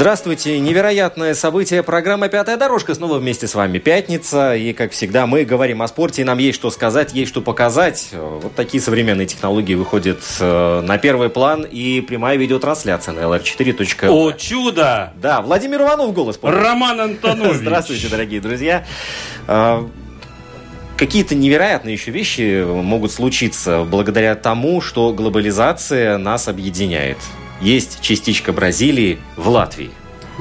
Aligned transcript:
Здравствуйте. 0.00 0.58
Невероятное 0.58 1.34
событие. 1.34 1.82
Программа 1.82 2.28
«Пятая 2.28 2.56
дорожка» 2.56 2.94
снова 2.94 3.18
вместе 3.18 3.46
с 3.46 3.54
вами. 3.54 3.76
Пятница. 3.76 4.56
И, 4.56 4.72
как 4.72 4.92
всегда, 4.92 5.26
мы 5.26 5.44
говорим 5.44 5.82
о 5.82 5.88
спорте. 5.88 6.22
И 6.22 6.24
нам 6.24 6.38
есть 6.38 6.56
что 6.56 6.70
сказать, 6.70 7.12
есть 7.12 7.30
что 7.30 7.42
показать. 7.42 8.08
Вот 8.14 8.54
такие 8.54 8.82
современные 8.82 9.26
технологии 9.26 9.74
выходят 9.74 10.20
э, 10.40 10.80
на 10.80 10.96
первый 10.96 11.28
план. 11.28 11.66
И 11.70 12.00
прямая 12.00 12.38
видеотрансляция 12.38 13.12
на 13.12 13.20
lr4.ru. 13.20 14.08
О, 14.08 14.32
чудо! 14.32 15.12
Да, 15.20 15.42
Владимир 15.42 15.82
Иванов 15.82 16.14
голос. 16.14 16.38
помню. 16.38 16.56
Роман 16.56 16.98
Антонович. 17.02 17.56
Здравствуйте, 17.56 18.08
дорогие 18.08 18.40
друзья. 18.40 18.86
Э, 19.48 19.82
какие-то 20.96 21.34
невероятные 21.34 21.92
еще 21.92 22.10
вещи 22.10 22.64
могут 22.64 23.12
случиться 23.12 23.84
благодаря 23.84 24.34
тому, 24.34 24.80
что 24.80 25.12
глобализация 25.12 26.16
нас 26.16 26.48
объединяет 26.48 27.18
есть 27.60 28.00
частичка 28.00 28.52
Бразилии 28.52 29.18
в 29.36 29.48
Латвии. 29.48 29.90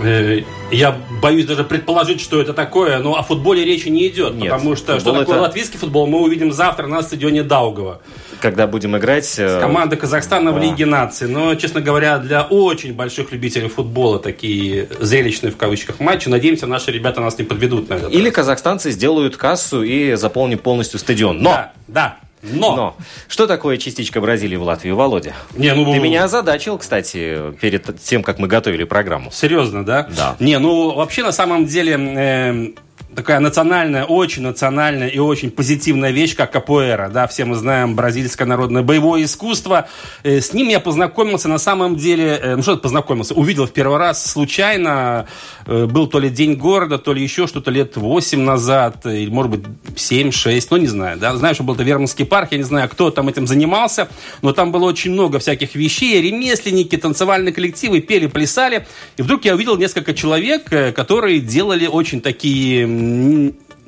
Э, 0.03 0.41
я 0.71 0.95
боюсь 1.21 1.45
даже 1.45 1.63
предположить, 1.63 2.21
что 2.21 2.41
это 2.41 2.53
такое, 2.53 2.99
но 2.99 3.17
о 3.17 3.23
футболе 3.23 3.65
речи 3.65 3.89
не 3.89 4.07
идет, 4.07 4.35
Нет, 4.35 4.51
потому 4.51 4.75
что 4.75 4.99
что 4.99 5.11
такое 5.11 5.35
это... 5.35 5.41
латвийский 5.41 5.77
футбол, 5.77 6.07
мы 6.07 6.21
увидим 6.21 6.51
завтра 6.51 6.87
на 6.87 7.01
стадионе 7.01 7.43
Даугава. 7.43 8.01
Когда 8.39 8.67
будем 8.67 8.95
играть... 8.97 9.25
С 9.25 9.59
командой 9.59 9.97
Казахстана 9.97 10.51
а. 10.51 10.53
в 10.53 10.59
Лиге 10.59 10.85
наций. 10.85 11.27
Но, 11.27 11.55
честно 11.55 11.81
говоря, 11.81 12.19
для 12.19 12.43
очень 12.43 12.93
больших 12.93 13.31
любителей 13.31 13.67
футбола 13.67 14.19
такие 14.19 14.87
зрелищные 14.99 15.51
в 15.51 15.57
кавычках 15.57 15.99
матчи. 15.99 16.29
Надеемся, 16.29 16.65
наши 16.65 16.91
ребята 16.91 17.19
нас 17.19 17.37
не 17.37 17.43
подведут 17.43 17.89
на 17.89 17.95
это. 17.95 18.07
Или 18.07 18.29
казахстанцы 18.29 18.91
сделают 18.91 19.35
кассу 19.35 19.83
и 19.83 20.13
заполнят 20.15 20.61
полностью 20.61 20.99
стадион. 20.99 21.41
Но! 21.41 21.51
Да, 21.51 21.73
да. 21.87 22.17
Но. 22.41 22.75
Но. 22.75 22.95
Что 23.27 23.47
такое 23.47 23.77
частичка 23.77 24.21
Бразилии 24.21 24.55
в 24.55 24.63
Латвии, 24.63 24.91
Володя? 24.91 25.33
Не, 25.55 25.73
ну... 25.73 25.91
Ты 25.91 25.99
меня 25.99 26.23
озадачил, 26.23 26.77
кстати, 26.77 27.51
перед 27.59 27.99
тем, 28.01 28.23
как 28.23 28.39
мы 28.39 28.47
готовили 28.47 28.83
программу. 28.83 29.31
Серьезно, 29.31 29.85
да? 29.85 30.07
Да. 30.15 30.35
Не, 30.39 30.59
ну, 30.59 30.93
вообще, 30.95 31.23
на 31.23 31.31
самом 31.31 31.65
деле, 31.65 31.97
э, 31.97 32.67
такая 33.15 33.39
национальная, 33.39 34.05
очень 34.05 34.43
национальная 34.43 35.07
и 35.07 35.19
очень 35.19 35.51
позитивная 35.51 36.11
вещь, 36.11 36.35
как 36.35 36.51
капуэра. 36.51 37.09
Да, 37.09 37.27
все 37.27 37.45
мы 37.45 37.55
знаем 37.55 37.95
бразильское 37.95 38.47
народное 38.47 38.83
боевое 38.83 39.23
искусство. 39.23 39.87
Э, 40.23 40.39
с 40.39 40.53
ним 40.53 40.67
я 40.69 40.79
познакомился 40.79 41.47
на 41.49 41.57
самом 41.57 41.95
деле, 41.95 42.39
э, 42.41 42.55
ну 42.55 42.61
что 42.61 42.77
познакомился, 42.77 43.33
увидел 43.33 43.65
в 43.65 43.71
первый 43.71 43.97
раз 43.97 44.25
случайно. 44.25 45.27
Э, 45.65 45.85
был 45.85 46.07
то 46.07 46.19
ли 46.19 46.29
день 46.29 46.55
города, 46.55 46.97
то 46.97 47.13
ли 47.13 47.21
еще 47.21 47.47
что-то 47.47 47.71
лет 47.71 47.97
8 47.97 48.39
назад, 48.41 49.05
или 49.05 49.29
может 49.29 49.51
быть 49.51 49.61
7-6, 49.95 50.67
ну 50.71 50.77
не 50.77 50.87
знаю. 50.87 51.17
Да? 51.17 51.35
Знаю, 51.35 51.55
что 51.55 51.63
был 51.63 51.73
это 51.73 51.83
Вермонтский 51.83 52.25
парк, 52.25 52.49
я 52.51 52.57
не 52.57 52.63
знаю, 52.63 52.89
кто 52.89 53.09
там 53.09 53.27
этим 53.27 53.47
занимался, 53.47 54.07
но 54.41 54.53
там 54.53 54.71
было 54.71 54.85
очень 54.85 55.11
много 55.11 55.39
всяких 55.39 55.75
вещей, 55.75 56.21
ремесленники, 56.21 56.95
танцевальные 56.95 57.53
коллективы 57.53 58.01
пели, 58.01 58.27
плясали. 58.27 58.87
И 59.17 59.21
вдруг 59.23 59.45
я 59.45 59.55
увидел 59.55 59.77
несколько 59.77 60.13
человек, 60.13 60.69
которые 60.95 61.39
делали 61.39 61.87
очень 61.87 62.21
такие 62.21 62.98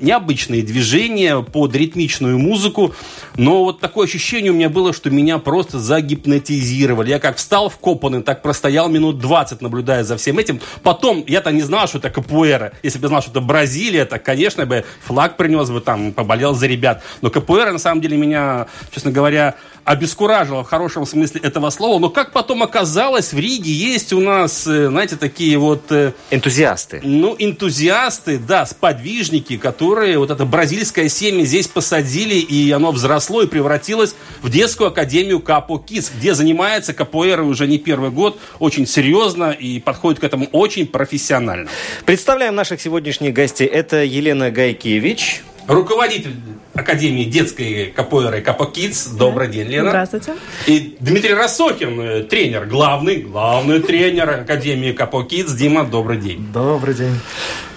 необычные 0.01 0.63
движения 0.63 1.41
под 1.41 1.75
ритмичную 1.75 2.37
музыку, 2.39 2.93
но 3.37 3.63
вот 3.63 3.79
такое 3.79 4.07
ощущение 4.07 4.51
у 4.51 4.55
меня 4.55 4.69
было, 4.69 4.93
что 4.93 5.09
меня 5.09 5.37
просто 5.37 5.79
загипнотизировали. 5.79 7.09
Я 7.09 7.19
как 7.19 7.37
встал 7.37 7.69
в 7.69 7.77
копаны, 7.77 8.21
так 8.21 8.41
простоял 8.41 8.89
минут 8.89 9.19
20, 9.19 9.61
наблюдая 9.61 10.03
за 10.03 10.17
всем 10.17 10.39
этим. 10.39 10.59
Потом, 10.83 11.23
я-то 11.27 11.51
не 11.51 11.61
знал, 11.61 11.87
что 11.87 11.99
это 11.99 12.09
капуэра. 12.09 12.73
Если 12.83 12.99
бы 12.99 13.05
я 13.05 13.09
знал, 13.09 13.21
что 13.21 13.31
это 13.31 13.41
Бразилия, 13.41 14.05
то, 14.05 14.19
конечно, 14.19 14.65
бы 14.65 14.83
флаг 15.05 15.37
принес 15.37 15.69
бы 15.69 15.81
там, 15.81 16.11
поболел 16.11 16.53
за 16.53 16.67
ребят. 16.67 17.03
Но 17.21 17.29
капуэра, 17.29 17.71
на 17.71 17.79
самом 17.79 18.01
деле, 18.01 18.17
меня, 18.17 18.67
честно 18.91 19.11
говоря, 19.11 19.55
обескуражило 19.91 20.63
в 20.63 20.67
хорошем 20.67 21.05
смысле 21.05 21.41
этого 21.41 21.69
слова. 21.69 21.99
Но 21.99 22.09
как 22.09 22.31
потом 22.31 22.63
оказалось, 22.63 23.33
в 23.33 23.37
Риге 23.37 23.71
есть 23.71 24.13
у 24.13 24.21
нас, 24.21 24.65
э, 24.65 24.87
знаете, 24.87 25.17
такие 25.17 25.57
вот... 25.57 25.91
Э, 25.91 26.13
энтузиасты. 26.29 27.01
Ну, 27.03 27.35
энтузиасты, 27.37 28.37
да, 28.37 28.65
сподвижники, 28.65 29.57
которые 29.57 30.17
вот 30.17 30.31
это 30.31 30.45
бразильское 30.45 31.09
семя 31.09 31.43
здесь 31.43 31.67
посадили, 31.67 32.35
и 32.35 32.71
оно 32.71 32.91
взросло 32.91 33.41
и 33.41 33.47
превратилось 33.47 34.15
в 34.41 34.49
детскую 34.49 34.87
академию 34.87 35.41
Капо 35.41 35.77
Кис, 35.77 36.11
где 36.15 36.33
занимается 36.33 36.93
капоэра 36.93 37.43
уже 37.43 37.67
не 37.67 37.77
первый 37.77 38.11
год, 38.11 38.39
очень 38.59 38.87
серьезно 38.87 39.51
и 39.51 39.79
подходит 39.79 40.21
к 40.21 40.23
этому 40.23 40.45
очень 40.53 40.87
профессионально. 40.87 41.69
Представляем 42.05 42.55
наших 42.55 42.79
сегодняшних 42.79 43.33
гостей. 43.33 43.67
Это 43.67 44.03
Елена 44.03 44.51
Гайкевич, 44.51 45.43
руководитель 45.67 46.35
Академии 46.73 47.25
детской 47.25 47.91
капоэры 47.93 48.41
Капо 48.41 48.65
Кидс. 48.65 49.07
Добрый 49.07 49.49
день, 49.49 49.67
Лена. 49.67 49.89
Здравствуйте. 49.89 50.33
И 50.67 50.95
Дмитрий 50.99 51.33
Рассохин, 51.33 51.99
э, 51.99 52.23
тренер, 52.23 52.65
главный, 52.65 53.17
главный 53.17 53.81
тренер 53.81 54.29
Академии 54.29 54.93
Капо 54.93 55.23
Кидс. 55.23 55.53
Дима, 55.53 55.83
добрый 55.83 56.17
день. 56.17 56.47
Добрый 56.53 56.93
день. 56.93 57.15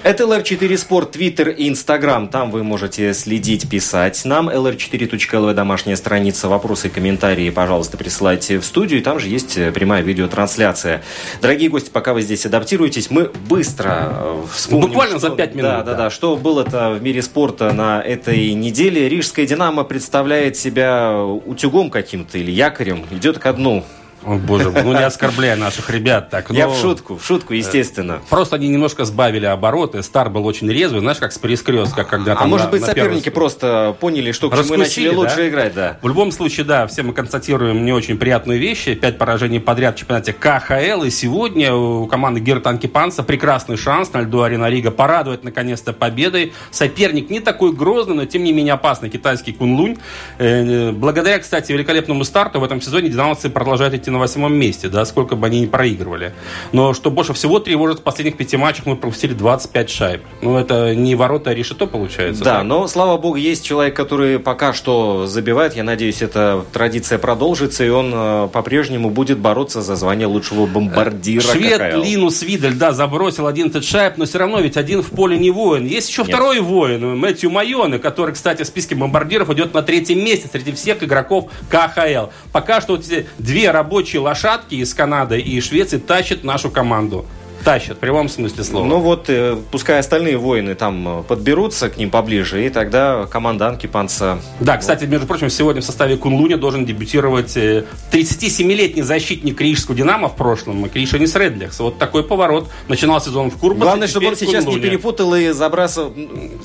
Это 0.05 0.25
LR4 0.25 0.77
Спорт, 0.77 1.13
Твиттер 1.13 1.49
и 1.49 1.67
Инстаграм. 1.67 2.29
Там 2.29 2.51
вы 2.51 2.63
можете 2.63 3.15
следить, 3.15 3.71
писать 3.71 4.23
нам. 4.27 4.51
lr4.lv 4.51 5.55
домашняя 5.55 5.97
страница. 5.97 6.47
Вопросы 6.47 6.89
и 6.89 6.91
комментарии, 6.91 7.49
пожалуйста, 7.49 7.97
присылайте 7.97 8.59
в 8.59 8.67
студию. 8.67 9.01
И 9.01 9.03
там 9.03 9.19
же 9.19 9.29
есть 9.29 9.57
э, 9.57 9.73
прямая 9.73 10.03
видеотрансляция. 10.03 11.03
Дорогие 11.41 11.71
гости, 11.71 11.89
пока 11.89 12.13
вы 12.13 12.21
здесь 12.21 12.45
адаптируетесь, 12.45 13.11
мы 13.11 13.31
быстро 13.49 14.11
э, 14.11 14.43
вспомним. 14.53 14.89
Буквально 14.89 15.19
что, 15.19 15.31
за 15.31 15.37
пять 15.37 15.55
минут. 15.55 15.71
Да, 15.71 15.83
да, 15.83 15.95
да. 15.95 16.11
Что 16.11 16.37
было-то 16.37 16.91
в 16.91 17.03
мире 17.03 17.23
спорта 17.23 17.73
на 17.73 18.03
этой 18.03 18.53
неделе. 18.53 18.84
Рижская 18.89 19.47
«Динамо» 19.47 19.85
представляет 19.85 20.57
себя 20.57 21.17
утюгом 21.17 21.91
каким-то 21.91 22.39
или 22.39 22.51
якорем. 22.51 23.05
Идет 23.11 23.39
ко 23.39 23.53
дну. 23.53 23.85
О, 24.27 24.37
боже, 24.37 24.71
ну 24.71 24.93
не 24.93 25.05
оскорбляя 25.05 25.57
наших 25.57 25.91
ребят. 25.91 26.31
Так, 26.31 26.51
Я 26.51 26.69
в 26.69 26.77
шутку, 26.77 27.17
в 27.17 27.25
шутку, 27.25 27.53
естественно. 27.53 28.21
Просто 28.31 28.57
они 28.57 28.69
немножко 28.69 29.05
сбавили 29.05 29.45
обороты. 29.45 30.03
Стар 30.03 30.31
был 30.31 30.47
очень 30.47 30.71
резвый, 30.71 31.01
знаешь, 31.01 31.19
как 31.19 31.33
с 31.33 31.39
перескрестка, 31.39 32.05
когда 32.05 32.33
а 32.33 32.37
там 32.37 32.45
А 32.45 32.49
может 32.49 32.67
на, 32.67 32.73
быть, 32.73 32.81
на 32.81 32.87
соперники 32.89 33.29
просто 33.29 33.95
поняли, 34.01 34.33
что 34.33 34.49
к 34.49 34.57
чему 34.57 34.77
начали 34.77 35.11
да? 35.11 35.17
лучше 35.17 35.49
играть, 35.49 35.75
да? 35.75 35.99
В 36.01 36.09
любом 36.09 36.33
случае, 36.33 36.65
да, 36.65 36.87
все 36.87 37.03
мы 37.03 37.13
констатируем 37.13 37.85
не 37.85 37.93
очень 37.93 38.17
приятную 38.17 38.59
вещь. 38.59 38.85
Пять 38.99 39.19
поражений 39.19 39.61
подряд 39.61 39.97
в 39.97 39.99
чемпионате 39.99 40.33
КХЛ. 40.33 41.03
И 41.05 41.11
сегодня 41.11 41.75
у 41.75 42.07
команды 42.07 42.41
Гертанки 42.41 42.87
Панца 42.87 43.23
прекрасный 43.23 43.77
шанс 43.77 44.13
на 44.13 44.23
льду 44.23 44.41
Арена 44.41 44.71
Рига 44.71 44.91
порадовать 44.91 45.45
наконец-то 45.45 45.93
победой. 45.93 46.55
Соперник 46.71 47.29
не 47.29 47.41
такой 47.41 47.73
грозный, 47.73 48.15
но 48.15 48.25
тем 48.25 48.43
не 48.45 48.53
менее 48.53 48.75
опасный 48.75 49.11
китайский 49.11 49.53
Кунлунь. 49.53 49.99
Э, 50.39 50.93
благодаря, 50.93 51.39
кстати, 51.39 51.73
великолепному 51.73 52.25
старту 52.25 52.61
в 52.61 52.65
этом 52.65 52.81
сезоне 52.81 53.11
динамовцы 53.11 53.51
продолжают 53.51 53.95
идти 53.95 54.14
на 54.15 54.21
восьмом 54.21 54.55
месте, 54.55 54.89
да, 54.89 55.05
сколько 55.05 55.37
бы 55.37 55.47
они 55.47 55.61
ни 55.61 55.67
проигрывали. 55.67 56.33
Но 56.73 56.95
что 56.95 57.11
больше 57.11 57.35
всего 57.35 57.59
тревожит, 57.59 57.99
в 57.99 58.03
последних 58.03 58.37
пяти 58.37 58.57
матчах 58.57 58.87
мы 58.87 58.97
пропустили 58.97 59.35
25 59.35 59.91
шайб. 59.91 60.23
Ну, 60.41 60.57
это 60.57 60.95
не 60.95 61.15
ворота, 61.15 61.51
а 61.51 61.55
решето 61.55 61.87
получается. 61.87 62.43
Да, 62.43 62.57
так? 62.59 62.65
но, 62.65 62.87
слава 62.87 63.19
богу, 63.19 63.37
есть 63.37 63.65
человек, 63.65 63.95
который 63.95 64.39
пока 64.39 64.73
что 64.73 65.27
забивает. 65.27 65.77
Я 65.77 65.85
надеюсь, 65.85 66.23
эта 66.23 66.65
традиция 66.73 67.19
продолжится, 67.19 67.85
и 67.85 67.89
он 67.89 68.13
э, 68.15 68.49
по-прежнему 68.53 69.11
будет 69.11 69.39
бороться 69.39 69.83
за 69.83 69.97
звание 69.97 70.27
лучшего 70.27 70.67
бомбардира 70.67 71.43
Швед 71.43 71.81
КХЛ. 71.81 72.03
Линус 72.03 72.43
Видель, 72.43 72.75
да, 72.75 72.93
забросил 72.93 73.47
11 73.47 73.85
шайб, 73.85 74.17
но 74.17 74.25
все 74.25 74.39
равно 74.39 74.61
ведь 74.61 74.77
один 74.77 75.03
в 75.03 75.11
поле 75.11 75.37
не 75.37 75.51
воин. 75.51 75.85
Есть 75.85 76.09
еще 76.09 76.23
Нет. 76.23 76.31
второй 76.31 76.61
воин, 76.61 77.19
Мэтью 77.19 77.51
Майоне, 77.51 77.99
который, 77.99 78.35
кстати, 78.35 78.63
в 78.63 78.67
списке 78.67 78.95
бомбардиров 78.95 79.51
идет 79.51 79.75
на 79.75 79.83
третьем 79.83 80.25
месте 80.25 80.49
среди 80.51 80.73
всех 80.73 81.03
игроков 81.03 81.51
КХЛ. 81.69 82.31
Пока 82.53 82.81
что 82.81 82.97
вот 82.97 83.05
эти 83.05 83.27
две 83.39 83.71
рабочие 83.71 84.04
рабочие 84.05 84.21
лошадки 84.21 84.75
из 84.75 84.93
Канады 84.93 85.41
и 85.41 85.59
Швеции 85.63 85.97
тащат 85.97 86.45
нашу 86.45 86.71
команду 86.71 87.25
тащат, 87.65 87.97
в 87.97 88.01
прямом 88.01 88.29
смысле 88.29 88.63
слова. 88.63 88.85
Ну 88.85 88.99
вот, 88.99 89.29
э, 89.29 89.57
пускай 89.71 89.99
остальные 89.99 90.37
воины 90.37 90.75
там 90.75 91.21
э, 91.21 91.23
подберутся 91.23 91.89
к 91.89 91.97
ним 91.97 92.11
поближе, 92.11 92.65
и 92.65 92.69
тогда 92.69 93.27
команда 93.27 93.69
Анкипанца... 93.69 94.39
Да, 94.61 94.77
кстати, 94.77 95.05
между 95.05 95.27
прочим, 95.27 95.49
сегодня 95.51 95.81
в 95.81 95.85
составе 95.85 96.17
Кунлуня 96.17 96.57
должен 96.57 96.85
дебютировать 96.85 97.57
37-летний 97.57 99.01
э, 99.01 99.05
защитник 99.05 99.61
Рижского 99.61 99.97
«Динамо» 99.97 100.29
в 100.29 100.37
прошлом, 100.37 100.89
Кришанис 100.89 101.35
Редлихс. 101.35 101.81
Вот 101.81 101.99
такой 101.99 102.23
поворот. 102.23 102.69
Начинал 102.89 103.21
сезон 103.21 103.51
в 103.51 103.57
Курбасе. 103.57 103.85
Главное, 103.85 104.09
чтобы 104.09 104.29
он 104.29 104.37
сейчас 104.37 104.67
не 104.67 104.79
перепутал 104.79 105.35
и 105.35 105.51
забрасывал... 105.51 106.13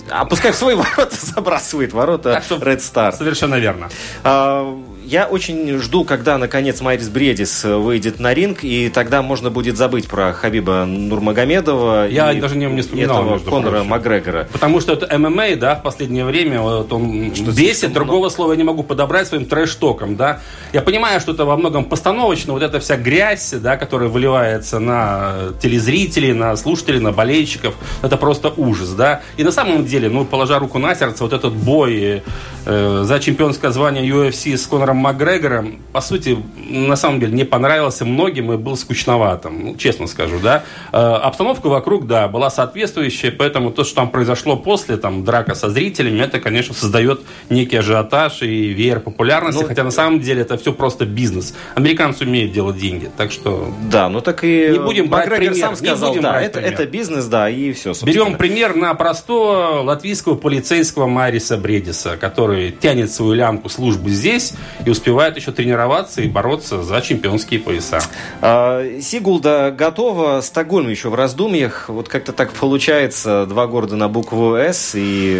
А 0.09 0.25
пускай 0.25 0.51
в 0.51 0.55
свои 0.55 0.75
ворота 0.75 1.15
забрасывает 1.15 1.93
ворота 1.93 2.43
Ред 2.61 2.81
Стар. 2.81 3.13
Совершенно 3.13 3.55
верно. 3.55 3.89
А, 4.23 4.77
я 5.09 5.25
очень 5.25 5.79
жду, 5.79 6.05
когда, 6.05 6.37
наконец, 6.37 6.81
Майрис 6.81 7.09
Бредис 7.09 7.63
выйдет 7.63 8.19
на 8.19 8.33
ринг, 8.33 8.59
и 8.63 8.89
тогда 8.89 9.23
можно 9.23 9.49
будет 9.49 9.75
забыть 9.75 10.07
про 10.07 10.33
Хабиба 10.33 10.85
Нурмагомедова. 10.85 12.07
Я 12.07 12.31
и 12.31 12.39
даже 12.39 12.55
не, 12.55 12.67
не 12.67 12.81
вспоминал. 12.81 13.25
Этого 13.25 13.39
Конора 13.39 13.71
прочим. 13.71 13.87
Макгрегора. 13.87 14.47
Потому 14.51 14.79
что 14.79 14.93
это 14.93 15.17
ММА, 15.17 15.55
да, 15.55 15.75
в 15.75 15.81
последнее 15.81 16.25
время, 16.25 16.61
вот 16.61 16.93
он 16.93 17.33
что 17.33 17.51
бесит, 17.51 17.91
другого 17.91 18.19
много. 18.19 18.29
слова 18.35 18.51
я 18.51 18.57
не 18.57 18.63
могу 18.63 18.83
подобрать 18.83 19.27
своим 19.27 19.45
трэш-током, 19.45 20.15
да. 20.15 20.41
Я 20.73 20.81
понимаю, 20.81 21.19
что 21.19 21.31
это 21.31 21.43
во 21.43 21.57
многом 21.57 21.85
постановочно, 21.85 22.53
вот 22.53 22.61
эта 22.61 22.79
вся 22.79 22.95
грязь, 22.95 23.55
да, 23.57 23.77
которая 23.77 24.09
выливается 24.09 24.77
на 24.77 25.53
телезрителей, 25.59 26.33
на 26.33 26.55
слушателей, 26.55 26.99
на 26.99 27.11
болельщиков, 27.11 27.73
это 28.03 28.15
просто 28.15 28.53
ужас, 28.55 28.89
да. 28.91 29.21
И 29.37 29.43
на 29.43 29.51
самом 29.51 29.85
деле, 29.85 30.07
ну, 30.09 30.23
положа 30.23 30.59
руку 30.59 30.77
на 30.77 30.93
сердце, 30.93 31.23
вот 31.23 31.33
этот 31.33 31.53
бой 31.53 32.21
э, 32.65 33.01
за 33.03 33.19
чемпионское 33.19 33.71
звание 33.71 34.07
UFC 34.07 34.55
с 34.55 34.67
Конором 34.67 34.98
Макгрегора, 34.99 35.65
по 35.91 36.01
сути, 36.01 36.37
на 36.69 36.95
самом 36.95 37.19
деле 37.19 37.33
не 37.33 37.45
понравился 37.45 38.05
многим 38.05 38.51
и 38.51 38.57
был 38.57 38.77
скучноватым, 38.77 39.65
ну, 39.65 39.75
честно 39.75 40.07
скажу, 40.07 40.39
да. 40.41 40.63
Э, 40.91 40.97
обстановка 40.97 41.67
вокруг, 41.67 42.07
да, 42.07 42.27
была 42.27 42.49
соответствующая, 42.49 43.31
поэтому 43.31 43.71
то, 43.71 43.83
что 43.83 43.95
там 43.95 44.09
произошло 44.09 44.55
после, 44.57 44.97
там, 44.97 45.23
драка 45.23 45.55
со 45.55 45.69
зрителями, 45.69 46.19
это, 46.19 46.39
конечно, 46.39 46.73
создает 46.73 47.21
некий 47.49 47.77
ажиотаж 47.77 48.41
и 48.41 48.69
веер 48.69 48.99
популярности, 48.99 49.61
ну, 49.61 49.67
хотя 49.67 49.83
на 49.83 49.91
самом 49.91 50.19
деле 50.19 50.41
это 50.41 50.57
все 50.57 50.73
просто 50.73 51.05
бизнес. 51.05 51.55
Американцы 51.75 52.25
умеют 52.25 52.51
делать 52.51 52.77
деньги, 52.77 53.09
так 53.15 53.31
что... 53.31 53.73
Да, 53.89 54.09
ну 54.09 54.21
так 54.21 54.43
и... 54.43 54.69
Не 54.73 54.79
будем 54.79 55.07
брать 55.09 55.29
Макгрегор 55.29 55.53
пример. 55.53 55.67
сам 55.67 55.75
сказал, 55.75 56.15
да, 56.15 56.41
это, 56.41 56.59
это 56.59 56.85
бизнес, 56.85 57.25
да, 57.25 57.49
и 57.49 57.73
все, 57.73 57.93
собственно. 57.93 58.11
Берем 58.11 58.37
пример 58.37 58.75
на 58.75 58.93
простого 58.93 59.81
латвийского 59.81 60.35
полицейского 60.35 61.07
Мариса 61.07 61.57
Бредиса, 61.57 62.17
который 62.17 62.71
тянет 62.71 63.11
свою 63.11 63.33
лямку 63.33 63.69
службы 63.69 64.09
здесь 64.09 64.53
и 64.85 64.88
успевает 64.89 65.37
еще 65.37 65.51
тренироваться 65.51 66.21
и 66.21 66.27
бороться 66.27 66.83
за 66.83 67.01
чемпионские 67.01 67.59
пояса. 67.59 67.99
А, 68.41 68.83
Сигулда 69.01 69.73
готова, 69.75 70.41
Стокгольм 70.41 70.89
еще 70.89 71.09
в 71.09 71.15
раздумьях. 71.15 71.85
Вот 71.87 72.09
как-то 72.09 72.33
так 72.33 72.51
получается, 72.51 73.45
два 73.45 73.67
города 73.67 73.95
на 73.95 74.07
букву 74.07 74.55
«С», 74.55 74.93
и 74.95 75.39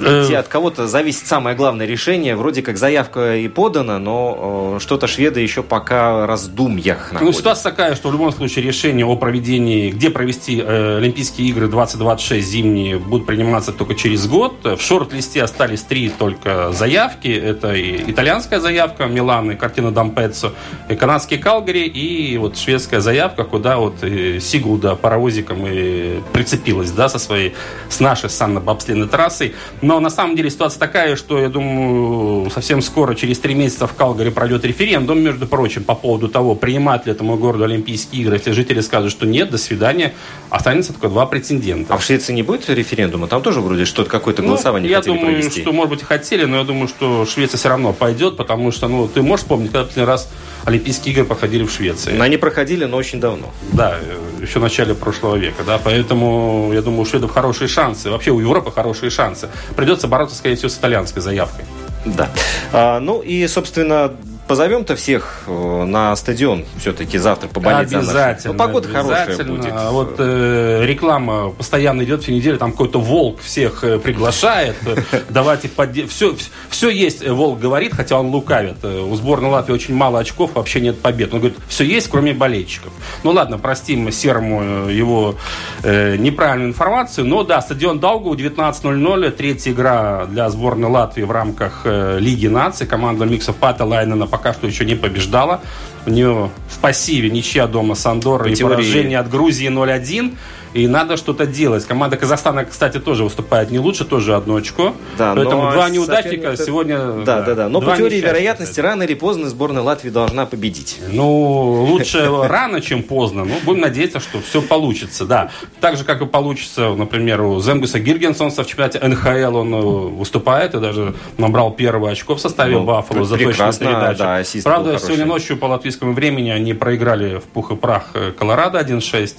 э, 0.00 0.34
от 0.34 0.48
кого-то 0.48 0.86
зависит 0.86 1.26
самое 1.26 1.56
главное 1.56 1.86
решение. 1.86 2.36
Вроде 2.36 2.62
как 2.62 2.78
заявка 2.78 3.36
и 3.36 3.48
подана, 3.48 3.98
но 3.98 4.76
э, 4.76 4.80
что-то 4.80 5.06
шведы 5.06 5.40
еще 5.40 5.62
пока 5.62 6.26
раздумьях 6.26 7.12
находятся. 7.12 7.24
Ну, 7.24 7.32
ситуация 7.32 7.70
такая, 7.70 7.94
что 7.94 8.08
в 8.08 8.12
любом 8.12 8.32
случае 8.32 8.64
решение 8.64 9.04
о 9.04 9.16
проведении, 9.16 9.90
где 9.90 10.10
провести 10.10 10.62
э, 10.64 10.98
Олимпийские 10.98 11.48
игры 11.48 11.68
2026 11.68 12.46
зимние, 12.46 12.98
будут 12.98 13.26
приниматься 13.26 13.72
только 13.72 13.94
через 13.94 14.26
год. 14.26 14.64
В 14.64 14.80
шорт-листе 14.80 15.42
остались 15.42 15.82
три 15.82 16.08
только 16.08 16.72
заявки. 16.72 17.28
Это 17.28 17.74
и 17.74 18.10
итальянская 18.10 18.60
заявка 18.60 18.67
Милан 18.70 19.50
и 19.50 19.54
картина 19.54 19.90
Дампеццо, 19.90 20.52
и 20.88 20.94
канадский 20.94 21.38
Калгари, 21.38 21.86
и 21.86 22.36
вот 22.38 22.56
шведская 22.56 23.00
заявка, 23.00 23.44
куда 23.44 23.78
вот 23.78 23.96
Сигулда 24.00 24.94
паровозиком 24.96 25.66
и 25.66 26.20
прицепилась, 26.32 26.90
да, 26.90 27.08
со 27.08 27.18
своей, 27.18 27.54
с 27.88 28.00
нашей 28.00 28.28
санно-бобслейной 28.28 29.08
трассой. 29.08 29.54
Но 29.82 30.00
на 30.00 30.10
самом 30.10 30.36
деле 30.36 30.50
ситуация 30.50 30.80
такая, 30.80 31.16
что, 31.16 31.38
я 31.38 31.48
думаю, 31.48 32.50
совсем 32.50 32.82
скоро, 32.82 33.14
через 33.14 33.38
три 33.38 33.54
месяца 33.54 33.86
в 33.86 33.94
Калгари 33.94 34.30
пройдет 34.30 34.64
референдум, 34.64 35.20
между 35.20 35.46
прочим, 35.46 35.84
по 35.84 35.94
поводу 35.94 36.28
того, 36.28 36.54
принимать 36.54 37.06
ли 37.06 37.12
этому 37.12 37.36
городу 37.36 37.64
Олимпийские 37.64 38.22
игры. 38.22 38.36
Если 38.36 38.52
жители 38.52 38.80
скажут, 38.80 39.10
что 39.10 39.26
нет, 39.26 39.50
до 39.50 39.58
свидания, 39.58 40.14
останется 40.50 40.92
только 40.92 41.08
два 41.08 41.26
претендента. 41.26 41.94
А 41.94 41.98
в 41.98 42.04
Швеции 42.04 42.32
не 42.32 42.42
будет 42.42 42.68
референдума? 42.68 43.26
Там 43.26 43.42
тоже 43.42 43.60
вроде 43.60 43.84
что-то 43.84 44.10
какое-то 44.10 44.42
ну, 44.42 44.48
голосование 44.48 44.88
ну, 44.90 44.96
я 44.96 45.02
думаю, 45.02 45.34
провести. 45.34 45.62
что, 45.62 45.72
может 45.72 45.90
быть, 45.90 46.02
хотели, 46.02 46.44
но 46.44 46.58
я 46.58 46.64
думаю, 46.64 46.88
что 46.88 47.26
Швеция 47.26 47.58
все 47.58 47.68
равно 47.68 47.92
пойдет, 47.92 48.36
потому 48.48 48.72
что, 48.72 48.88
ну, 48.88 49.06
ты 49.06 49.20
можешь 49.20 49.44
помнить, 49.44 49.70
когда 49.70 49.84
последний 49.84 50.06
раз 50.06 50.28
Олимпийские 50.64 51.12
игры 51.12 51.24
проходили 51.24 51.64
в 51.64 51.70
Швеции? 51.70 52.12
Но 52.12 52.24
они 52.24 52.38
проходили, 52.38 52.86
но 52.86 52.96
очень 52.96 53.20
давно. 53.20 53.52
Да, 53.72 53.98
еще 54.40 54.58
в 54.58 54.62
начале 54.62 54.94
прошлого 54.94 55.36
века, 55.36 55.62
да, 55.66 55.78
поэтому, 55.78 56.70
я 56.72 56.80
думаю, 56.80 57.02
у 57.02 57.04
шведов 57.04 57.30
хорошие 57.30 57.68
шансы, 57.68 58.10
вообще 58.10 58.30
у 58.30 58.40
Европы 58.40 58.72
хорошие 58.72 59.10
шансы. 59.10 59.48
Придется 59.76 60.08
бороться, 60.08 60.34
скорее 60.34 60.56
всего, 60.56 60.70
с 60.70 60.78
итальянской 60.78 61.20
заявкой. 61.20 61.66
Да. 62.06 62.30
А, 62.72 63.00
ну 63.00 63.20
и, 63.20 63.46
собственно, 63.48 64.14
позовем-то 64.48 64.96
всех 64.96 65.42
э, 65.46 65.84
на 65.84 66.16
стадион 66.16 66.64
все-таки 66.78 67.18
завтра 67.18 67.48
поболеть 67.48 67.92
Обязательно. 67.92 68.38
За 68.40 68.48
ну, 68.48 68.54
погода 68.54 68.88
хорошая 68.88 69.44
будет. 69.44 69.72
Вот 69.90 70.14
э, 70.18 70.84
реклама 70.84 71.50
постоянно 71.50 72.02
идет 72.02 72.22
всю 72.22 72.32
неделю, 72.32 72.58
там 72.58 72.72
какой-то 72.72 72.98
волк 72.98 73.40
всех 73.40 73.84
э, 73.84 73.98
приглашает. 73.98 74.76
Давайте. 75.28 75.70
Все, 76.08 76.34
все 76.70 76.88
есть, 76.88 77.22
э, 77.22 77.30
волк 77.30 77.60
говорит, 77.60 77.94
хотя 77.94 78.18
он 78.18 78.28
лукавит. 78.28 78.84
У 78.84 79.14
сборной 79.14 79.50
Латвии 79.50 79.74
очень 79.74 79.94
мало 79.94 80.18
очков, 80.18 80.52
вообще 80.54 80.80
нет 80.80 80.98
побед. 81.00 81.32
Он 81.34 81.40
говорит, 81.40 81.58
все 81.68 81.84
есть, 81.84 82.08
кроме 82.08 82.32
болельщиков. 82.32 82.92
Ну 83.22 83.32
ладно, 83.32 83.58
простим 83.58 84.10
Серому 84.10 84.88
его 84.88 85.34
э, 85.82 86.16
неправильную 86.16 86.70
информацию. 86.70 87.26
Но 87.26 87.44
да, 87.44 87.60
стадион 87.60 88.00
Даугу 88.00 88.34
19.00, 88.34 89.30
третья 89.32 89.72
игра 89.72 90.26
для 90.26 90.48
сборной 90.48 90.88
Латвии 90.88 91.22
в 91.22 91.30
рамках 91.30 91.82
э, 91.84 92.18
Лиги 92.18 92.46
наций. 92.46 92.86
Команда 92.86 93.26
Миксов 93.26 93.56
Пата 93.56 93.84
Лайнена 93.84 94.26
пока 94.26 94.37
что 94.52 94.66
еще 94.66 94.84
не 94.84 94.94
побеждала. 94.94 95.60
У 96.06 96.10
нее 96.10 96.50
в 96.68 96.78
пассиве 96.78 97.30
ничья 97.30 97.66
дома 97.66 97.94
с 97.94 98.06
Андорой 98.06 98.52
и 98.52 98.62
поражение 98.62 99.18
от 99.18 99.28
Грузии 99.28 99.68
0-1 99.68 100.36
и 100.74 100.86
надо 100.86 101.16
что-то 101.16 101.46
делать. 101.46 101.84
Команда 101.84 102.16
Казахстана, 102.16 102.64
кстати, 102.64 102.98
тоже 102.98 103.24
выступает 103.24 103.70
не 103.70 103.78
лучше, 103.78 104.04
тоже 104.04 104.34
одно 104.34 104.56
очко. 104.56 104.94
Да, 105.16 105.34
Поэтому 105.34 105.70
два 105.72 105.88
неудачника 105.88 106.56
соперник... 106.56 106.66
сегодня... 106.66 106.98
Да, 107.24 107.40
да, 107.40 107.42
да. 107.42 107.54
да. 107.54 107.68
Но 107.68 107.80
по 107.80 107.96
теории 107.96 108.20
вероятности, 108.20 108.72
кстати. 108.72 108.86
рано 108.86 109.02
или 109.02 109.14
поздно 109.14 109.48
сборная 109.48 109.82
Латвии 109.82 110.10
должна 110.10 110.46
победить. 110.46 110.98
Ну, 111.10 111.84
лучше 111.88 112.28
рано, 112.44 112.80
чем 112.80 113.02
поздно. 113.02 113.44
Ну, 113.44 113.54
будем 113.64 113.80
надеяться, 113.80 114.20
что 114.20 114.40
все 114.40 114.62
получится, 114.62 115.24
да. 115.24 115.50
Так 115.80 115.96
же, 115.96 116.04
как 116.04 116.22
и 116.22 116.26
получится, 116.26 116.90
например, 116.90 117.42
у 117.42 117.60
Земгуса 117.60 117.98
Гиргенсонса 117.98 118.64
в 118.64 118.66
чемпионате 118.66 119.00
НХЛ 119.00 119.56
он 119.56 119.74
э, 119.74 119.80
выступает 119.80 120.74
и 120.74 120.80
даже 120.80 121.14
набрал 121.36 121.72
первое 121.72 122.12
очко 122.12 122.34
в 122.34 122.40
составе 122.40 122.76
ну, 122.76 122.84
Баффало 122.84 123.24
за 123.24 123.38
точную 123.38 123.72
передачу. 123.72 124.18
Да, 124.18 124.42
Правда, 124.62 124.98
сегодня 124.98 125.26
ночью 125.26 125.56
по 125.56 125.66
латвийскому 125.66 126.12
времени 126.12 126.50
они 126.50 126.74
проиграли 126.74 127.38
в 127.38 127.44
пух 127.44 127.70
и 127.70 127.76
прах 127.76 128.10
э, 128.14 128.32
Колорадо 128.32 128.80
1-6. 128.80 129.36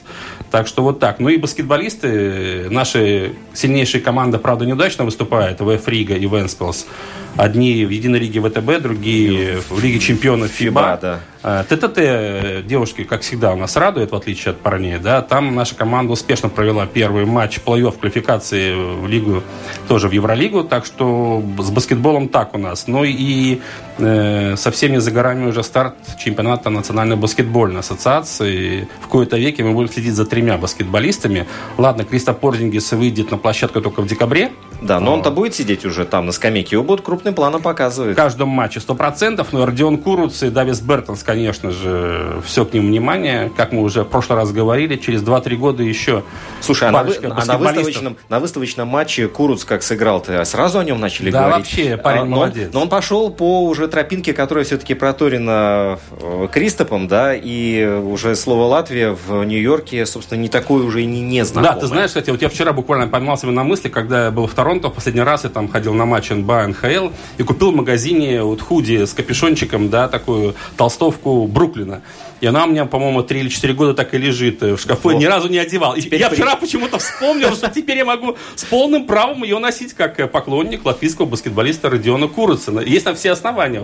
Так 0.51 0.67
что 0.67 0.83
вот 0.83 0.99
так. 0.99 1.18
Ну 1.19 1.27
и 1.27 1.37
баскетболисты, 1.37 2.67
наши 2.69 3.33
сильнейшие 3.53 4.01
команды, 4.01 4.39
правда, 4.39 4.65
неудачно 4.65 5.03
выступают, 5.03 5.59
ВФ 5.59 5.87
Рига 5.87 6.15
и 6.15 6.25
Венспилс. 6.25 6.87
Одни 7.35 7.85
в 7.85 7.89
единой 7.89 8.19
лиге 8.19 8.41
ВТБ, 8.41 8.81
другие 8.81 9.59
в 9.69 9.83
Лиге 9.83 9.99
чемпионов 9.99 10.49
ФИБА. 10.49 10.99
да. 11.01 11.19
А, 11.41 11.63
ТТТ 11.63 12.65
девушки, 12.67 13.03
как 13.03 13.21
всегда, 13.21 13.53
у 13.53 13.55
нас 13.55 13.77
радует, 13.77 14.11
в 14.11 14.15
отличие 14.15 14.51
от 14.51 14.59
парней. 14.59 14.97
Да? 14.97 15.21
Там 15.21 15.55
наша 15.55 15.75
команда 15.75 16.13
успешно 16.13 16.49
провела 16.49 16.85
первый 16.85 17.25
матч 17.25 17.59
плей-офф 17.65 17.97
квалификации 17.97 18.75
в 18.75 19.07
Лигу, 19.07 19.43
тоже 19.87 20.09
в 20.09 20.11
Евролигу. 20.11 20.63
Так 20.63 20.85
что 20.85 21.41
с 21.59 21.69
баскетболом 21.69 22.27
так 22.27 22.55
у 22.55 22.57
нас. 22.57 22.87
Ну 22.87 23.05
и 23.05 23.61
э, 23.97 24.55
совсем 24.57 24.91
не 24.91 24.99
за 24.99 25.11
горами 25.11 25.47
уже 25.47 25.63
старт 25.63 25.95
чемпионата 26.19 26.69
Национальной 26.69 27.15
баскетбольной 27.15 27.79
ассоциации. 27.79 28.89
В 29.01 29.07
кои-то 29.07 29.37
веке 29.37 29.63
мы 29.63 29.73
будем 29.73 29.91
следить 29.91 30.15
за 30.15 30.25
тремя 30.25 30.57
баскетболистами. 30.57 31.47
Ладно, 31.77 32.03
Криста 32.03 32.33
Порзингис 32.33 32.91
выйдет 32.91 33.31
на 33.31 33.37
площадку 33.37 33.81
только 33.81 34.01
в 34.01 34.07
декабре. 34.07 34.51
Да, 34.81 34.99
но 34.99 35.13
он-то 35.13 35.31
будет 35.31 35.55
сидеть 35.55 35.85
уже 35.85 36.05
там 36.05 36.25
на 36.25 36.31
скамейке. 36.31 36.75
Его 36.75 36.83
будут 36.83 37.05
крупным 37.05 37.33
планом 37.33 37.61
показывать. 37.61 38.13
В 38.13 38.15
каждом 38.15 38.49
матче 38.49 38.79
100%. 38.79 39.45
Но 39.51 39.65
Родион 39.65 39.97
Куруц 39.97 40.43
и 40.43 40.49
Давис 40.49 40.79
Бертонс, 40.81 41.23
конечно 41.23 41.71
же, 41.71 42.41
все 42.45 42.65
к 42.65 42.73
ним 42.73 42.87
внимание. 42.87 43.51
Как 43.55 43.71
мы 43.71 43.81
уже 43.81 44.03
в 44.03 44.07
прошлый 44.07 44.37
раз 44.37 44.51
говорили, 44.51 44.95
через 44.95 45.21
2-3 45.21 45.55
года 45.55 45.83
еще 45.83 46.23
Слушай, 46.61 46.89
а 46.89 46.91
на, 46.91 46.99
а 46.99 47.45
на, 47.45 47.57
выставочном, 47.57 48.17
на 48.29 48.39
выставочном 48.39 48.87
матче 48.87 49.27
Куруц 49.27 49.65
как 49.65 49.83
сыграл-то? 49.83 50.43
Сразу 50.45 50.79
о 50.79 50.83
нем 50.83 50.99
начали 50.99 51.31
да, 51.31 51.47
говорить? 51.47 51.65
Да, 51.75 51.81
вообще, 51.81 51.97
парень 51.97 52.21
а, 52.21 52.25
но 52.25 52.35
молодец. 52.35 52.69
Но 52.73 52.81
он 52.81 52.89
пошел 52.89 53.29
по 53.31 53.65
уже 53.65 53.87
тропинке, 53.87 54.33
которая 54.33 54.65
все-таки 54.65 54.93
проторена 54.93 55.99
э, 56.11 56.47
Кристопом, 56.51 57.07
да, 57.07 57.33
и 57.35 57.85
уже 57.85 58.35
слово 58.35 58.63
Латвия 58.63 59.15
в 59.27 59.43
Нью-Йорке, 59.43 60.05
собственно, 60.05 60.39
не 60.39 60.49
такое 60.49 60.83
уже 60.83 61.03
и 61.03 61.05
не 61.05 61.21
незнакомое. 61.21 61.73
Да, 61.73 61.79
ты 61.79 61.87
знаешь, 61.87 62.09
кстати, 62.09 62.29
вот 62.29 62.41
я 62.41 62.49
вчера 62.49 62.73
буквально 62.73 63.07
поймался 63.07 63.47
на 63.47 63.63
мысли, 63.63 63.89
когда 63.89 64.25
я 64.25 64.31
был 64.31 64.47
в 64.47 64.53
Торонто 64.69 64.89
в 64.89 64.93
последний 64.93 65.23
раз, 65.23 65.45
я 65.45 65.49
там 65.49 65.67
ходил 65.67 65.95
на 65.95 66.05
матч 66.05 66.29
НБА, 66.29 66.67
НХЛ, 66.67 67.09
и 67.39 67.43
купил 67.43 67.71
в 67.71 67.75
магазине 67.75 68.43
вот 68.43 68.61
худи 68.61 69.03
с 69.03 69.13
капюшончиком, 69.13 69.89
да, 69.89 70.07
такую 70.07 70.53
толстовку 70.77 71.47
Бруклина. 71.47 72.03
И 72.41 72.47
она 72.47 72.65
у 72.65 72.67
меня, 72.69 72.85
по-моему, 72.85 73.21
3 73.23 73.39
или 73.39 73.49
4 73.49 73.73
года 73.73 73.93
так 73.93 74.13
и 74.13 74.17
лежит 74.17 74.61
в 74.61 74.77
шкафу. 74.77 75.09
Я 75.09 75.17
ни 75.17 75.25
разу 75.25 75.49
не 75.49 75.57
одевал. 75.57 75.95
И 75.95 76.15
я 76.15 76.29
вчера 76.29 76.55
почему-то 76.55 76.97
вспомнил, 76.97 77.53
что 77.53 77.69
теперь 77.69 77.97
я 77.97 78.05
могу 78.05 78.37
с 78.55 78.63
полным 78.63 79.07
правом 79.07 79.43
ее 79.43 79.59
носить 79.59 79.93
как 79.93 80.31
поклонник 80.31 80.85
латвийского 80.85 81.25
баскетболиста 81.25 81.89
Родиона 81.89 82.27
Курицына. 82.27 82.79
Есть 82.79 83.05
там 83.05 83.15
все 83.15 83.31
основания 83.31 83.81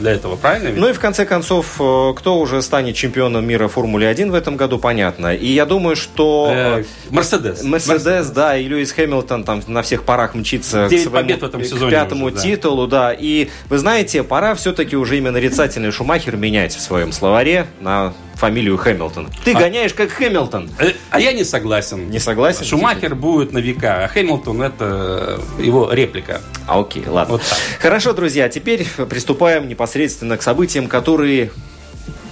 для 0.00 0.12
этого, 0.12 0.36
правильно? 0.36 0.70
Ну 0.74 0.88
и 0.88 0.92
в 0.92 1.00
конце 1.00 1.24
концов, 1.24 1.76
э, 1.78 2.14
кто 2.16 2.38
уже 2.38 2.62
станет 2.62 2.96
чемпионом 2.96 3.46
мира 3.46 3.68
Формулы 3.68 4.06
1 4.06 4.30
в 4.30 4.34
этом 4.34 4.56
году, 4.56 4.78
понятно. 4.78 5.34
И 5.34 5.46
я 5.52 5.66
думаю, 5.66 5.96
что... 5.96 6.48
Э, 6.52 6.84
Мерседес. 7.10 7.62
Мерседес, 7.62 8.30
да, 8.30 8.56
и 8.56 8.66
Льюис 8.66 8.92
Хэмилтон 8.92 9.44
там 9.44 9.62
на 9.66 9.82
всех 9.82 10.04
парах 10.04 10.21
мчится 10.34 10.88
к 10.88 10.98
своему 10.98 11.38
в 11.38 11.44
этом 11.44 11.64
сезоне 11.64 11.90
к 11.90 11.90
пятому 11.90 12.26
уже, 12.26 12.34
да. 12.36 12.40
титулу, 12.40 12.86
да. 12.86 13.12
И 13.12 13.50
вы 13.68 13.78
знаете, 13.78 14.22
пора 14.22 14.54
все-таки 14.54 14.96
уже 14.96 15.18
именно 15.18 15.32
нарицательный 15.32 15.90
Шумахер 15.90 16.36
менять 16.36 16.74
в 16.74 16.80
своем 16.80 17.12
словаре 17.12 17.66
на 17.80 18.12
фамилию 18.34 18.76
Хэмилтон. 18.76 19.28
Ты 19.44 19.52
а... 19.52 19.58
гоняешь 19.58 19.94
как 19.94 20.10
Хэмилтон. 20.10 20.70
Э, 20.78 20.92
а 21.10 21.20
я 21.20 21.32
не 21.32 21.44
согласен. 21.44 22.10
Не 22.10 22.18
согласен? 22.18 22.64
Шумахер 22.64 23.14
будет 23.14 23.52
на 23.52 23.58
века, 23.58 24.04
а 24.04 24.08
Хэмилтон 24.08 24.62
это 24.62 25.40
его 25.58 25.92
реплика. 25.92 26.40
А 26.66 26.80
окей, 26.80 27.04
ладно. 27.06 27.34
Вот 27.34 27.42
Хорошо, 27.80 28.12
друзья, 28.12 28.48
теперь 28.48 28.86
приступаем 29.08 29.68
непосредственно 29.68 30.36
к 30.36 30.42
событиям, 30.42 30.88
которые... 30.88 31.50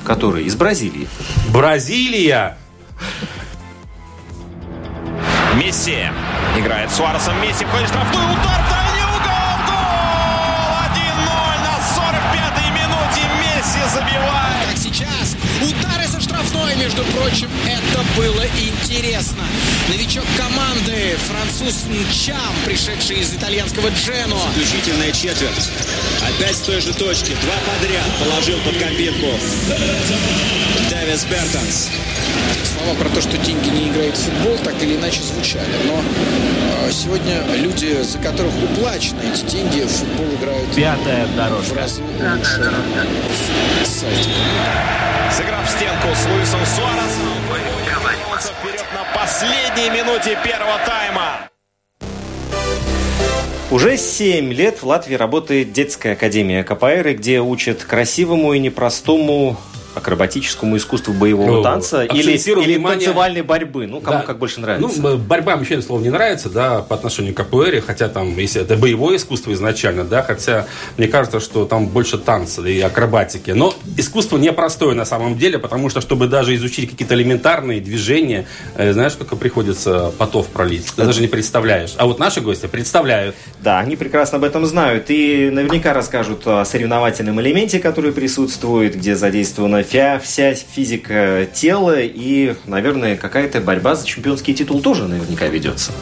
Которые 0.04 0.46
из 0.46 0.56
Бразилии. 0.56 1.06
Бразилия! 1.52 2.56
Месси 5.60 6.08
играет 6.56 6.90
с 6.90 6.94
Суаресом. 6.96 7.38
Месси 7.42 7.66
в 7.66 7.86
штрафную. 7.86 8.24
Удар 8.32 8.62
в 8.62 8.79
между 16.90 17.04
прочим, 17.12 17.48
это 17.66 18.04
было 18.16 18.44
интересно. 18.58 19.44
Новичок 19.88 20.24
команды, 20.36 21.16
француз 21.28 21.84
Нчам, 21.86 22.52
пришедший 22.64 23.20
из 23.20 23.32
итальянского 23.32 23.88
Джено. 23.90 24.36
Заключительная 24.54 25.12
четверть. 25.12 25.70
Опять 26.26 26.56
с 26.56 26.60
той 26.60 26.80
же 26.80 26.92
точки. 26.92 27.36
Два 27.42 27.54
подряд 27.66 28.06
положил 28.18 28.58
под 28.60 28.76
копирку. 28.78 29.26
Дэвис 30.90 31.24
Бертонс. 31.26 31.90
Слова 32.64 32.94
про 32.98 33.08
то, 33.10 33.20
что 33.20 33.36
деньги 33.38 33.68
не 33.68 33.88
играют 33.88 34.16
в 34.16 34.22
футбол, 34.24 34.58
так 34.64 34.82
или 34.82 34.96
иначе 34.96 35.22
звучали. 35.22 35.76
Но 35.86 36.02
э, 36.86 36.92
сегодня 36.92 37.44
люди, 37.56 38.02
за 38.02 38.18
которых 38.18 38.52
уплачены 38.64 39.20
эти 39.32 39.42
деньги, 39.44 39.82
в 39.82 39.90
футбол 39.90 40.26
играют 40.40 40.74
Пятая 40.74 41.26
в 41.26 41.36
дорожка. 41.36 41.74
разы 41.76 42.02
лучше. 42.02 42.72
Сальтик. 43.84 44.32
Сыграв 45.36 45.68
стенку 45.70 46.08
с 46.14 46.26
Луисом 46.26 46.60
Суаресом. 46.66 47.40
Вперед 48.40 48.84
на 48.94 49.18
последней 49.18 49.90
минуте 49.90 50.36
первого 50.42 50.78
тайма. 50.84 51.48
Уже 53.70 53.96
7 53.96 54.52
лет 54.52 54.82
в 54.82 54.86
Латвии 54.86 55.14
работает 55.14 55.72
детская 55.72 56.12
академия 56.14 56.64
КПР, 56.64 57.14
где 57.14 57.40
учат 57.40 57.84
красивому 57.84 58.52
и 58.54 58.58
непростому 58.58 59.56
акробатическому 59.94 60.76
искусству 60.76 61.12
боевого 61.12 61.56
Ну, 61.56 61.62
танца 61.62 62.04
или, 62.04 62.32
или 62.32 62.54
внимание- 62.54 63.06
танцевальной 63.06 63.42
борьбы. 63.42 63.86
Ну, 63.86 64.00
кому 64.00 64.18
Да. 64.18 64.24
как 64.24 64.38
больше 64.38 64.60
нравится. 64.60 65.00
Ну, 65.00 65.16
борьба 65.18 65.52
мне 65.56 65.60
вообще 65.60 65.82
слово 65.82 66.00
не 66.02 66.10
нравится, 66.10 66.48
да, 66.50 66.80
по 66.80 66.94
отношению 66.94 67.34
к 67.34 67.38
КПР, 67.44 67.82
хотя 67.86 68.08
там, 68.08 68.36
если 68.36 68.62
это 68.62 68.76
боевое 68.76 69.16
искусство 69.16 69.52
изначально, 69.52 70.04
да, 70.04 70.22
хотя 70.22 70.66
мне 70.96 71.08
кажется, 71.08 71.40
что 71.40 71.64
там 71.64 71.86
больше 71.88 72.18
танца 72.18 72.62
и 72.66 72.80
акробатики. 72.80 73.50
Но 73.50 73.74
искусство 73.96 74.36
непростое 74.38 74.94
на 74.94 75.04
самом 75.04 75.36
деле, 75.38 75.58
потому 75.58 75.88
что, 75.90 76.00
чтобы 76.00 76.26
даже 76.28 76.54
изучить 76.54 76.90
какие-то 76.90 77.14
элементарные 77.14 77.80
движения, 77.80 78.46
э, 78.76 78.92
знаешь, 78.92 79.12
сколько 79.12 79.36
приходится 79.36 80.12
потов 80.18 80.46
пролить? 80.48 80.86
Ты 80.96 81.04
даже 81.04 81.20
не 81.20 81.28
представляешь. 81.28 81.94
А 81.96 82.06
вот 82.06 82.18
наши 82.18 82.40
гости 82.40 82.66
представляют. 82.66 83.34
Да, 83.62 83.78
они 83.80 83.96
прекрасно 83.96 84.38
об 84.38 84.44
этом 84.44 84.66
знают 84.66 85.06
и 85.10 85.50
наверняка 85.50 85.92
расскажут 85.92 86.46
о 86.46 86.64
соревновательном 86.64 87.40
элементе, 87.40 87.78
который 87.78 88.12
присутствует, 88.12 88.96
где 88.96 89.16
задействована 89.16 89.79
вся, 89.82 90.18
вся 90.18 90.54
физика 90.54 91.46
тела 91.52 92.00
и, 92.00 92.54
наверное, 92.66 93.16
какая-то 93.16 93.60
борьба 93.60 93.94
за 93.94 94.06
чемпионский 94.06 94.54
титул 94.54 94.80
тоже 94.80 95.06
наверняка 95.08 95.46
ведется. 95.46 95.92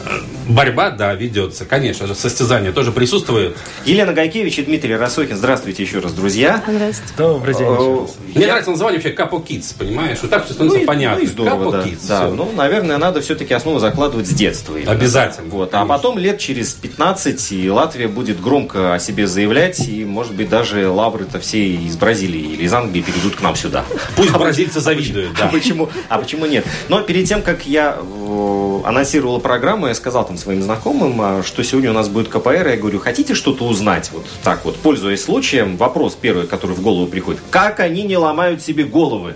Борьба, 0.47 0.89
да, 0.89 1.13
ведется, 1.13 1.65
конечно 1.65 2.07
же, 2.07 2.15
состязание 2.15 2.71
тоже 2.71 2.91
присутствует. 2.91 3.55
Елена 3.85 4.13
Гайкевич 4.13 4.59
и 4.59 4.61
Дмитрий 4.63 4.95
Росохин, 4.95 5.35
здравствуйте 5.37 5.83
еще 5.83 5.99
раз, 5.99 6.13
друзья. 6.13 6.63
Здравствуйте. 6.67 7.13
Добрый 7.17 7.53
день. 7.55 7.67
Э. 7.69 8.07
Мне 8.35 8.41
я- 8.45 8.47
нравится 8.47 8.71
название 8.71 8.97
вообще 8.99 9.11
Капо 9.13 9.35
Kids, 9.35 9.75
понимаешь? 9.77 10.17
Вот 10.21 10.31
так 10.31 10.45
все 10.45 10.53
становится 10.53 10.81
и- 10.83 10.85
понятно. 10.85 11.21
ну 11.23 11.29
здорово, 11.29 11.63
Capo 11.65 11.71
да. 11.71 11.83
Kids, 11.83 12.07
Да, 12.07 12.27
ну, 12.29 12.51
наверное, 12.55 12.97
надо 12.97 13.21
все-таки 13.21 13.53
основу 13.53 13.77
закладывать 13.79 14.27
с 14.27 14.31
детства. 14.31 14.75
именно. 14.75 14.91
Обязательно, 14.91 15.49
Вот. 15.49 15.69
А 15.69 15.71
конечно. 15.79 15.93
потом 15.95 16.17
лет 16.17 16.39
через 16.39 16.73
15 16.73 17.51
и 17.51 17.69
Латвия 17.69 18.07
будет 18.07 18.41
громко 18.41 18.95
о 18.95 18.99
себе 18.99 19.27
заявлять, 19.27 19.87
и, 19.87 20.03
может 20.05 20.33
быть, 20.33 20.49
даже 20.49 20.89
лавры-то 20.89 21.39
все 21.39 21.63
из 21.75 21.95
Бразилии 21.95 22.53
или 22.53 22.63
из 22.63 22.73
Англии 22.73 23.01
перейдут 23.01 23.35
к 23.35 23.41
нам 23.41 23.55
сюда. 23.55 23.68
Пусть 24.15 24.31
бразильцы 24.31 24.79
завидуют, 24.79 25.33
А 25.39 25.43
да. 25.43 25.47
почему, 25.47 25.89
а 26.07 26.17
почему 26.17 26.45
нет? 26.45 26.65
Но 26.89 27.01
перед 27.01 27.27
тем, 27.27 27.41
как 27.41 27.65
я 27.65 27.97
э, 27.99 28.79
анонсировал 28.85 29.39
программу, 29.39 29.87
я 29.87 29.93
сказал 29.95 30.25
там 30.25 30.37
своим 30.37 30.61
знакомым, 30.61 31.19
а, 31.21 31.43
что 31.43 31.63
сегодня 31.63 31.91
у 31.91 31.93
нас 31.93 32.09
будет 32.09 32.27
КПР, 32.29 32.67
я 32.67 32.77
говорю, 32.77 32.99
хотите 32.99 33.33
что-то 33.33 33.65
узнать? 33.65 34.09
Вот 34.13 34.25
так 34.43 34.65
вот, 34.65 34.75
пользуясь 34.77 35.23
случаем, 35.23 35.77
вопрос 35.77 36.17
первый, 36.19 36.47
который 36.47 36.75
в 36.75 36.81
голову 36.81 37.07
приходит. 37.07 37.41
Как 37.49 37.79
они 37.79 38.03
не 38.03 38.17
ломают 38.17 38.61
себе 38.61 38.83
головы? 38.83 39.35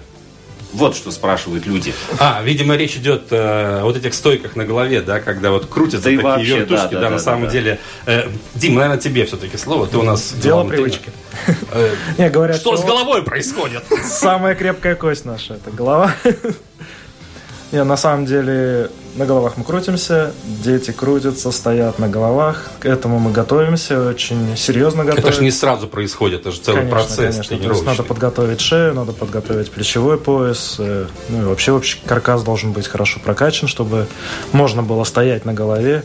Вот 0.73 0.95
что 0.95 1.11
спрашивают 1.11 1.65
люди. 1.65 1.93
А, 2.19 2.41
видимо, 2.43 2.75
речь 2.75 2.95
идет 2.95 3.27
э, 3.31 3.79
о 3.81 3.83
вот 3.83 3.95
этих 3.95 4.13
стойках 4.13 4.55
на 4.55 4.65
голове, 4.65 5.01
да, 5.01 5.19
когда 5.19 5.51
вот 5.51 5.67
крутятся 5.67 6.09
Да 6.09 6.15
такие 6.15 6.21
вообще, 6.21 6.57
вертушки, 6.57 6.93
да, 6.93 6.99
да, 6.99 6.99
да, 7.01 7.09
на 7.09 7.17
да, 7.17 7.23
самом 7.23 7.45
да. 7.45 7.51
деле. 7.51 7.79
Э, 8.05 8.27
Дим, 8.55 8.75
наверное, 8.75 8.97
тебе 8.97 9.25
все-таки 9.25 9.57
слово. 9.57 9.87
Ты 9.87 9.97
у 9.97 10.03
нас 10.03 10.33
Дело 10.33 10.55
главный 10.55 10.77
привычки. 10.77 11.11
Э, 11.71 11.95
Не, 12.17 12.29
говорят, 12.29 12.57
Что 12.57 12.75
с 12.75 12.83
головой 12.83 13.23
происходит? 13.23 13.83
самая 14.03 14.55
крепкая 14.55 14.95
кость 14.95 15.25
наша, 15.25 15.55
это 15.55 15.71
голова. 15.71 16.13
Не, 17.73 17.83
на 17.83 17.97
самом 17.97 18.27
деле 18.27 18.91
на 19.15 19.25
головах 19.25 19.57
мы 19.57 19.63
крутимся, 19.63 20.31
дети 20.63 20.91
крутятся, 20.91 21.51
стоят 21.51 21.97
на 21.97 22.07
головах. 22.07 22.69
К 22.79 22.85
этому 22.85 23.17
мы 23.17 23.31
готовимся, 23.31 24.09
очень 24.09 24.55
серьезно 24.55 25.03
готовимся. 25.03 25.27
Это 25.29 25.37
же 25.37 25.43
не 25.43 25.49
сразу 25.49 25.87
происходит, 25.87 26.41
это 26.41 26.51
же 26.51 26.59
целый 26.59 26.81
Конечно, 26.81 26.97
процесс 26.99 27.35
конечно. 27.47 27.57
То 27.57 27.73
есть 27.73 27.85
надо 27.85 28.03
подготовить 28.03 28.61
шею, 28.61 28.93
надо 28.93 29.11
подготовить 29.11 29.71
плечевой 29.71 30.19
пояс. 30.19 30.75
э, 30.77 31.07
Ну 31.29 31.41
и 31.41 31.45
вообще 31.45 31.71
общий 31.71 31.99
каркас 32.05 32.43
должен 32.43 32.73
быть 32.73 32.87
хорошо 32.87 33.19
прокачан, 33.19 33.67
чтобы 33.67 34.05
можно 34.51 34.83
было 34.83 35.03
стоять 35.03 35.43
на 35.43 35.55
голове. 35.55 36.03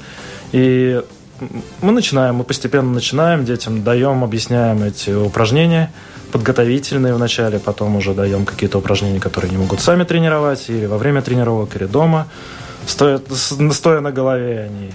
И 0.53 1.03
мы 1.83 1.93
начинаем, 1.93 2.37
мы 2.37 2.45
постепенно 2.45 2.91
начинаем, 2.91 3.45
детям 3.45 3.85
даем, 3.85 4.25
объясняем 4.25 4.83
эти 4.83 5.11
упражнения 5.11 5.93
подготовительные 6.33 7.15
вначале, 7.15 7.59
потом 7.59 7.97
уже 7.97 8.15
даем 8.15 8.45
какие-то 8.45 8.79
упражнения, 8.79 9.21
которые 9.21 9.49
они 9.51 9.59
могут 9.59 9.81
сами 9.81 10.05
тренировать, 10.05 10.69
или 10.69 10.87
во 10.87 10.99
время 10.99 11.23
тренировок, 11.23 11.77
или 11.77 11.87
дома. 11.87 12.29
Стоя, 12.87 13.21
стоя 13.73 14.01
на 14.01 14.13
голове 14.13 14.71
они 14.71 14.93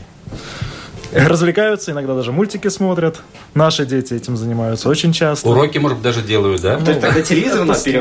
развлекаются, 1.14 1.92
иногда 1.92 2.16
даже 2.16 2.32
мультики 2.32 2.68
смотрят. 2.70 3.22
Наши 3.54 3.86
дети 3.86 4.16
этим 4.16 4.36
занимаются 4.36 4.90
очень 4.90 5.14
часто. 5.14 5.48
Уроки, 5.48 5.78
может 5.78 5.98
быть, 5.98 6.04
даже 6.04 6.22
делают, 6.22 6.62
да? 6.62 6.80
То 6.80 6.90
есть 6.92 7.02
тогда 7.02 7.22
телевизор 7.22 7.64
вместо 7.64 7.92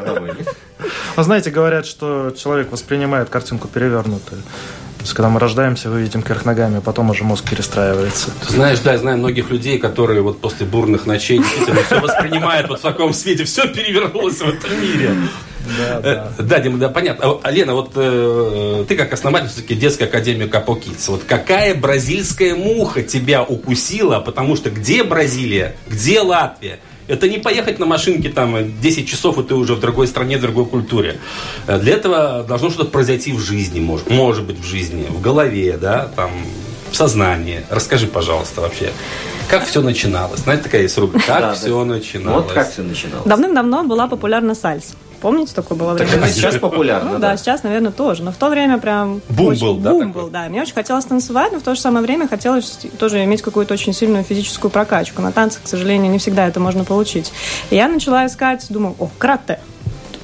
головы, 0.00 0.34
нет? 0.38 0.54
А 1.16 1.22
знаете, 1.22 1.50
говорят, 1.50 1.86
что 1.86 2.34
человек 2.36 2.70
воспринимает 2.70 3.30
картинку 3.30 3.68
перевернутую. 3.68 4.42
Есть, 5.06 5.14
когда 5.14 5.28
мы 5.28 5.38
рождаемся, 5.38 5.88
вы 5.88 6.00
видим 6.00 6.20
кверх 6.20 6.44
ногами, 6.44 6.78
а 6.78 6.80
потом 6.80 7.10
уже 7.10 7.22
мозг 7.22 7.48
перестраивается. 7.48 8.32
Ты 8.44 8.52
знаешь, 8.54 8.80
да, 8.80 8.94
я 8.94 8.98
знаю 8.98 9.18
многих 9.18 9.50
людей, 9.50 9.78
которые 9.78 10.20
вот 10.20 10.40
после 10.40 10.66
бурных 10.66 11.06
ночей 11.06 11.38
действительно 11.38 11.80
все 11.84 12.00
воспринимают 12.00 12.68
вот 12.68 12.80
в 12.80 12.82
таком 12.82 13.12
свете. 13.12 13.44
Все 13.44 13.68
перевернулось 13.68 14.38
в 14.38 14.48
этом 14.48 14.82
мире. 14.82 15.14
Да, 15.78 16.00
Э, 16.02 16.42
Да, 16.42 16.58
Дима, 16.58 16.78
да, 16.78 16.88
понятно. 16.88 17.38
А, 17.40 17.50
Лена, 17.52 17.74
вот 17.74 17.92
э, 17.94 18.84
ты 18.88 18.96
как 18.96 19.12
основатель 19.12 19.46
все-таки 19.48 19.76
детской 19.76 20.08
академии 20.08 20.48
Капо 20.48 20.72
Kids. 20.72 21.04
Вот 21.06 21.22
какая 21.22 21.76
бразильская 21.76 22.56
муха 22.56 23.04
тебя 23.04 23.44
укусила? 23.44 24.18
Потому 24.18 24.56
что 24.56 24.70
где 24.70 25.04
Бразилия, 25.04 25.76
где 25.88 26.20
Латвия? 26.20 26.80
Это 27.08 27.28
не 27.28 27.38
поехать 27.38 27.78
на 27.78 27.86
машинке 27.86 28.28
там 28.30 28.56
10 28.80 29.08
часов, 29.08 29.38
и 29.38 29.42
ты 29.42 29.54
уже 29.54 29.74
в 29.74 29.80
другой 29.80 30.06
стране, 30.08 30.38
в 30.38 30.40
другой 30.40 30.66
культуре. 30.66 31.18
Э, 31.66 31.78
Для 31.78 31.94
этого 31.94 32.44
должно 32.48 32.70
что-то 32.70 32.90
произойти 32.90 33.32
в 33.32 33.40
жизни, 33.40 33.80
может, 33.80 34.10
может 34.10 34.44
быть, 34.44 34.58
в 34.58 34.64
жизни, 34.64 35.06
в 35.08 35.20
голове, 35.20 35.76
да, 35.80 36.08
там, 36.16 36.30
в 36.90 36.96
сознании. 36.96 37.64
Расскажи, 37.70 38.06
пожалуйста, 38.06 38.60
вообще, 38.60 38.90
как 39.48 39.66
все 39.66 39.82
начиналось? 39.82 40.40
Знаете, 40.40 40.64
такая 40.64 40.82
есть 40.82 40.98
рубрика, 40.98 41.26
как 41.26 41.40
Да, 41.40 41.54
все 41.54 41.78
да. 41.78 41.84
начиналось? 41.84 42.44
Вот 42.44 42.52
как 42.52 42.72
все 42.72 42.82
начиналось. 42.82 43.26
Давным-давно 43.26 43.84
была 43.84 44.08
популярна 44.08 44.54
сальса. 44.54 44.94
Помните, 45.26 45.52
такое 45.56 45.76
было 45.76 45.98
Так 45.98 46.06
время? 46.06 46.26
это 46.26 46.32
сейчас 46.34 46.54
популярно, 46.56 47.14
Ну 47.14 47.18
да? 47.18 47.30
да, 47.32 47.36
сейчас, 47.36 47.64
наверное, 47.64 47.90
тоже. 47.90 48.22
Но 48.22 48.30
в 48.30 48.36
то 48.36 48.48
время 48.48 48.78
прям... 48.78 49.20
Бум 49.28 49.46
очень- 49.48 49.60
был, 49.66 49.74
да, 49.78 49.90
Бум 49.90 50.06
такой? 50.06 50.22
был, 50.22 50.30
да. 50.30 50.48
Мне 50.48 50.62
очень 50.62 50.72
хотелось 50.74 51.04
танцевать, 51.04 51.50
но 51.50 51.58
в 51.58 51.64
то 51.64 51.74
же 51.74 51.80
самое 51.80 52.06
время 52.06 52.28
хотелось 52.28 52.78
тоже 52.96 53.24
иметь 53.24 53.42
какую-то 53.42 53.74
очень 53.74 53.92
сильную 53.92 54.22
физическую 54.22 54.70
прокачку. 54.70 55.22
На 55.22 55.32
танцах, 55.32 55.64
к 55.64 55.66
сожалению, 55.66 56.12
не 56.12 56.18
всегда 56.20 56.46
это 56.46 56.60
можно 56.60 56.84
получить. 56.84 57.32
И 57.70 57.74
я 57.74 57.88
начала 57.88 58.24
искать, 58.24 58.66
думаю, 58.68 58.94
о, 59.00 59.08
карате. 59.18 59.58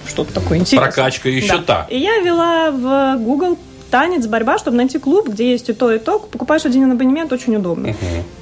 Что-то 0.06 0.32
такое 0.34 0.58
интересное. 0.58 0.92
Прокачка 0.92 1.28
еще 1.28 1.56
Да. 1.56 1.62
та. 1.64 1.86
И 1.90 1.98
я 1.98 2.18
вела 2.20 2.70
в 2.70 3.18
Google 3.24 3.58
танец, 3.90 4.28
борьба, 4.28 4.56
чтобы 4.58 4.76
найти 4.76 5.00
клуб, 5.00 5.30
где 5.30 5.50
есть 5.50 5.68
и 5.68 5.72
то, 5.72 5.90
и 5.92 5.98
то. 5.98 6.20
Покупаешь 6.20 6.64
один 6.64 6.92
абонемент, 6.92 7.32
очень 7.32 7.56
удобно. 7.56 7.92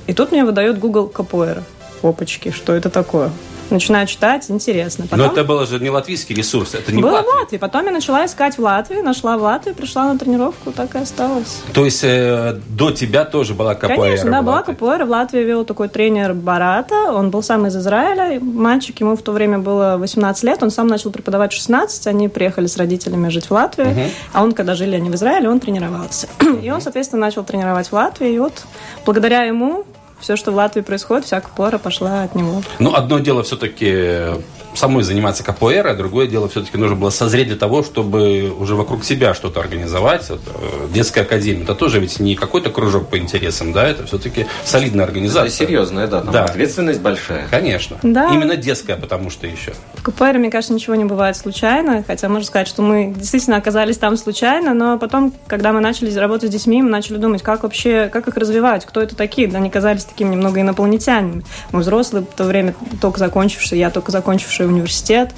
И 0.07 0.12
тут 0.12 0.31
мне 0.31 0.45
выдает 0.45 0.79
Google 0.79 1.07
Капуэра. 1.09 1.62
Опачки, 2.02 2.50
что 2.50 2.75
это 2.75 2.90
такое? 2.90 3.31
Начинаю 3.71 4.07
читать, 4.07 4.50
интересно. 4.50 5.07
Но 5.11 5.17
Потом... 5.17 5.33
это 5.33 5.45
был 5.45 5.67
же 5.67 5.79
не 5.79 5.91
латвийский 5.91 6.35
ресурс, 6.35 6.75
это 6.75 6.93
не 6.93 7.03
Было 7.03 7.23
в 7.23 7.27
Латвии. 7.27 7.57
Потом 7.57 7.87
я 7.87 7.93
начала 7.93 8.27
искать 8.27 8.59
в 8.59 8.62
Латвии, 8.62 9.00
нашла 9.00 9.39
в 9.39 9.43
Латвии, 9.43 9.73
пришла 9.73 10.12
на 10.12 10.19
тренировку, 10.19 10.73
так 10.73 10.95
и 10.95 10.99
осталось. 10.99 11.62
То 11.73 11.85
есть 11.85 12.03
э, 12.03 12.59
до 12.69 12.91
тебя 12.91 13.25
тоже 13.25 13.55
была 13.55 13.75
капоэра? 13.75 14.03
Конечно, 14.03 14.31
да, 14.31 14.43
была 14.43 14.57
Латвии? 14.57 14.73
капуэра. 14.73 15.05
В 15.05 15.11
Латвии 15.11 15.41
вел 15.41 15.65
такой 15.65 15.89
тренер 15.89 16.35
Барата. 16.35 17.12
Он 17.12 17.31
был 17.31 17.43
сам 17.43 17.67
из 17.67 17.77
Израиля. 17.77 18.41
Мальчик, 18.41 19.00
ему 19.00 19.17
в 19.17 19.23
то 19.23 19.33
время 19.33 19.59
было 19.59 19.97
18 19.99 20.45
лет. 20.45 20.62
Он 20.62 20.71
сам 20.71 20.89
начал 20.89 21.11
преподавать 21.11 21.53
в 21.53 21.57
16. 21.57 22.07
Они 22.07 22.29
приехали 22.29 22.67
с 22.67 22.77
родителями 22.77 23.29
жить 23.29 23.47
в 23.47 23.50
Латвию. 23.53 23.95
А 24.33 24.43
он, 24.43 24.53
когда 24.53 24.75
жили 24.75 24.97
они 24.97 25.11
в 25.11 25.15
Израиле, 25.15 25.49
он 25.49 25.61
тренировался. 25.61 26.29
И 26.62 26.71
он, 26.71 26.81
соответственно, 26.81 27.21
начал 27.21 27.45
тренировать 27.45 27.89
в 27.89 27.93
Латвии. 27.93 28.33
И 28.33 28.39
вот 28.39 28.65
благодаря 29.05 29.43
ему 29.43 29.85
все, 30.21 30.37
что 30.37 30.53
в 30.53 30.55
Латвии 30.55 30.83
происходит, 30.83 31.25
вся 31.25 31.41
капуэра 31.41 31.79
пошла 31.79 32.23
от 32.25 32.35
него. 32.35 32.62
Ну, 32.79 32.95
одно 32.95 33.19
дело 33.19 33.43
все-таки 33.43 34.41
самой 34.75 35.03
заниматься 35.03 35.43
капоэра, 35.45 35.95
другое 35.95 36.27
дело 36.27 36.49
все-таки 36.49 36.77
нужно 36.77 36.97
было 36.97 37.11
созреть 37.11 37.49
для 37.49 37.57
того, 37.57 37.83
чтобы 37.83 38.50
уже 38.50 38.75
вокруг 38.75 39.05
себя 39.05 39.35
что-то 39.35 39.61
организовать. 39.61 40.29
Вот, 40.31 40.41
э, 40.47 40.89
детская 40.93 41.23
академия, 41.23 41.62
это 41.65 41.75
тоже 41.75 42.00
ведь 42.00 42.21
не 42.21 42.35
какой-то 42.35 42.71
кружок 42.71 43.09
по 43.09 43.19
интересам, 43.19 43.73
да, 43.73 43.89
это 43.89 44.07
все-таки 44.07 44.47
солидная 44.65 45.05
организация. 45.05 45.47
Это 45.49 45.55
серьезная, 45.57 46.07
да, 46.07 46.21
там 46.21 46.33
Да. 46.33 46.45
ответственность 46.45 47.00
большая. 47.00 47.47
Конечно. 47.50 47.99
Да. 48.03 48.31
Именно 48.33 48.57
детская, 48.57 48.97
потому 48.97 49.31
что 49.31 49.47
еще. 49.47 49.73
В 49.95 50.03
КПР, 50.03 50.39
мне 50.39 50.50
кажется, 50.50 50.73
ничего 50.73 50.95
не 50.95 51.05
бывает 51.05 51.37
случайно, 51.37 52.05
хотя 52.07 52.29
можно 52.29 52.47
сказать, 52.47 52.69
что 52.69 52.83
мы 52.83 53.12
действительно 53.17 53.57
оказались 53.57 53.99
там 53.99 54.17
случайно, 54.17 54.75
но 54.75 54.99
потом, 54.99 55.33
когда 55.47 55.73
мы 55.73 55.81
начали 55.81 56.12
работать 56.17 56.50
с 56.50 56.53
детьми, 56.53 56.83
мы 56.83 56.91
начали 56.91 57.17
думать, 57.17 57.43
как 57.43 57.62
вообще, 57.62 58.09
как 58.12 58.29
их 58.29 58.37
развивать, 58.37 58.85
кто 58.87 59.00
это 59.00 59.15
такие, 59.17 59.49
да, 59.49 59.59
они 59.59 59.71
казались 59.71 60.05
такими 60.05 60.31
немного 60.31 60.61
инопланетянами. 60.61 61.43
Мы 61.73 61.81
взрослые, 61.81 62.25
в 62.25 62.37
то 62.37 62.45
время 62.45 62.75
только 63.00 63.19
закончившие, 63.19 63.79
я 63.81 63.91
только 63.91 64.12
закончивший 64.12 64.60
университет, 64.67 65.31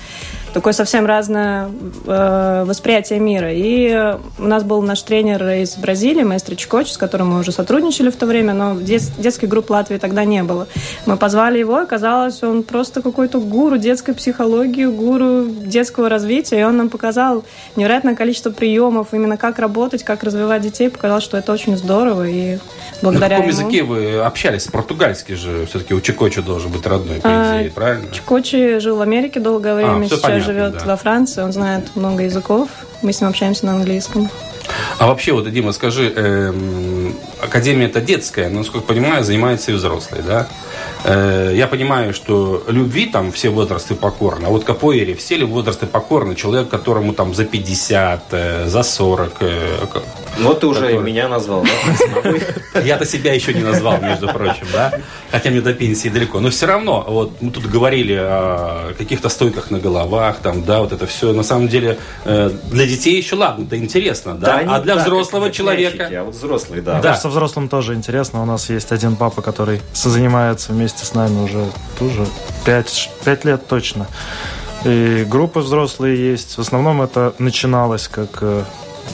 такое 0.52 0.72
совсем 0.72 1.06
разное 1.06 1.70
э, 2.06 2.64
восприятие 2.66 3.18
мира. 3.18 3.52
И 3.52 4.16
у 4.38 4.46
нас 4.46 4.64
был 4.64 4.82
наш 4.82 5.02
тренер 5.02 5.42
из 5.48 5.76
Бразилии, 5.76 6.22
маэстро 6.22 6.54
Чикоч, 6.54 6.88
с 6.90 6.96
которым 6.96 7.30
мы 7.30 7.40
уже 7.40 7.52
сотрудничали 7.52 8.10
в 8.10 8.16
то 8.16 8.26
время, 8.26 8.52
но 8.54 8.74
дет- 8.74 9.12
детских 9.18 9.48
групп 9.48 9.70
Латвии 9.70 9.98
тогда 9.98 10.24
не 10.24 10.42
было. 10.42 10.66
Мы 11.06 11.16
позвали 11.16 11.58
его, 11.58 11.80
и 11.80 11.82
оказалось, 11.84 12.42
он 12.42 12.62
просто 12.62 13.02
какой-то 13.02 13.40
гуру 13.40 13.78
детской 13.78 14.14
психологии, 14.14 14.84
гуру 14.86 15.46
детского 15.46 16.08
развития, 16.08 16.60
и 16.60 16.64
он 16.64 16.76
нам 16.76 16.88
показал 16.90 17.44
невероятное 17.76 18.14
количество 18.14 18.50
приемов, 18.50 19.08
именно 19.12 19.36
как 19.36 19.58
работать, 19.58 20.04
как 20.04 20.22
развивать 20.22 20.62
детей, 20.62 20.90
показал, 20.90 21.20
что 21.20 21.36
это 21.36 21.52
очень 21.52 21.76
здорово, 21.76 22.28
и 22.28 22.58
благодаря 23.00 23.38
На 23.38 23.42
каком 23.44 23.50
ему... 23.50 23.70
языке 23.70 23.82
вы 23.84 24.20
общались? 24.20 24.64
Португальский 24.64 25.34
же 25.34 25.66
все-таки 25.66 25.94
у 25.94 26.00
Чикоча 26.00 26.42
должен 26.42 26.70
быть 26.70 26.86
родной, 26.86 27.20
по 27.20 27.28
А, 27.28 27.60
идее, 27.60 27.70
правильно? 27.70 28.12
Чикочи 28.12 28.78
жил 28.78 28.96
в 28.96 29.00
Америке 29.00 29.40
долгое 29.40 29.74
время, 29.74 30.00
всё 30.06 30.16
сейчас 30.16 30.20
понятно, 30.20 30.41
живет 30.42 30.78
да. 30.78 30.84
во 30.84 30.96
Франции, 30.96 31.42
он 31.42 31.52
знает 31.52 31.96
много 31.96 32.22
языков, 32.22 32.68
мы 33.02 33.12
с 33.12 33.20
ним 33.20 33.30
общаемся 33.30 33.66
на 33.66 33.72
английском. 33.72 34.30
А 34.98 35.06
вообще, 35.06 35.32
вот, 35.32 35.50
Дима, 35.50 35.72
скажи, 35.72 36.12
эм, 36.14 37.16
Академия 37.40 37.86
это 37.86 38.00
детская, 38.00 38.48
но, 38.48 38.58
насколько 38.58 38.86
понимаю, 38.86 39.24
занимается 39.24 39.72
и 39.72 39.74
взрослые, 39.74 40.22
да? 40.22 40.46
Э, 41.04 41.52
я 41.54 41.66
понимаю, 41.66 42.14
что 42.14 42.62
любви 42.68 43.06
там 43.06 43.32
все 43.32 43.48
возрасты 43.48 43.94
покорны, 43.94 44.46
а 44.46 44.50
вот 44.50 44.64
капоэре 44.64 45.14
все 45.14 45.36
ли 45.36 45.44
возрасты 45.44 45.86
покорны? 45.86 46.34
Человек, 46.34 46.68
которому 46.68 47.12
там 47.12 47.34
за 47.34 47.44
50, 47.44 48.22
э, 48.30 48.66
за 48.68 48.82
40. 48.82 49.32
э, 49.40 49.86
Вот 50.38 50.60
ты 50.60 50.66
уже 50.66 50.80
Такое. 50.80 50.98
меня 51.00 51.28
назвал, 51.28 51.64
да? 51.64 52.80
Я-то 52.80 53.04
себя 53.04 53.34
еще 53.34 53.52
не 53.54 53.62
назвал, 53.62 54.00
между 54.00 54.28
прочим, 54.28 54.66
да? 54.72 54.92
Хотя 55.30 55.50
мне 55.50 55.60
до 55.60 55.74
пенсии 55.74 56.08
далеко. 56.08 56.40
Но 56.40 56.50
все 56.50 56.66
равно, 56.66 57.04
вот 57.06 57.40
мы 57.40 57.50
тут 57.50 57.66
говорили 57.66 58.14
о 58.14 58.94
каких-то 58.96 59.28
стойках 59.28 59.70
на 59.70 59.78
головах, 59.78 60.38
там, 60.42 60.64
да, 60.64 60.80
вот 60.80 60.92
это 60.92 61.06
все. 61.06 61.32
На 61.32 61.42
самом 61.42 61.68
деле, 61.68 61.98
э, 62.24 62.50
для 62.70 62.86
детей 62.86 63.16
еще 63.16 63.36
ладно, 63.36 63.64
это 63.64 63.76
интересно, 63.76 64.34
да? 64.34 64.56
они 64.58 64.72
а 64.72 64.80
для 64.80 64.94
так, 64.94 65.04
взрослого 65.04 65.50
человека... 65.50 66.08
А 66.12 66.24
вот 66.24 66.34
взрослые, 66.34 66.82
да. 66.82 66.94
Да. 66.94 67.08
Кажется, 67.08 67.28
взрослым 67.28 67.68
тоже 67.68 67.94
интересно. 67.94 68.42
У 68.42 68.46
нас 68.46 68.70
есть 68.70 68.92
один 68.92 69.16
папа, 69.16 69.42
который 69.42 69.80
занимается 69.92 70.72
вместе 70.72 71.04
с 71.04 71.14
нами 71.14 71.44
уже 71.44 71.64
тоже 71.98 72.26
5, 72.64 73.44
лет 73.44 73.66
точно. 73.66 74.06
И 74.84 75.24
группы 75.28 75.60
взрослые 75.60 76.32
есть. 76.32 76.56
В 76.56 76.60
основном 76.60 77.02
это 77.02 77.34
начиналось 77.38 78.08
как 78.08 78.38
э, 78.40 78.64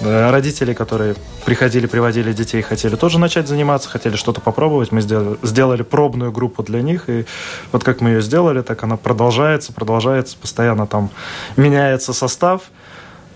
родители, 0.03 0.73
которые 0.75 1.15
приходили, 1.45 1.87
приводили 1.87 2.33
детей, 2.33 2.63
хотели 2.63 2.97
тоже 2.97 3.19
начать 3.19 3.49
заниматься, 3.49 3.89
хотели 3.89 4.17
что-то 4.17 4.41
попробовать. 4.41 4.93
Мы 4.93 5.01
сделали, 5.01 5.37
сделали 5.43 5.83
пробную 5.83 6.31
группу 6.33 6.63
для 6.63 6.83
них. 6.83 7.09
И 7.09 7.25
вот 7.73 7.85
как 7.85 8.01
мы 8.01 8.11
ее 8.11 8.23
сделали, 8.23 8.63
так 8.63 8.83
она 8.83 8.97
продолжается, 8.97 9.73
продолжается. 9.73 10.37
Постоянно 10.41 10.87
там 10.87 11.11
меняется 11.57 12.13
состав. 12.13 12.63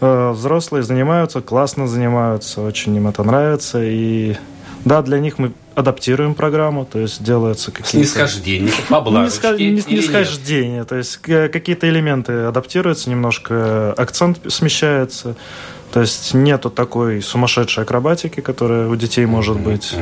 Э, 0.01 0.31
Взрослые 0.33 0.83
занимаются, 0.83 1.41
классно 1.41 1.87
занимаются, 1.89 2.61
очень 2.61 2.95
им 2.97 3.09
это 3.09 3.23
нравится. 3.25 3.81
И 3.83 4.37
да, 4.85 5.01
для 5.03 5.19
них 5.21 5.39
мы 5.39 5.53
адаптируем 5.75 6.35
программу, 6.35 6.85
то 6.85 6.99
есть 6.99 7.23
делаются 7.23 7.71
какие-то... 7.71 7.91
Снисхождение, 8.07 8.73
ниска- 9.27 9.57
не 9.71 9.81
снисхождение, 9.81 10.85
то 10.85 10.97
есть 10.97 11.17
к- 11.17 11.49
какие-то 11.49 11.89
элементы 11.89 12.33
адаптируются, 12.45 13.09
немножко 13.09 13.55
э, 13.55 13.95
акцент 13.97 14.41
смещается, 14.53 15.35
то 15.93 16.01
есть 16.01 16.35
нету 16.35 16.71
такой 16.71 17.23
сумасшедшей 17.23 17.85
акробатики, 17.85 18.41
которая 18.41 18.89
у 18.89 18.97
детей 18.97 19.27
может 19.27 19.61
быть. 19.61 19.95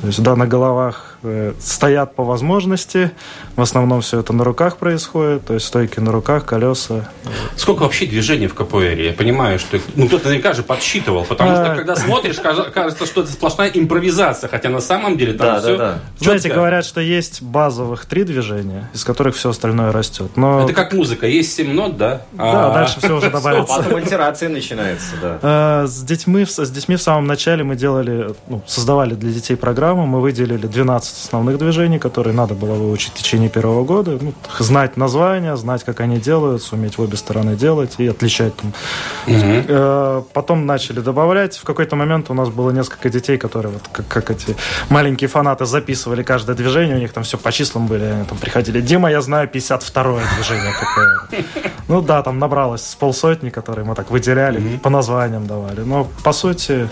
То 0.00 0.06
есть, 0.06 0.22
да, 0.22 0.36
на 0.36 0.46
головах 0.46 1.17
стоят 1.60 2.14
по 2.14 2.22
возможности, 2.24 3.10
в 3.56 3.60
основном 3.60 4.00
все 4.02 4.20
это 4.20 4.32
на 4.32 4.44
руках 4.44 4.76
происходит, 4.76 5.46
то 5.46 5.54
есть 5.54 5.66
стойки 5.66 5.98
на 6.00 6.12
руках, 6.12 6.44
колеса. 6.44 7.08
Сколько 7.56 7.82
вообще 7.82 8.06
движений 8.06 8.46
в 8.46 8.54
КПР? 8.54 8.98
Я 8.98 9.12
понимаю, 9.12 9.58
что 9.58 9.78
ну, 9.96 10.06
кто-то 10.06 10.26
наверняка 10.28 10.52
же 10.52 10.62
подсчитывал, 10.62 11.24
потому 11.24 11.50
что 11.52 11.72
А. 11.72 11.76
когда 11.76 11.96
смотришь, 11.96 12.36
кажется, 12.38 13.06
что 13.06 13.22
это 13.22 13.32
сплошная 13.32 13.68
импровизация, 13.74 14.48
хотя 14.48 14.68
на 14.68 14.80
самом 14.80 15.16
деле 15.18 15.32
там 15.32 15.46
Да, 15.54 15.60
все 15.60 15.76
да, 15.76 15.92
да. 15.94 15.98
Знаете, 16.20 16.48
говорят, 16.52 16.84
что 16.84 17.00
есть 17.00 17.42
базовых 17.42 18.06
три 18.06 18.24
движения, 18.24 18.88
из 18.94 19.04
которых 19.04 19.34
все 19.36 19.50
остальное 19.50 19.90
растет. 19.92 20.32
Но 20.36 20.64
Это 20.64 20.72
как 20.72 20.92
музыка, 20.92 21.26
есть 21.26 21.54
7 21.56 21.72
нот, 21.72 21.96
да? 21.96 22.22
Да, 22.32 22.70
А- 22.70 22.74
дальше 22.74 22.98
все 23.00 23.16
уже 23.16 23.30
добавится. 23.30 23.74
Потом 23.76 23.96
альтерация 23.96 24.48
начинается, 24.48 25.14
да. 25.20 25.82
Э, 25.82 25.86
С 25.86 26.02
детьми, 26.02 26.44
с 26.44 26.70
детьми 26.70 26.96
в 26.96 27.02
самом 27.02 27.26
начале 27.26 27.64
мы 27.64 27.74
делали, 27.76 28.34
ну, 28.48 28.62
создавали 28.66 29.14
для 29.14 29.32
детей 29.32 29.56
программу, 29.56 30.06
мы 30.06 30.20
выделили 30.20 30.66
12 30.66 31.07
основных 31.16 31.58
движений, 31.58 31.98
которые 31.98 32.34
надо 32.34 32.54
было 32.54 32.74
выучить 32.74 33.12
в 33.12 33.14
течение 33.14 33.48
первого 33.48 33.84
года, 33.84 34.18
Ну, 34.20 34.32
знать 34.58 34.96
названия, 34.96 35.56
знать, 35.56 35.84
как 35.84 36.00
они 36.00 36.18
делают, 36.18 36.62
суметь 36.62 36.98
в 36.98 37.02
обе 37.02 37.16
стороны 37.16 37.56
делать 37.56 37.94
и 37.98 38.06
отличать 38.06 38.54
там. 38.56 38.72
Э, 39.26 40.22
Потом 40.32 40.66
начали 40.66 41.00
добавлять. 41.00 41.56
В 41.56 41.64
какой-то 41.64 41.96
момент 41.96 42.30
у 42.30 42.34
нас 42.34 42.48
было 42.48 42.70
несколько 42.70 43.08
детей, 43.10 43.38
которые 43.38 43.72
вот 43.72 43.82
как, 43.92 44.08
как 44.08 44.30
эти 44.30 44.56
маленькие 44.88 45.28
фанаты 45.28 45.64
записывали 45.66 46.22
каждое 46.22 46.54
движение, 46.56 46.96
у 46.96 47.00
них 47.00 47.12
там 47.12 47.24
все 47.24 47.38
по 47.38 47.52
числам 47.52 47.86
были, 47.86 48.04
они 48.04 48.24
там 48.24 48.38
приходили, 48.38 48.80
Дима, 48.80 49.10
я 49.10 49.20
знаю 49.20 49.48
52 49.48 50.20
движение 50.36 50.72
какое. 50.72 51.44
Ну 51.88 52.02
да, 52.02 52.22
там 52.22 52.38
набралось 52.38 52.82
с 52.86 52.94
полсотни, 52.94 53.50
которые 53.50 53.84
мы 53.84 53.94
так 53.94 54.10
выделяли, 54.10 54.78
по 54.78 54.90
названиям 54.90 55.46
давали. 55.46 55.80
Но 55.80 56.06
по 56.22 56.32
сути 56.32 56.88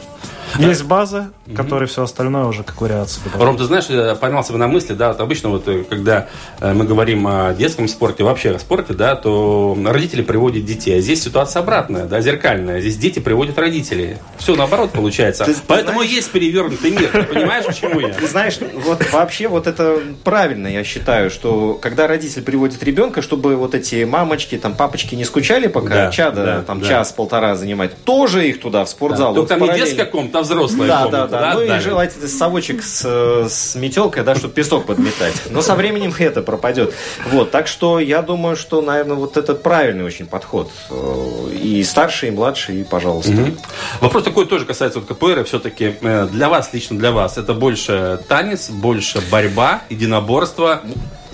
есть 0.58 0.84
база, 0.84 1.30
которой 1.54 1.86
все 1.86 2.02
остальное 2.02 2.44
уже 2.44 2.62
как 2.62 2.76
добавляют. 2.76 3.10
Ром, 3.36 3.56
ты 3.56 3.64
знаешь, 3.64 3.86
я 3.88 4.14
поймался 4.14 4.52
бы 4.52 4.58
на 4.58 4.68
мысли, 4.68 4.94
да, 4.94 5.08
вот 5.08 5.20
обычно 5.20 5.48
вот, 5.50 5.66
э, 5.68 5.84
когда 5.88 6.26
э, 6.60 6.72
мы 6.72 6.84
говорим 6.84 7.26
о 7.26 7.52
детском 7.54 7.88
спорте, 7.88 8.24
вообще 8.24 8.50
о 8.50 8.58
спорте, 8.58 8.92
да, 8.94 9.16
то 9.16 9.76
родители 9.84 10.22
приводят 10.22 10.64
детей, 10.64 10.98
а 10.98 11.00
здесь 11.00 11.22
ситуация 11.22 11.60
обратная, 11.60 12.04
да, 12.06 12.20
зеркальная. 12.20 12.80
Здесь 12.80 12.96
дети 12.96 13.18
приводят 13.18 13.58
родителей. 13.58 14.16
Все 14.38 14.54
наоборот 14.56 14.90
получается. 14.92 15.44
Ты- 15.44 15.54
Поэтому 15.66 15.98
знаешь- 15.98 16.12
есть 16.12 16.30
перевернутый 16.30 16.90
мир. 16.90 17.08
Ты 17.12 17.22
понимаешь, 17.24 17.64
к 17.66 17.74
чему 17.74 18.00
я? 18.00 18.12
Ты 18.12 18.26
знаешь, 18.26 18.58
вот 18.84 19.10
вообще 19.12 19.48
вот 19.48 19.66
это 19.66 19.98
правильно, 20.24 20.66
я 20.68 20.84
считаю, 20.84 21.30
что 21.30 21.74
когда 21.80 22.06
родитель 22.06 22.42
приводит 22.42 22.82
ребенка, 22.82 23.22
чтобы 23.22 23.56
вот 23.56 23.74
эти 23.74 24.04
мамочки, 24.04 24.56
там, 24.58 24.74
папочки 24.74 25.14
не 25.14 25.24
скучали, 25.24 25.66
пока 25.66 25.88
Да, 26.06 26.10
чада 26.10 26.44
да, 26.44 26.62
там 26.62 26.80
да. 26.80 26.86
час-полтора 26.88 27.56
занимать, 27.56 27.96
тоже 28.04 28.48
их 28.48 28.60
туда, 28.60 28.84
в 28.84 28.88
спортзал. 28.88 29.34
Только 29.34 29.40
вот 29.40 29.48
там 29.48 29.58
не 29.60 29.66
параллельно. 29.66 29.86
детская 29.86 30.04
комната, 30.06 30.35
а 30.38 30.42
взрослая 30.42 30.88
Да, 30.88 31.02
комната. 31.04 31.28
да, 31.28 31.40
да. 31.40 31.54
Ну 31.54 31.62
и 31.62 31.66
Далее. 31.68 31.82
желательно 31.82 32.28
совочек 32.28 32.82
с, 32.82 33.02
э, 33.04 33.46
с 33.48 33.74
метелкой, 33.74 34.22
да, 34.24 34.34
чтобы 34.34 34.54
песок 34.54 34.86
подметать. 34.86 35.34
Но 35.50 35.62
со 35.62 35.74
временем 35.74 36.12
это 36.18 36.42
пропадет. 36.42 36.94
Вот, 37.30 37.50
так 37.50 37.66
что 37.68 37.98
я 38.00 38.22
думаю, 38.22 38.56
что, 38.56 38.80
наверное, 38.82 39.16
вот 39.16 39.36
это 39.36 39.54
правильный 39.54 40.04
очень 40.04 40.26
подход. 40.26 40.70
Э, 40.90 41.50
И 41.62 41.82
старший, 41.84 42.28
и 42.28 42.32
младший, 42.32 42.80
и 42.80 42.84
пожалуйста. 42.84 43.32
Мгм. 43.32 43.58
Вопрос 44.00 44.24
такой 44.24 44.46
тоже 44.46 44.64
касается 44.64 45.00
вот 45.00 45.08
КПР. 45.08 45.44
Все-таки 45.44 45.94
для 46.32 46.48
вас, 46.48 46.70
лично 46.72 46.98
для 46.98 47.12
вас, 47.12 47.38
это 47.38 47.54
больше 47.54 48.20
танец, 48.28 48.70
больше 48.70 49.20
борьба, 49.30 49.82
единоборство, 49.90 50.82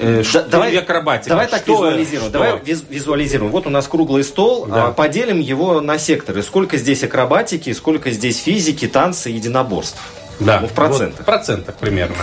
э, 0.03 0.17
Да, 0.19 0.25
что 0.25 0.43
давай, 0.43 0.71
или 0.71 0.79
акробатика? 0.79 1.31
давай 1.31 1.47
так 1.49 1.62
Что- 1.62 1.73
визуализируем. 1.75 2.31
что? 2.31 2.33
Давай 2.33 2.59
виз- 2.59 2.85
визуализируем. 2.88 3.51
Вот 3.53 3.67
у 3.67 3.71
нас 3.71 3.87
круглый 3.88 4.25
стол, 4.25 4.67
Да. 4.67 4.87
а, 4.88 4.93
поделим 4.93 5.41
его 5.41 5.81
на 5.81 5.99
секторы. 5.99 6.43
Сколько 6.43 6.77
здесь 6.77 7.03
акробатики, 7.05 7.73
сколько 7.73 8.11
здесь 8.11 8.38
физики, 8.43 8.87
танцы, 8.88 9.31
единоборств. 9.31 9.99
Да, 10.41 10.59
Ну, 10.61 10.67
в 10.67 10.73
процентах. 10.73 11.19
вот 11.19 11.23
в 11.23 11.25
процентах 11.25 11.75
примерно. 11.77 12.17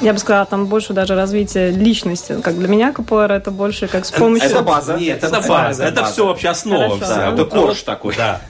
Я 0.00 0.14
бы 0.14 0.18
сказала, 0.18 0.46
там 0.46 0.64
больше 0.66 0.94
даже 0.94 1.14
развитие 1.14 1.70
личности. 1.72 2.40
Как 2.42 2.58
для 2.58 2.68
меня 2.68 2.90
КПР 2.90 3.32
это 3.32 3.50
больше 3.50 3.86
как 3.86 4.06
с 4.06 4.10
помощью... 4.10 4.48
Это 4.48 4.62
база. 4.62 4.94
Нет, 4.96 5.18
это 5.18 5.26
Это 5.26 5.36
база. 5.36 5.48
база, 5.48 5.84
Это 5.84 6.00
база. 6.00 6.12
все 6.14 6.26
вообще 6.26 6.48
основа 6.48 6.84
Хорошо. 6.98 7.04
вся. 7.04 7.14
Да, 7.16 7.32
это 7.34 7.44
корж 7.44 7.82
такой. 7.82 8.14
Да. 8.16 8.40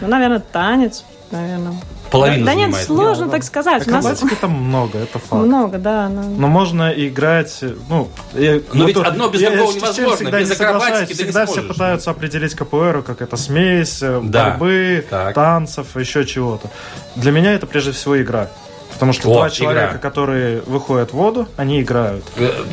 Ну, 0.00 0.08
наверное, 0.08 0.40
танец, 0.40 1.04
наверное. 1.30 1.74
Половину 2.14 2.46
Да 2.46 2.54
нет, 2.54 2.62
занимает. 2.66 2.86
сложно 2.86 3.28
так 3.28 3.44
сказать. 3.44 3.86
У 3.86 3.90
нас 3.90 4.04
Акробатики 4.04 4.40
там 4.40 4.50
много, 4.52 4.98
это 4.98 5.18
факт. 5.18 5.32
много, 5.44 5.78
да. 5.78 6.08
но- 6.08 6.22
Но 6.22 6.46
можно 6.48 6.90
играть, 6.96 7.58
ну... 7.88 8.08
я- 8.34 8.60
Но 8.72 8.84
ведь 8.86 8.96
вот 8.96 9.06
одно 9.06 9.28
без 9.28 9.40
я- 9.40 9.50
другого 9.50 9.70
я 9.72 9.76
невозможно. 9.78 10.16
всегда 10.16 10.40
Без 10.40 10.48
не 10.48 10.54
акробатики 10.54 11.06
ты 11.06 11.08
не 11.08 11.14
Всегда 11.24 11.44
все 11.46 11.54
сможешь. 11.54 11.70
пытаются 11.72 12.10
определить 12.10 12.54
КПР 12.54 13.02
как 13.06 13.20
это 13.22 13.36
смесь 13.36 13.98
э, 14.02 14.20
Да. 14.24 14.50
борьбы, 14.50 15.04
Так. 15.10 15.34
танцев, 15.34 15.96
еще 15.96 16.24
чего-то. 16.24 16.70
Для 17.16 17.32
меня 17.32 17.52
это 17.54 17.66
прежде 17.66 17.92
всего 17.92 18.20
игра. 18.22 18.48
Потому 18.92 19.12
что 19.12 19.28
О, 19.28 19.32
два 19.34 19.40
игра. 19.48 19.50
человека, 19.50 19.98
которые 19.98 20.60
выходят 20.66 21.10
в 21.10 21.14
воду, 21.14 21.48
они 21.56 21.82
играют. 21.82 22.24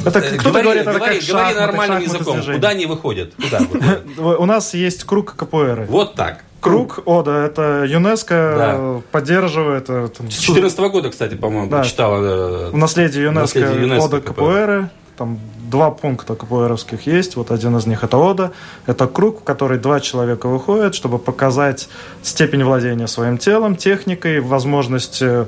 Это 0.05 0.19
Э, 0.19 0.21
кто-то 0.37 0.49
говори, 0.49 0.63
говорит, 0.65 0.81
это 0.83 0.91
говори, 0.99 0.99
как 0.99 0.99
говори 0.99 1.21
шахматы, 1.21 1.59
нормальным 1.59 1.97
шахматы 2.01 2.15
языком. 2.17 2.35
движения. 2.35 2.55
Куда 2.57 2.69
они 2.69 2.85
выходят? 2.85 3.33
Куда 3.35 3.57
выходят? 3.71 4.39
У 4.39 4.45
нас 4.45 4.73
есть 4.75 5.03
круг 5.03 5.35
капуэры. 5.35 5.87
Вот 5.89 6.13
так. 6.13 6.43
Круг 6.61 6.99
Ода, 7.05 7.31
это 7.31 7.83
ЮНЕСКО 7.87 8.53
Да. 8.57 9.01
поддерживает 9.11 9.85
э, 9.89 10.09
там, 10.15 10.29
С 10.29 10.45
2014 10.45 10.79
года, 10.91 11.09
кстати, 11.09 11.33
по-моему, 11.35 11.69
Да. 11.69 11.77
прочитала. 11.79 12.67
э, 12.67 12.69
в 12.71 12.77
наследии 12.77 13.21
ЮНЕСКо, 13.21 13.59
Наследие 13.59 13.81
ЮНЕСКО 13.81 14.05
Ода 14.05 14.21
КПР. 14.21 14.31
КПР. 14.33 14.89
Там 15.17 15.39
два 15.69 15.91
пункта 15.91 16.35
КПРовских 16.35 17.05
есть. 17.07 17.35
Вот 17.35 17.51
один 17.51 17.75
из 17.77 17.85
них 17.87 18.03
это 18.03 18.17
Ода. 18.17 18.51
Это 18.85 19.07
круг, 19.07 19.41
в 19.41 19.43
который 19.43 19.79
два 19.79 19.99
человека 19.99 20.47
выходят, 20.47 20.93
чтобы 20.95 21.17
показать 21.19 21.89
степень 22.21 22.63
владения 22.63 23.07
своим 23.07 23.37
телом, 23.37 23.75
техникой, 23.75 24.39
возможность 24.39 25.21
э, 25.21 25.47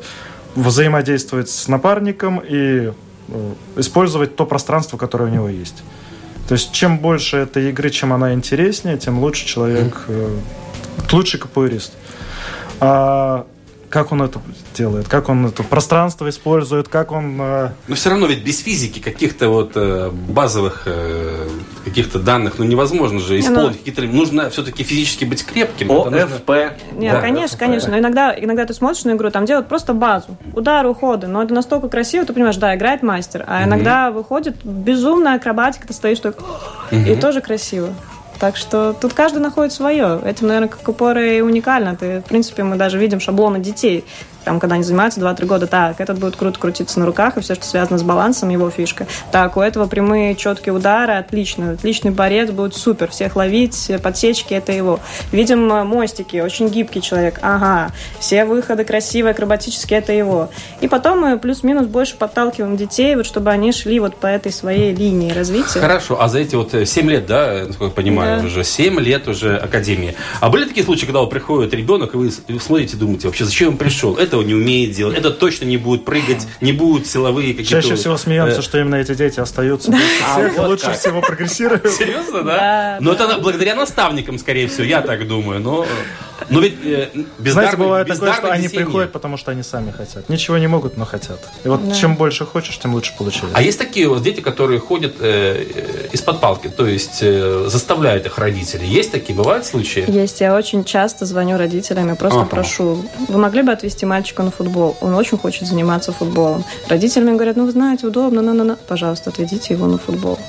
взаимодействовать 0.55 1.49
с 1.49 1.67
напарником 1.67 2.41
и 2.43 2.91
использовать 3.77 4.35
то 4.35 4.45
пространство, 4.45 4.97
которое 4.97 5.25
у 5.25 5.33
него 5.33 5.47
есть. 5.49 5.83
То 6.47 6.53
есть 6.53 6.71
чем 6.73 6.99
больше 6.99 7.37
этой 7.37 7.69
игры, 7.69 7.89
чем 7.89 8.11
она 8.13 8.33
интереснее, 8.33 8.97
тем 8.97 9.19
лучше 9.19 9.45
человек, 9.45 10.05
лучший 11.11 11.39
капуэрист. 11.39 11.93
А 12.79 13.45
как 13.89 14.11
он 14.11 14.23
это 14.23 14.39
делает? 14.75 15.07
Как 15.07 15.29
он 15.29 15.45
это 15.45 15.61
пространство 15.61 16.27
использует? 16.27 16.87
Как 16.87 17.11
он... 17.11 17.37
э, 17.39 17.69
Но 17.87 17.93
все 17.93 18.09
равно 18.09 18.25
ведь 18.25 18.43
без 18.43 18.59
физики 18.59 18.97
каких-то 18.97 19.49
вот 19.49 19.73
э, 19.75 20.09
базовых 20.11 20.81
э, 20.87 21.47
каких-то 21.85 22.17
данных, 22.17 22.55
ну 22.57 22.65
невозможно 22.65 23.19
же 23.19 23.39
исполнить 23.39 23.77
какие-то... 23.77 24.01
Нужно 24.01 24.49
все-таки 24.49 24.83
физически 24.83 25.25
быть 25.25 25.45
крепким. 25.45 25.91
Это 25.91 26.09
нужно- 26.09 26.23
ОФП. 26.23 26.49
Нет, 26.93 27.13
Да, 27.13 27.21
конечно, 27.21 27.55
да, 27.59 27.65
конечно. 27.67 27.91
Но 27.91 27.99
иногда, 27.99 28.33
иногда 28.35 28.65
ты 28.65 28.73
смотришь 28.73 29.03
на 29.03 29.11
игру, 29.11 29.29
там 29.29 29.45
делают 29.45 29.67
просто 29.67 29.93
базу. 29.93 30.37
Удары, 30.53 30.89
уходы. 30.89 31.27
Но 31.27 31.43
это 31.43 31.53
настолько 31.53 31.87
красиво, 31.87 32.25
ты 32.25 32.33
понимаешь, 32.33 32.57
да, 32.57 32.75
играет 32.75 33.03
мастер. 33.03 33.43
А 33.47 33.63
иногда 33.63 34.09
выходит 34.09 34.55
безумная 34.65 35.35
акробатика, 35.35 35.85
ты 35.85 35.93
стоишь 35.93 36.19
так... 36.19 36.37
И 36.91 37.15
тоже 37.15 37.41
красиво. 37.41 37.89
Так 38.43 38.57
что 38.57 38.91
тут 38.91 39.13
каждый 39.13 39.37
находит 39.37 39.71
свое. 39.71 40.19
Этим, 40.25 40.47
наверное, 40.47 40.67
Капора 40.67 41.25
и 41.25 41.39
уникально. 41.39 41.95
Ты, 41.95 42.19
в 42.19 42.25
принципе, 42.25 42.63
мы 42.63 42.75
даже 42.75 42.97
видим 42.97 43.21
шаблоны 43.21 43.61
детей. 43.61 44.03
Там, 44.43 44.59
когда 44.59 44.75
они 44.75 44.83
занимаются 44.83 45.19
2-3 45.19 45.45
года, 45.45 45.67
так, 45.67 45.99
этот 45.99 46.19
будет 46.19 46.35
круто 46.35 46.59
крутиться 46.59 46.99
на 46.99 47.05
руках, 47.05 47.37
и 47.37 47.41
все, 47.41 47.55
что 47.55 47.65
связано 47.65 47.97
с 47.97 48.03
балансом, 48.03 48.49
его 48.49 48.69
фишка. 48.69 49.07
Так, 49.31 49.57
у 49.57 49.61
этого 49.61 49.87
прямые, 49.87 50.35
четкие 50.35 50.73
удары, 50.73 51.13
отлично. 51.13 51.71
Отличный 51.71 52.11
борец, 52.11 52.49
будет 52.51 52.75
супер. 52.75 53.09
Всех 53.09 53.35
ловить, 53.35 53.91
подсечки, 54.01 54.53
это 54.53 54.71
его. 54.71 54.99
Видим 55.31 55.71
э, 55.71 55.83
мостики, 55.83 56.37
очень 56.37 56.69
гибкий 56.69 57.01
человек. 57.01 57.39
Ага, 57.41 57.91
все 58.19 58.45
выходы 58.45 58.83
красивые, 58.83 59.31
акробатические, 59.31 59.99
это 59.99 60.13
его. 60.13 60.49
И 60.81 60.87
потом 60.87 61.19
мы 61.21 61.37
плюс-минус 61.37 61.87
больше 61.87 62.15
подталкиваем 62.17 62.77
детей, 62.77 63.15
вот, 63.15 63.25
чтобы 63.25 63.51
они 63.51 63.71
шли 63.71 63.99
вот 63.99 64.15
по 64.17 64.27
этой 64.27 64.51
своей 64.51 64.93
линии 64.93 65.31
развития. 65.31 65.79
Хорошо, 65.79 66.21
а 66.21 66.27
за 66.27 66.39
эти 66.39 66.55
вот 66.55 66.73
7 66.85 67.09
лет, 67.09 67.25
да, 67.25 67.63
насколько 67.67 67.85
я 67.85 67.91
понимаю, 67.91 68.41
Да. 68.41 68.45
уже 68.47 68.63
7 68.63 68.99
лет 68.99 69.27
уже 69.27 69.57
академии. 69.57 70.15
А 70.39 70.49
были 70.49 70.65
такие 70.65 70.85
случаи, 70.85 71.05
когда 71.05 71.23
приходит 71.25 71.73
ребенок, 71.73 72.13
и 72.13 72.17
вы 72.17 72.31
смотрите, 72.59 72.97
думаете, 72.97 73.27
вообще, 73.27 73.45
зачем 73.45 73.69
он 73.69 73.77
пришел? 73.77 74.15
Этого 74.33 74.47
не 74.47 74.55
умеет 74.55 74.93
делать, 74.93 75.15
это 75.15 75.29
точно 75.29 75.65
не 75.65 75.77
будет 75.77 76.05
прыгать, 76.05 76.47
не 76.59 76.71
будут 76.71 77.05
силовые 77.05 77.53
какие-то... 77.53 77.83
Чаще 77.83 77.93
всего 77.93 78.17
смеемся, 78.17 78.63
что 78.63 78.79
именно 78.79 78.95
эти 78.95 79.13
дети 79.13 79.39
остаются 79.39 79.91
больше 79.91 80.07
всех, 80.07 80.57
вот 80.57 80.67
лучше 80.69 80.85
как. 80.85 80.97
всего 80.97 81.21
прогрессируют. 81.21 81.87
Серьезно, 81.91 82.41
да? 82.41 82.55
Да, 82.55 82.97
Но 82.99 83.13
это 83.13 83.37
благодаря 83.37 83.75
наставникам, 83.75 84.39
скорее 84.39 84.67
всего, 84.67 84.85
я 84.85 85.01
так 85.01 85.27
думаю. 85.27 85.59
Но, 85.59 85.85
но 86.49 86.59
ведь 86.59 86.75
э, 86.83 87.09
Знаете, 87.39 87.77
бывает 87.77 88.07
такое, 88.07 88.33
что 88.33 88.51
они 88.51 88.63
детей 88.63 88.77
приходят, 88.77 89.11
потому 89.11 89.37
что 89.37 89.51
они 89.51 89.63
сами 89.63 89.91
хотят. 89.91 90.29
Ничего 90.29 90.57
не 90.57 90.67
могут, 90.67 90.97
но 90.97 91.05
хотят. 91.05 91.39
И 91.63 91.67
вот 91.67 91.95
чем 91.95 92.15
больше 92.15 92.45
хочешь, 92.45 92.77
тем 92.77 92.93
лучше 92.93 93.13
получается. 93.17 93.57
А 93.57 93.61
есть 93.61 93.79
такие 93.79 94.07
вот 94.07 94.21
дети, 94.23 94.41
которые 94.41 94.79
ходят 94.79 95.15
э, 95.19 95.65
э, 95.75 96.07
из-под 96.11 96.39
палки, 96.39 96.69
то 96.69 96.85
есть 96.85 97.19
э, 97.21 97.65
заставляют 97.67 98.25
их 98.25 98.37
родители. 98.37 98.85
Есть 98.85 99.11
такие, 99.11 99.35
бывают 99.35 99.65
случаи? 99.65 100.05
Есть, 100.07 100.41
я 100.41 100.55
очень 100.55 100.83
часто 100.83 101.25
звоню 101.25 101.57
родителям 101.57 102.11
и 102.11 102.15
просто 102.15 102.41
Ага. 102.41 102.49
прошу, 102.49 103.05
вы 103.27 103.37
могли 103.37 103.61
бы 103.61 103.71
отвезти 103.71 104.05
мальчика 104.05 104.43
на 104.43 104.51
футбол? 104.51 104.97
Он 105.01 105.13
очень 105.15 105.37
хочет 105.37 105.67
заниматься 105.67 106.11
футболом. 106.11 106.63
Родители 106.87 107.23
мне 107.23 107.33
говорят, 107.33 107.55
ну 107.55 107.65
вы 107.65 107.71
знаете, 107.71 108.07
удобно, 108.07 108.41
на 108.41 108.53
на 108.53 108.63
на 108.63 108.75
пожалуйста, 108.75 109.29
отведите 109.29 109.73
его 109.73 109.87
на 109.87 109.97
футбол. 109.97 110.39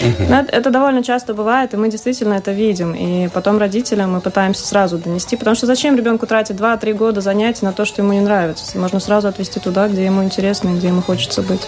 Но 0.00 0.40
это, 0.40 0.52
это 0.52 0.70
довольно 0.70 1.02
часто 1.02 1.34
бывает, 1.34 1.74
и 1.74 1.76
мы 1.76 1.88
действительно 1.90 2.34
это 2.34 2.52
видим. 2.52 2.92
И 2.94 3.28
потом 3.28 3.58
родителям 3.58 4.12
мы 4.12 4.20
пытаемся 4.20 4.66
сразу 4.66 4.98
донести, 4.98 5.36
потому 5.36 5.56
что 5.56 5.66
зачем 5.66 5.96
ребенку 5.96 6.26
тратить 6.26 6.56
2-3 6.56 6.92
года 6.94 7.20
занятий 7.20 7.64
на 7.64 7.72
то, 7.72 7.84
что 7.84 8.02
ему 8.02 8.12
не 8.12 8.20
нравится? 8.20 8.78
Можно 8.78 9.00
сразу 9.00 9.28
отвезти 9.28 9.60
туда, 9.60 9.88
где 9.88 10.04
ему 10.04 10.22
интересно 10.22 10.70
и 10.70 10.74
где 10.76 10.88
ему 10.88 11.02
хочется 11.02 11.42
быть. 11.42 11.66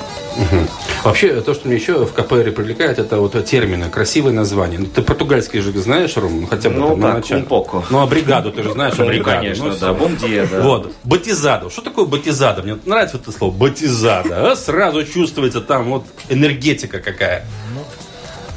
Вообще, 1.05 1.41
то, 1.41 1.55
что 1.55 1.69
мне 1.69 1.77
еще 1.77 2.05
в 2.05 2.13
КПР 2.13 2.53
привлекает, 2.53 2.99
это 2.99 3.19
вот 3.19 3.43
термины, 3.45 3.89
красивые 3.89 4.35
названия. 4.35 4.79
Ну, 4.79 4.87
ты 4.87 5.03
португальский 5.03 5.59
язык 5.61 5.77
знаешь, 5.77 6.17
Ром? 6.17 6.43
Ну, 6.43 6.47
хотя 6.47 6.71
бы 6.71 6.77
Ну, 6.77 6.89
там 6.91 7.01
на 7.01 7.07
так, 7.09 7.17
начале. 7.17 7.43
un 7.43 7.47
pouco. 7.49 7.85
Ну, 7.91 8.01
а 8.01 8.07
бригаду 8.07 8.53
ты 8.53 8.63
же 8.63 8.73
знаешь, 8.73 8.95
Ну, 8.99 9.07
бригаду. 9.07 9.39
конечно, 9.39 9.65
Ну, 9.67 9.75
да. 9.81 9.93
Бомдия, 9.93 10.47
да. 10.51 10.61
Вот, 10.61 10.93
батизада. 11.05 11.71
Что 11.71 11.83
такое 11.83 12.05
батизада? 12.07 12.63
Мне 12.63 12.79
нравится 12.85 13.17
это 13.17 13.33
слово, 13.33 13.53
батизада. 13.53 14.53
А 14.53 14.57
Сразу 14.57 15.05
чувствуется 15.05 15.61
там 15.61 15.91
вот 15.91 16.05
энергетика 16.29 16.99
какая. 16.99 17.45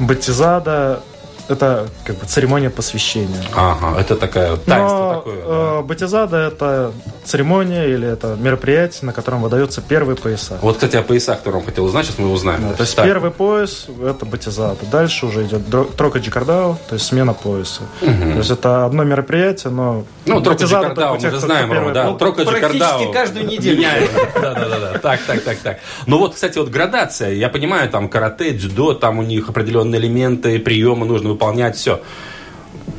Батизада– 0.01 0.99
это 1.51 1.87
как 2.05 2.17
бы 2.17 2.25
церемония 2.25 2.69
посвящения. 2.69 3.43
Ага, 3.55 3.99
это 3.99 4.15
такая 4.15 4.55
таинство 4.57 4.97
Но 4.97 5.13
такое. 5.15 5.35
да. 5.35 5.41
э, 5.47 5.81
батизада– 5.83 6.37
это 6.47 6.91
церемония 7.23 7.85
или 7.87 8.07
это 8.07 8.35
мероприятие, 8.39 9.05
на 9.07 9.13
котором 9.13 9.41
выдаются 9.41 9.81
первые 9.81 10.15
пояса. 10.15 10.57
Вот, 10.61 10.75
кстати, 10.75 10.95
о 10.97 11.01
поясах, 11.03 11.39
котором 11.39 11.63
хотел 11.65 11.85
узнать, 11.85 12.05
сейчас 12.05 12.17
мы 12.19 12.31
узнаем. 12.31 12.61
Да, 12.61 12.67
Да, 12.69 12.73
то 12.75 12.81
есть 12.83 12.95
Так. 12.95 13.05
первый 13.05 13.31
пояс– 13.31 13.87
это 14.05 14.25
батизада. 14.25 14.77
Дальше 14.91 15.25
уже 15.25 15.43
идет 15.43 15.61
трока 15.97 16.19
джикардау, 16.19 16.77
то 16.89 16.95
есть 16.95 17.05
смена 17.05 17.33
пояса. 17.33 17.81
То 17.99 18.07
есть 18.37 18.51
это 18.51 18.85
одно 18.85 19.03
мероприятие, 19.03 19.71
но 19.71 20.03
Ну, 20.25 20.41
трока 20.41 20.63
джикардау, 20.65 21.15
мы 21.19 21.29
же 21.29 21.39
знаем, 21.39 21.71
Рома, 21.71 21.91
да. 21.93 22.13
Трока 22.13 22.43
практически 22.43 22.77
джикардау. 22.77 23.11
каждую 23.13 23.45
неделю. 23.47 23.77
Меняется. 23.77 24.11
Да, 24.41 24.53
да, 24.53 24.69
да, 24.69 24.79
да. 24.79 24.99
Так, 24.99 25.19
так, 25.27 25.41
так, 25.41 25.57
так. 25.59 25.79
Ну 26.07 26.17
вот, 26.17 26.33
кстати, 26.35 26.57
вот 26.57 26.69
градация. 26.69 27.31
Я 27.33 27.49
понимаю, 27.49 27.89
там 27.89 28.09
карате, 28.09 28.51
дзюдо, 28.51 28.93
там 28.93 29.19
у 29.19 29.23
них 29.23 29.49
определенные 29.49 29.99
элементы, 30.01 30.57
приемы 30.59 31.05
нужно 31.05 31.29
выполнять, 31.41 31.75
все. 31.75 32.01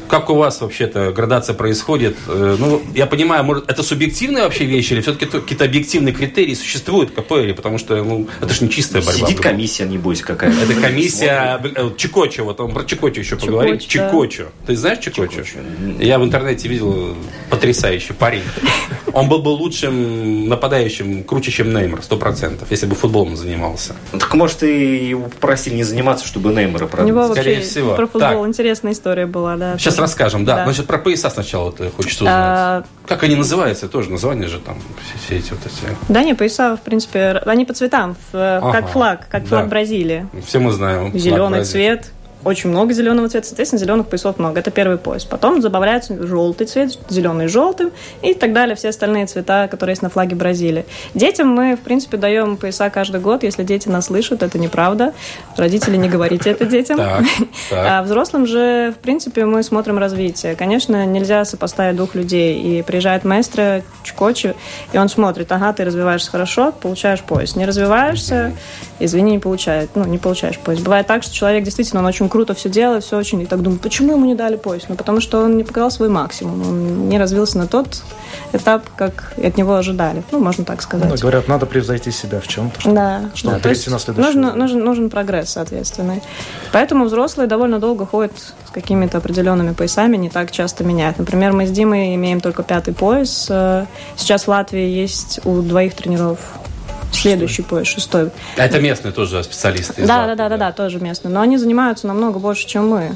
Как 0.08 0.28
у 0.30 0.34
вас 0.34 0.60
вообще-то 0.60 1.12
градация 1.12 1.54
происходит? 1.54 2.16
Э, 2.28 2.56
Ну, 2.58 2.82
я 2.94 3.06
понимаю, 3.06 3.44
может, 3.44 3.70
это 3.70 3.82
субъективные 3.82 4.44
вообще 4.44 4.64
вещи, 4.64 4.92
или 4.92 5.00
все-таки 5.00 5.26
какие-то 5.26 5.64
объективные 5.64 6.12
критерии 6.14 6.54
существуют 6.54 7.10
в 7.10 7.14
КПР, 7.14 7.54
потому 7.54 7.78
что, 7.78 8.02
ну, 8.04 8.26
это 8.40 8.52
же 8.52 8.64
не 8.64 8.70
чистая 8.70 9.02
борьба. 9.02 9.26
Сидит 9.26 9.40
комиссия, 9.40 9.84
небось, 9.86 10.20
какая-то. 10.22 10.56
Это 10.62 10.80
комиссия 10.80 11.60
э, 11.62 11.90
Чикочо, 11.96 12.44
вот 12.44 12.60
он 12.60 12.72
про 12.72 12.84
Чикочо 12.84 13.20
еще 13.20 13.36
поговорим. 13.36 13.78
Чикочо. 13.78 14.44
Ты 14.66 14.76
знаешь? 14.76 14.98
Чикочо. 14.98 15.42
Я 15.98 16.18
в 16.18 16.24
интернете 16.24 16.68
видел 16.68 17.16
потрясающий 17.50 18.12
парень. 18.12 18.42
Он 19.14 19.28
был 19.28 19.42
бы 19.42 19.50
лучшим 19.50 20.48
нападающим, 20.48 21.24
круче, 21.24 21.50
чем 21.50 21.74
Неймар, 21.74 22.02
сто 22.02 22.16
процентов, 22.16 22.70
если 22.70 22.86
бы 22.86 22.94
футболом 22.94 23.36
занимался. 23.36 23.94
Ну, 24.12 24.18
Так 24.18 24.32
может 24.34 24.62
и 24.62 25.08
его 25.08 25.24
попросили 25.28 25.74
не 25.74 25.84
заниматься, 25.84 26.26
чтобы 26.26 26.48
Неймара 26.54 26.86
У 26.86 27.04
него 27.04 27.18
продать. 27.20 27.32
скорее 27.32 27.54
вообще 27.56 27.68
всего. 27.70 27.94
про 27.94 28.06
футбол 28.06 28.40
Так. 28.40 28.48
интересная 28.48 28.92
история 28.94 29.26
была, 29.26 29.56
да. 29.56 29.76
Сейчас 29.78 29.91
тоже. 29.96 30.02
расскажем, 30.02 30.44
да. 30.44 30.56
Да. 30.56 30.64
Значит, 30.64 30.86
про 30.86 30.98
пояса 30.98 31.30
сначала 31.30 31.72
хочешь 31.96 32.14
узнать. 32.16 32.30
А, 32.34 32.84
Как 33.06 33.22
они 33.22 33.36
называются? 33.36 33.88
Тоже 33.88 34.10
название 34.10 34.48
же 34.48 34.58
там, 34.60 34.76
все, 35.04 35.18
все 35.26 35.36
эти 35.38 35.50
вот 35.50 35.60
эти. 35.66 35.96
Да, 36.08 36.22
не, 36.22 36.34
пояса, 36.34 36.76
в 36.76 36.80
принципе, 36.80 37.42
они 37.46 37.64
по 37.64 37.72
цветам, 37.74 38.16
э, 38.32 38.58
Ага. 38.62 38.72
как 38.72 38.90
флаг, 38.90 39.28
как 39.30 39.42
Да. 39.44 39.48
флаг 39.48 39.68
Бразилии. 39.68 40.26
Все 40.46 40.58
мы 40.58 40.72
знаем. 40.72 41.16
Зеленый 41.16 41.64
цвет, 41.64 42.12
очень 42.44 42.70
много 42.70 42.92
зеленого 42.92 43.28
цвета, 43.28 43.46
соответственно, 43.46 43.80
зеленых 43.80 44.08
поясов 44.08 44.38
много. 44.38 44.60
Это 44.60 44.70
первый 44.70 44.98
пояс. 44.98 45.24
Потом 45.24 45.60
добавляется 45.60 46.26
желтый 46.26 46.66
цвет, 46.66 46.98
зеленый 47.08 47.48
желтым 47.48 47.90
и 48.22 48.34
так 48.34 48.52
далее, 48.52 48.74
все 48.76 48.88
остальные 48.88 49.26
цвета, 49.26 49.68
которые 49.68 49.92
есть 49.92 50.02
на 50.02 50.10
флаге 50.10 50.34
Бразилии. 50.34 50.84
Детям 51.14 51.48
мы, 51.48 51.76
в 51.76 51.80
принципе, 51.80 52.16
даем 52.16 52.56
пояса 52.56 52.90
каждый 52.90 53.20
год. 53.20 53.42
Если 53.42 53.62
дети 53.62 53.88
нас 53.88 54.06
слышат, 54.06 54.42
это 54.42 54.58
неправда. 54.58 55.12
Родители, 55.56 55.96
не 55.96 56.08
говорите 56.08 56.50
это 56.50 56.64
детям. 56.64 56.96
Так, 56.96 57.24
так. 57.70 57.86
А 57.88 58.02
взрослым 58.02 58.46
же, 58.46 58.94
в 58.96 59.02
принципе, 59.02 59.44
мы 59.44 59.62
смотрим 59.62 59.98
развитие. 59.98 60.56
Конечно, 60.56 61.06
нельзя 61.06 61.44
сопоставить 61.44 61.96
двух 61.96 62.14
людей. 62.14 62.60
И 62.60 62.82
приезжает 62.82 63.24
маэстро 63.24 63.82
Чукочи, 64.02 64.54
и 64.92 64.98
он 64.98 65.08
смотрит, 65.08 65.50
ага, 65.52 65.72
ты 65.72 65.84
развиваешься 65.84 66.30
хорошо, 66.30 66.72
получаешь 66.72 67.20
пояс. 67.20 67.56
Не 67.56 67.66
развиваешься, 67.66 68.52
извини, 68.98 69.32
не 69.32 69.38
получает, 69.38 69.90
ну, 69.94 70.04
не 70.04 70.18
получаешь 70.18 70.58
пояс. 70.58 70.80
Бывает 70.80 71.06
так, 71.06 71.22
что 71.22 71.34
человек 71.34 71.64
действительно, 71.64 72.00
он 72.00 72.06
очень 72.06 72.28
круто 72.32 72.54
все 72.54 72.70
делал, 72.70 73.00
все 73.00 73.18
очень, 73.18 73.42
и 73.42 73.46
так 73.46 73.60
думаю, 73.60 73.78
почему 73.78 74.12
ему 74.14 74.24
не 74.24 74.34
дали 74.34 74.56
пояс? 74.56 74.84
Ну, 74.88 74.94
потому 74.94 75.20
что 75.20 75.42
он 75.42 75.58
не 75.58 75.64
показал 75.64 75.90
свой 75.90 76.08
максимум, 76.08 76.66
он 76.66 77.08
не 77.10 77.18
развился 77.18 77.58
на 77.58 77.66
тот 77.66 78.02
этап, 78.54 78.84
как 78.96 79.34
от 79.36 79.58
него 79.58 79.74
ожидали, 79.74 80.22
ну, 80.32 80.38
можно 80.38 80.64
так 80.64 80.80
сказать. 80.80 81.10
Ну, 81.10 81.14
говорят, 81.20 81.46
надо 81.46 81.66
превзойти 81.66 82.10
себя 82.10 82.40
в 82.40 82.48
чем-то, 82.48 82.80
чтобы, 82.80 82.96
Да, 82.96 83.20
чтобы 83.34 83.56
да, 83.56 83.60
перейти 83.60 83.90
на 83.90 83.98
следующий 83.98 84.26
нужно, 84.26 84.54
нужен, 84.54 84.82
нужен 84.82 85.10
прогресс, 85.10 85.50
соответственно. 85.50 86.20
Поэтому 86.72 87.04
взрослые 87.04 87.48
довольно 87.48 87.78
долго 87.78 88.06
ходят 88.06 88.32
с 88.66 88.70
какими-то 88.70 89.18
определенными 89.18 89.74
поясами, 89.74 90.16
не 90.16 90.30
так 90.30 90.52
часто 90.52 90.84
меняют. 90.84 91.18
Например, 91.18 91.52
мы 91.52 91.66
с 91.66 91.70
Димой 91.70 92.14
имеем 92.14 92.40
только 92.40 92.62
пятый 92.62 92.94
пояс. 92.94 93.46
Э, 93.50 93.84
Сейчас 94.16 94.44
в 94.44 94.48
Латвии 94.48 94.88
есть 94.88 95.40
у 95.44 95.60
двоих 95.60 95.94
тренеров 95.94 96.38
следующий 97.12 97.62
пояс, 97.62 97.86
шестой. 97.86 98.30
А 98.56 98.64
это 98.64 98.80
местные 98.80 99.12
тоже 99.12 99.42
специалисты. 99.44 100.04
Да, 100.06 100.26
да, 100.26 100.34
да, 100.34 100.48
да, 100.48 100.56
да, 100.56 100.72
тоже 100.72 100.98
местные. 100.98 101.32
Но 101.32 101.40
они 101.40 101.58
занимаются 101.58 102.06
намного 102.06 102.38
больше, 102.38 102.66
чем 102.66 102.88
мы. 102.88 103.14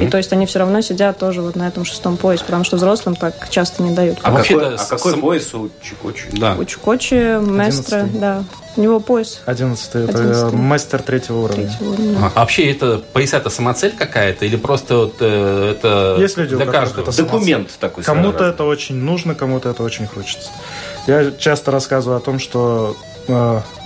И 0.00 0.06
то 0.08 0.16
есть 0.18 0.32
они 0.32 0.46
все 0.46 0.58
равно 0.58 0.80
сидят 0.80 1.18
тоже 1.18 1.40
вот 1.42 1.56
на 1.56 1.68
этом 1.68 1.84
шестом 1.84 2.16
поясе, 2.16 2.44
потому 2.44 2.64
что 2.64 2.76
взрослым 2.76 3.16
так 3.16 3.48
часто 3.50 3.82
не 3.82 3.94
дают. 3.94 4.18
А 4.22 4.28
А 4.28 4.30
вообще-то 4.32 4.60
какой, 4.60 4.74
а 4.74 4.78
с- 4.78 4.86
какой 4.88 5.16
пояс 5.16 5.54
у 5.54 5.70
Чикочи? 5.82 6.24
Да. 6.32 6.54
У 6.58 6.64
Чукочи, 6.64 7.14
Местро, 7.40 7.96
Одиннадцатый. 7.98 8.20
да. 8.20 8.44
У 8.76 8.82
него 8.82 9.00
пояс 9.00 9.40
Одиннадцатый, 9.46 10.04
это 10.04 10.18
Одиннадцатый. 10.18 10.58
мастер 10.58 11.00
третьего 11.00 11.38
уровня. 11.44 11.66
третьего 11.66 11.92
уровня. 11.94 12.18
А 12.34 12.40
вообще 12.40 12.70
это 12.70 12.98
пояса 12.98 13.38
это 13.38 13.48
самоцель 13.48 13.92
какая-то 13.96 14.44
или 14.44 14.56
просто 14.56 14.96
вот 14.98 15.14
э, 15.20 15.70
это 15.74 16.16
Есть 16.20 16.36
люди, 16.36 16.54
у 16.54 16.58
для 16.58 16.66
каждого? 16.66 17.02
это 17.08 17.16
Документ 17.16 17.70
такой. 17.80 18.04
Кому-то 18.04 18.44
это 18.44 18.64
очень 18.64 18.96
нужно, 18.96 19.34
кому-то 19.34 19.70
это 19.70 19.82
очень 19.82 20.06
хочется. 20.06 20.50
Я 21.06 21.30
часто 21.32 21.70
рассказываю 21.70 22.18
о 22.18 22.20
том, 22.20 22.38
что 22.38 22.96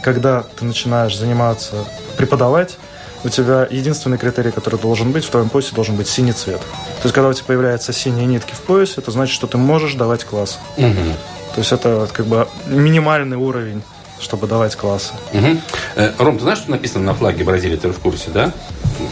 когда 0.02 0.44
ты 0.58 0.64
начинаешь 0.64 1.16
заниматься, 1.16 1.84
преподавать, 2.16 2.76
у 3.22 3.28
тебя 3.28 3.66
единственный 3.70 4.16
критерий, 4.16 4.50
который 4.50 4.78
должен 4.80 5.12
быть, 5.12 5.24
в 5.24 5.30
твоем 5.30 5.50
поясе 5.50 5.74
должен 5.74 5.96
быть 5.96 6.08
синий 6.08 6.32
цвет. 6.32 6.60
То 6.60 7.04
есть, 7.04 7.14
когда 7.14 7.28
у 7.28 7.32
тебя 7.32 7.44
появляются 7.46 7.92
синие 7.92 8.26
нитки 8.26 8.54
в 8.54 8.60
поясе, 8.60 8.94
это 8.98 9.10
значит, 9.10 9.34
что 9.34 9.46
ты 9.46 9.58
можешь 9.58 9.94
давать 9.94 10.24
класс. 10.24 10.58
Мгм. 10.78 11.14
То 11.54 11.58
есть, 11.58 11.72
это 11.72 12.08
как 12.12 12.24
бы 12.26 12.48
минимальный 12.66 13.36
уровень, 13.36 13.82
чтобы 14.20 14.46
давать 14.46 14.74
классы. 14.76 15.12
Мгм. 15.34 15.60
Э, 15.96 16.12
Ром, 16.18 16.36
ты 16.38 16.42
знаешь, 16.44 16.58
что 16.60 16.70
написано 16.70 17.04
на 17.04 17.14
флаге 17.14 17.44
Бразилии? 17.44 17.76
Ты 17.76 17.88
в 17.90 17.98
курсе, 17.98 18.30
да? 18.32 18.52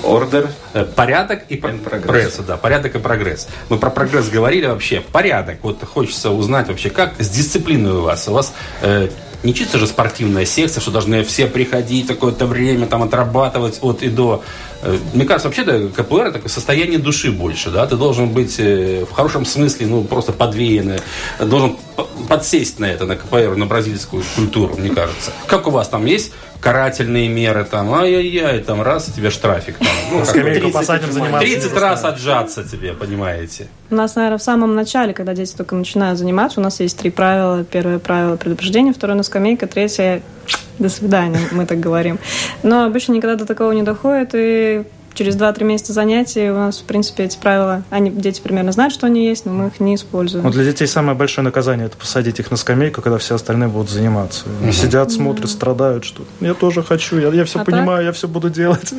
Ордер. 0.02 0.50
Э, 0.74 0.84
Порядок 0.84 1.42
и 1.48 1.56
про- 1.56 1.72
прогресс. 1.72 2.36
Да, 2.46 2.56
порядок 2.56 2.94
и 2.94 2.98
прогресс. 2.98 3.48
Мы 3.68 3.78
про 3.78 3.90
прогресс 3.90 4.28
говорили 4.28 4.66
вообще. 4.66 5.00
Порядок. 5.00 5.58
Вот 5.62 5.82
хочется 5.84 6.30
узнать 6.30 6.68
вообще, 6.68 6.88
как 6.90 7.14
с 7.18 7.28
дисциплиной 7.28 7.92
у 7.92 8.02
вас. 8.02 8.28
У 8.28 8.32
вас 8.32 8.52
э, 8.82 9.08
не 9.42 9.54
чисто 9.54 9.78
же 9.78 9.86
спортивная 9.86 10.44
секция, 10.44 10.80
что 10.80 10.90
должны 10.90 11.22
все 11.24 11.46
приходить 11.46 12.06
такое-то 12.08 12.46
время, 12.46 12.86
там 12.86 13.02
отрабатывать 13.02 13.78
от 13.82 14.02
и 14.02 14.08
до. 14.08 14.42
Э, 14.82 14.96
Мне 15.14 15.24
кажется, 15.24 15.48
вообще 15.48 15.64
да, 15.64 15.78
КПР 16.02 16.32
такое 16.32 16.48
состояние 16.48 16.98
души 16.98 17.30
больше, 17.30 17.70
да? 17.70 17.86
Ты 17.86 17.96
должен 17.96 18.30
быть 18.30 18.56
э, 18.58 19.04
в 19.08 19.12
хорошем 19.14 19.44
смысле, 19.44 19.86
ну, 19.86 20.02
просто 20.04 20.32
подвеянный, 20.32 20.98
должен 21.40 21.76
п- 21.96 22.04
подсесть 22.28 22.78
на 22.80 22.86
это, 22.86 23.06
на 23.06 23.16
КПР, 23.16 23.54
на 23.56 23.66
бразильскую 23.66 24.22
культуру, 24.34 24.76
мне 24.76 24.90
кажется. 24.90 25.32
Как 25.46 25.66
у 25.66 25.70
вас 25.70 25.88
там 25.88 26.04
есть 26.06 26.32
карательные 26.60 27.28
меры, 27.28 27.64
там, 27.64 27.92
ай-яй-яй, 27.94 28.60
там, 28.60 28.82
раз, 28.82 29.08
и 29.08 29.12
тебе 29.12 29.30
штрафик. 29.30 29.78
Там, 29.78 29.88
ну, 30.10 30.18
как 30.18 30.28
Скамейку 30.28 30.60
30 30.60 30.72
посадим 30.72 31.12
заниматься. 31.12 31.38
30 31.40 31.76
раз 31.76 32.04
отжаться 32.04 32.64
тебе, 32.64 32.92
понимаете? 32.92 33.68
У 33.90 33.94
нас, 33.94 34.16
наверное, 34.16 34.38
в 34.38 34.42
самом 34.42 34.74
начале, 34.74 35.14
когда 35.14 35.34
дети 35.34 35.54
только 35.56 35.74
начинают 35.74 36.18
заниматься, 36.18 36.60
у 36.60 36.62
нас 36.62 36.80
есть 36.80 36.98
три 36.98 37.10
правила. 37.10 37.64
Первое 37.64 37.98
правило– 37.98 38.36
предупреждение, 38.38 38.92
второе– 38.92 39.16
на 39.18 39.22
скамейка, 39.22 39.66
третье– 39.66 40.22
до 40.78 40.88
свидания, 40.88 41.40
мы 41.50 41.66
так 41.66 41.80
говорим. 41.80 42.18
Но 42.62 42.84
обычно 42.84 43.12
никогда 43.12 43.36
до 43.36 43.46
такого 43.46 43.72
не 43.72 43.82
доходит, 43.82 44.30
и 44.34 44.84
через 45.18 45.34
2-3 45.34 45.64
месяца 45.64 45.92
занятий 45.92 46.48
у 46.48 46.54
нас, 46.54 46.78
в 46.78 46.84
принципе, 46.84 47.24
эти 47.24 47.36
правила, 47.36 47.82
они, 47.90 48.08
дети 48.08 48.40
примерно 48.40 48.70
знают, 48.70 48.94
что 48.94 49.06
они 49.06 49.26
есть, 49.26 49.46
но 49.46 49.52
мы 49.52 49.66
их 49.66 49.80
не 49.80 49.96
используем. 49.96 50.44
Вот 50.44 50.52
для 50.52 50.64
детей 50.64 50.86
самое 50.86 51.18
большое 51.18 51.44
наказание 51.44 51.86
это 51.86 51.96
посадить 51.96 52.38
их 52.38 52.52
на 52.52 52.56
скамейку, 52.56 53.02
когда 53.02 53.18
все 53.18 53.34
остальные 53.34 53.68
будут 53.68 53.90
заниматься. 53.90 54.44
Они 54.62 54.70
Сидят, 54.72 55.10
смотрят, 55.10 55.50
страдают, 55.50 56.04
что 56.04 56.22
я 56.40 56.54
тоже 56.54 56.84
хочу, 56.84 57.18
я, 57.18 57.30
я 57.30 57.44
все 57.44 57.58
А 57.58 57.64
понимаю, 57.64 58.04
я 58.04 58.12
все 58.12 58.28
буду 58.28 58.48
делать. 58.48 58.94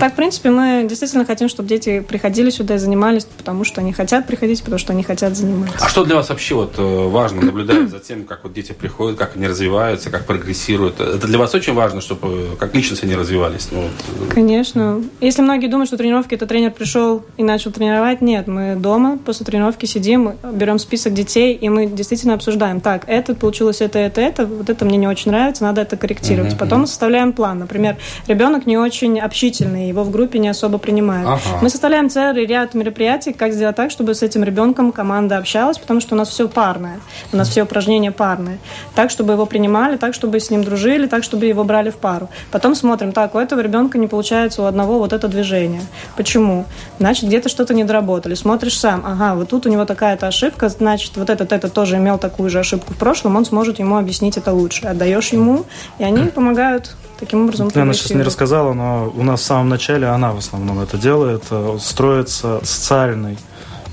Так, 0.00 0.14
в 0.14 0.16
принципе, 0.16 0.50
мы 0.50 0.86
действительно 0.88 1.26
хотим, 1.26 1.50
чтобы 1.50 1.68
дети 1.68 2.00
приходили 2.00 2.48
сюда 2.48 2.76
и 2.76 2.78
занимались, 2.78 3.26
потому 3.26 3.64
что 3.64 3.82
они 3.82 3.92
хотят 3.92 4.26
приходить, 4.26 4.62
потому 4.62 4.78
что 4.78 4.94
они 4.94 5.02
хотят 5.02 5.36
заниматься. 5.36 5.84
А 5.84 5.88
что 5.90 6.04
для 6.04 6.16
вас 6.16 6.30
вообще 6.30 6.54
вот 6.54 6.78
э, 6.78 7.08
важно, 7.08 7.42
наблюдать 7.42 7.90
за 7.90 7.98
тем, 7.98 8.24
как 8.24 8.44
вот 8.44 8.54
дети 8.54 8.72
приходят, 8.72 9.18
как 9.18 9.36
они 9.36 9.46
развиваются, 9.46 10.08
как 10.08 10.24
прогрессируют? 10.24 10.98
Это 10.98 11.26
для 11.26 11.36
вас 11.36 11.54
очень 11.54 11.74
важно, 11.74 12.00
чтобы 12.00 12.28
э, 12.28 12.56
как 12.58 12.74
личность 12.74 13.04
они 13.04 13.14
развивались? 13.14 13.68
Ну, 13.70 13.82
вот, 13.82 14.28
э, 14.30 14.32
Конечно. 14.32 15.02
Если 15.20 15.42
многие 15.42 15.57
думают, 15.66 15.88
что 15.88 15.96
тренировки 15.96 16.34
это 16.34 16.46
тренер 16.46 16.70
пришел 16.70 17.22
и 17.36 17.42
начал 17.42 17.72
тренировать, 17.72 18.20
нет, 18.20 18.46
мы 18.46 18.76
дома 18.76 19.18
после 19.18 19.44
тренировки 19.44 19.86
сидим, 19.86 20.34
берем 20.52 20.78
список 20.78 21.14
детей, 21.14 21.54
и 21.54 21.68
мы 21.68 21.86
действительно 21.86 22.34
обсуждаем, 22.34 22.80
так, 22.80 23.04
это 23.06 23.34
получилось 23.34 23.80
это, 23.80 23.98
это, 23.98 24.20
это, 24.20 24.46
вот 24.46 24.70
это 24.70 24.84
мне 24.84 24.96
не 24.96 25.06
очень 25.06 25.30
нравится, 25.30 25.64
надо 25.64 25.80
это 25.80 25.96
корректировать. 25.96 26.56
Потом 26.58 26.82
мы 26.82 26.86
составляем 26.86 27.32
план. 27.32 27.58
Например, 27.58 27.96
ребенок 28.26 28.66
не 28.66 28.76
очень 28.76 29.18
общительный, 29.18 29.88
его 29.88 30.04
в 30.04 30.10
группе 30.10 30.38
не 30.38 30.48
особо 30.48 30.78
принимают. 30.78 31.28
Ага. 31.28 31.58
Мы 31.62 31.70
составляем 31.70 32.10
целый 32.10 32.46
ряд 32.46 32.74
мероприятий, 32.74 33.32
как 33.32 33.52
сделать 33.52 33.76
так, 33.76 33.90
чтобы 33.90 34.14
с 34.14 34.22
этим 34.22 34.44
ребенком 34.44 34.92
команда 34.92 35.38
общалась, 35.38 35.78
потому 35.78 36.00
что 36.00 36.14
у 36.14 36.18
нас 36.18 36.28
все 36.28 36.48
парное, 36.48 37.00
у 37.32 37.36
нас 37.36 37.48
все 37.48 37.62
упражнения 37.62 38.12
парные. 38.12 38.58
Так, 38.94 39.10
чтобы 39.10 39.32
его 39.32 39.46
принимали, 39.46 39.96
так, 39.96 40.14
чтобы 40.14 40.40
с 40.40 40.50
ним 40.50 40.64
дружили, 40.64 41.06
так, 41.06 41.24
чтобы 41.24 41.46
его 41.46 41.64
брали 41.64 41.90
в 41.90 41.96
пару. 41.96 42.28
Потом 42.50 42.74
смотрим, 42.74 43.12
так, 43.12 43.34
у 43.34 43.38
этого 43.38 43.60
ребенка 43.60 43.98
не 43.98 44.06
получается 44.06 44.62
у 44.62 44.64
одного 44.66 44.98
вот 44.98 45.12
это 45.12 45.28
движение. 45.38 45.82
Почему? 46.16 46.66
Значит, 46.98 47.24
где-то 47.28 47.48
что-то 47.48 47.74
не 47.74 47.84
доработали. 47.84 48.34
Смотришь 48.34 48.78
сам, 48.78 49.04
ага, 49.06 49.34
вот 49.34 49.48
тут 49.48 49.66
у 49.66 49.68
него 49.68 49.84
такая-то 49.84 50.26
ошибка, 50.26 50.68
значит, 50.68 51.16
вот 51.16 51.30
этот, 51.30 51.52
этот 51.52 51.72
тоже 51.72 51.96
имел 51.96 52.18
такую 52.18 52.50
же 52.50 52.58
ошибку 52.58 52.92
в 52.92 52.96
прошлом, 52.96 53.36
он 53.36 53.44
сможет 53.44 53.78
ему 53.78 53.96
объяснить 53.96 54.36
это 54.36 54.52
лучше. 54.52 54.86
Отдаешь 54.86 55.28
ему, 55.28 55.64
и 55.98 56.04
они 56.04 56.28
помогают 56.34 56.96
таким 57.20 57.44
образом 57.44 57.70
Лена 57.74 57.94
сейчас 57.94 58.10
не 58.10 58.22
рассказала, 58.22 58.72
но 58.72 59.12
у 59.16 59.22
нас 59.22 59.40
в 59.40 59.44
самом 59.44 59.68
начале 59.68 60.06
она 60.06 60.32
в 60.32 60.38
основном 60.38 60.80
это 60.80 60.98
делает. 60.98 61.44
э, 61.50 61.78
Строится 61.80 62.60
социальный, 62.62 63.38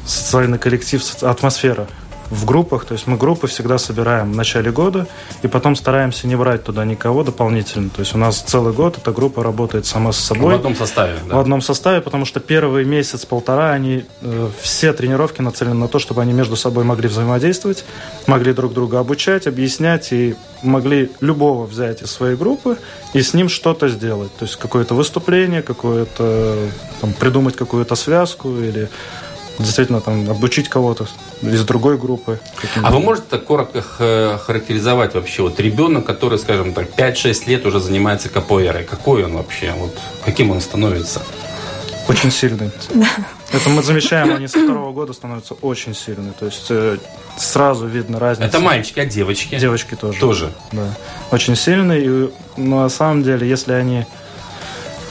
социальный 0.06 0.58
коллектив, 0.58 1.02
атмосфера 1.24 1.88
в 2.30 2.46
группах. 2.46 2.86
То 2.86 2.94
есть 2.94 3.08
мы 3.08 3.18
группы 3.18 3.48
всегда 3.48 3.78
собираем 3.78 4.32
в 4.32 4.36
начале 4.36 4.72
года 4.72 5.08
и 5.44 5.48
потом 5.48 5.76
стараемся 5.76 6.28
не 6.28 6.36
брать 6.36 6.64
туда 6.64 6.86
никого 6.86 7.24
дополнительно. 7.24 7.90
То 7.90 8.02
есть 8.02 8.16
у 8.16 8.18
нас 8.18 8.42
целый 8.42 8.74
год 8.74 8.98
эта 8.98 9.12
группа 9.12 9.44
работает 9.44 9.86
сама 9.86 10.12
с 10.12 10.18
в 10.18 10.22
собой. 10.22 10.56
одном 10.56 10.76
составе. 10.76 11.14
да. 11.28 11.36
В 11.36 11.40
одном 11.40 11.62
составе, 11.62 12.02
потому 12.02 12.26
что 12.26 12.40
первый 12.40 12.86
месяц-полтора 12.86 13.72
они 13.72 14.06
э, 14.22 14.50
все 14.62 14.94
тренировки 14.94 15.42
нацелены 15.42 15.76
на 15.76 15.88
то, 15.88 16.00
чтобы 16.00 16.22
они 16.22 16.34
между 16.34 16.56
собой 16.56 16.84
могли 16.84 17.08
взаимодействовать, 17.08 17.86
могли 18.28 18.54
друг 18.54 18.74
друга 18.74 19.00
обучать, 19.00 19.48
объяснять 19.48 20.12
и 20.12 20.36
могли 20.62 21.12
любого 21.22 21.66
взять 21.66 22.02
из 22.02 22.12
своей 22.12 22.36
группы 22.36 22.78
и 23.14 23.22
с 23.22 23.34
ним 23.34 23.50
что-то 23.50 23.88
сделать. 23.88 24.36
То 24.38 24.46
есть 24.46 24.56
какое-то 24.58 24.96
выступление, 24.96 25.62
какое-то 25.62 26.58
там, 27.02 27.14
придумать 27.14 27.56
какую-то 27.56 27.96
связку 27.96 28.50
или 28.58 28.90
действительно 29.60 30.02
там 30.02 30.30
обучить 30.30 30.70
кого-то 30.70 31.08
из 31.42 31.64
другой 31.64 31.98
группы. 31.98 32.40
А 32.82 32.92
вы 32.92 33.00
можете 33.00 33.28
так 33.30 33.46
коротко 33.46 33.82
характеризовать 33.82 35.14
вообще 35.14 35.44
вот 35.44 35.60
ребенок, 35.60 36.06
который, 36.06 36.40
скажем 36.40 36.74
так, 36.74 36.90
5-6 36.96 37.48
лет 37.48 37.66
уже 37.66 37.80
занимается 37.80 38.30
капоэрой, 38.30 38.84
какой 38.84 39.24
он 39.24 39.36
вообще, 39.36 39.74
вот 39.78 39.98
каким 40.24 40.52
он 40.52 40.62
становится? 40.62 41.22
Очень 42.08 42.32
сильный. 42.32 42.72
Это 43.52 43.70
мы 43.70 43.82
замечаем, 43.82 44.36
они 44.36 44.48
со 44.48 44.60
второго 44.60 44.92
года 44.92 45.14
становятся 45.14 45.54
очень 45.56 45.96
сильными. 45.96 46.34
То 46.38 46.46
есть 46.46 46.68
э, 46.70 46.98
сразу 47.38 47.88
видно 47.88 48.20
разницу. 48.20 48.48
Это 48.48 48.60
мальчики, 48.60 49.00
а 49.00 49.06
девочки? 49.06 49.58
Девочки 49.58 49.96
тоже. 49.96 50.20
Тоже. 50.20 50.52
Да. 50.72 50.94
Очень 51.32 51.56
сильные. 51.56 52.06
И, 52.06 52.30
ну, 52.58 52.82
на 52.82 52.90
самом 52.90 53.24
деле, 53.24 53.48
если 53.48 53.74
они 53.74 54.06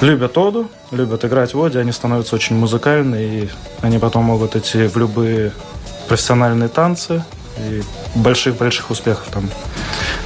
любят 0.01 0.37
оду, 0.39 0.69
любят 0.91 1.25
играть 1.25 1.55
в 1.55 1.59
оде, 1.59 1.79
они 1.79 1.93
становятся 1.93 2.35
очень 2.37 2.57
музыкальны, 2.57 3.17
и 3.17 3.49
они 3.83 3.99
потом 3.99 4.25
могут 4.25 4.57
идти 4.57 4.87
в 4.87 4.97
любые 4.97 5.53
профессиональные 6.09 6.69
танцы 6.69 7.25
и 7.59 7.83
больших-больших 8.17 8.91
успехов 8.91 9.27
там 9.33 9.49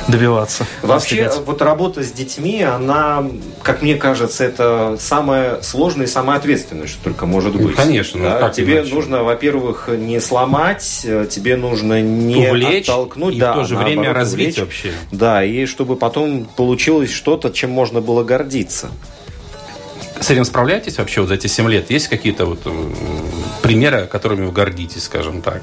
добиваться. 0.08 0.64
Вообще, 0.82 1.24
достигать. 1.24 1.46
вот 1.46 1.60
работа 1.60 2.02
с 2.02 2.10
детьми, 2.10 2.62
она, 2.62 3.22
как 3.62 3.82
мне 3.82 3.96
кажется, 3.96 4.42
это 4.44 4.96
самое 4.98 5.62
сложное 5.62 6.06
и 6.06 6.08
самое 6.08 6.38
ответственное, 6.38 6.86
что 6.86 7.04
только 7.04 7.26
может 7.26 7.54
Ну, 7.54 7.66
быть. 7.68 7.76
конечно, 7.76 8.18
ну, 8.18 8.24
Да, 8.24 8.38
как 8.40 8.54
тебе 8.54 8.78
иначе? 8.78 8.94
нужно, 8.94 9.22
во-первых, 9.22 9.88
не 9.88 10.18
сломать, 10.20 11.06
тебе 11.28 11.56
нужно 11.56 12.00
не 12.00 12.48
Увлечь 12.48 12.88
оттолкнуть, 12.88 13.34
и 13.34 13.38
да, 13.38 13.52
в 13.52 13.56
то 13.56 13.64
же 13.64 13.74
наоборот, 13.74 13.98
время 13.98 14.14
развить 14.14 14.40
увлечь. 14.56 14.58
вообще. 14.60 14.92
Да, 15.12 15.44
и 15.44 15.66
чтобы 15.66 15.96
потом 15.96 16.46
получилось 16.56 17.12
что-то, 17.12 17.50
чем 17.50 17.70
можно 17.70 18.00
было 18.00 18.24
гордиться. 18.24 18.88
С 20.20 20.30
этим 20.30 20.44
справляетесь 20.44 20.98
вообще 20.98 21.20
вот 21.20 21.28
за 21.28 21.34
эти 21.34 21.46
7 21.46 21.68
лет? 21.68 21.90
Есть 21.90 22.08
какие-то 22.08 22.46
вот 22.46 22.60
примеры, 23.62 24.06
которыми 24.06 24.46
вы 24.46 24.52
гордитесь, 24.52 25.04
скажем 25.04 25.42
так? 25.42 25.62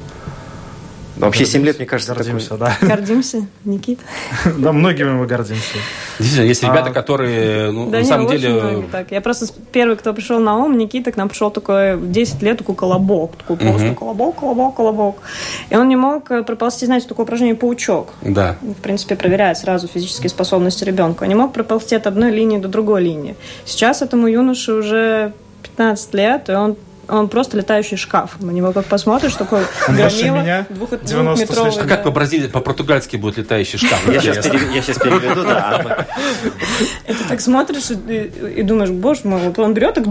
Вообще 1.17 1.45
7 1.45 1.63
лет, 1.63 1.77
мне 1.77 1.85
кажется, 1.85 2.13
Гордимся, 2.13 2.57
да. 2.57 2.77
Гордимся, 2.81 3.47
Никит. 3.63 3.99
Да, 4.57 4.71
многими 4.71 5.11
мы 5.11 5.27
гордимся. 5.27 5.77
Действительно, 6.19 6.47
есть 6.47 6.63
ребята, 6.63 6.89
А, 6.89 6.93
которые, 6.93 7.71
ну, 7.71 7.89
на 7.89 8.03
самом 8.03 8.27
деле... 8.27 8.83
так. 8.91 9.11
Я 9.11 9.21
просто 9.21 9.47
первый, 9.71 9.95
кто 9.97 10.13
пришел 10.13 10.39
на 10.39 10.57
ум, 10.57 10.77
Никита, 10.77 11.11
к 11.11 11.17
нам 11.17 11.29
пришел 11.29 11.51
такой 11.51 11.99
10 11.99 12.41
лет, 12.41 12.57
такой 12.57 12.75
колобок. 12.75 13.35
Такой 13.37 13.57
просто 13.57 13.93
колобок, 13.93 14.35
колобок, 14.35 14.75
колобок. 14.75 15.15
И 15.69 15.75
он 15.75 15.87
не 15.89 15.95
мог 15.95 16.29
э, 16.31 16.43
проползти, 16.43 16.85
знаете, 16.85 17.07
такое 17.07 17.25
упражнение 17.25 17.55
паучок. 17.55 18.13
Да. 18.21 18.57
в 18.61 18.81
принципе, 18.81 19.15
проверяет 19.15 19.57
сразу 19.57 19.87
физические 19.87 20.29
способности 20.29 20.83
ребенка. 20.83 21.23
Он 21.23 21.29
не 21.29 21.35
мог 21.35 21.53
проползти 21.53 21.95
от 21.95 22.07
одной 22.07 22.31
линии 22.31 22.57
до 22.57 22.67
другой 22.67 23.01
линии. 23.03 23.35
Сейчас 23.65 24.01
этому 24.01 24.27
юноше 24.27 24.73
уже 24.73 25.33
15 25.63 26.13
лет, 26.13 26.49
и 26.49 26.53
он 26.53 26.75
он 27.07 27.27
просто 27.27 27.57
летающий 27.57 27.97
шкаф. 27.97 28.41
На 28.41 28.51
него 28.51 28.71
как 28.71 28.85
посмотришь, 28.85 29.33
такой 29.33 29.61
громила, 29.87 30.35
меня, 30.41 30.65
двух- 30.69 30.91
90 31.01 31.45
с 31.45 31.47
двухметровый. 31.47 31.85
А 31.85 31.87
как 31.87 32.03
по-бразили- 32.03 32.47
по-португальски 32.47 33.17
будет 33.17 33.37
летающий 33.37 33.77
шкаф? 33.79 34.07
Я 34.11 34.21
сейчас, 34.21 34.97
переведу, 34.97 35.43
да. 35.43 36.05
Ты 37.07 37.15
так 37.29 37.41
смотришь 37.41 37.91
и, 37.91 38.61
думаешь, 38.63 38.89
боже 38.89 39.21
мой, 39.23 39.41
вот 39.41 39.57
он 39.59 39.73
берет, 39.73 39.95
так 39.95 40.05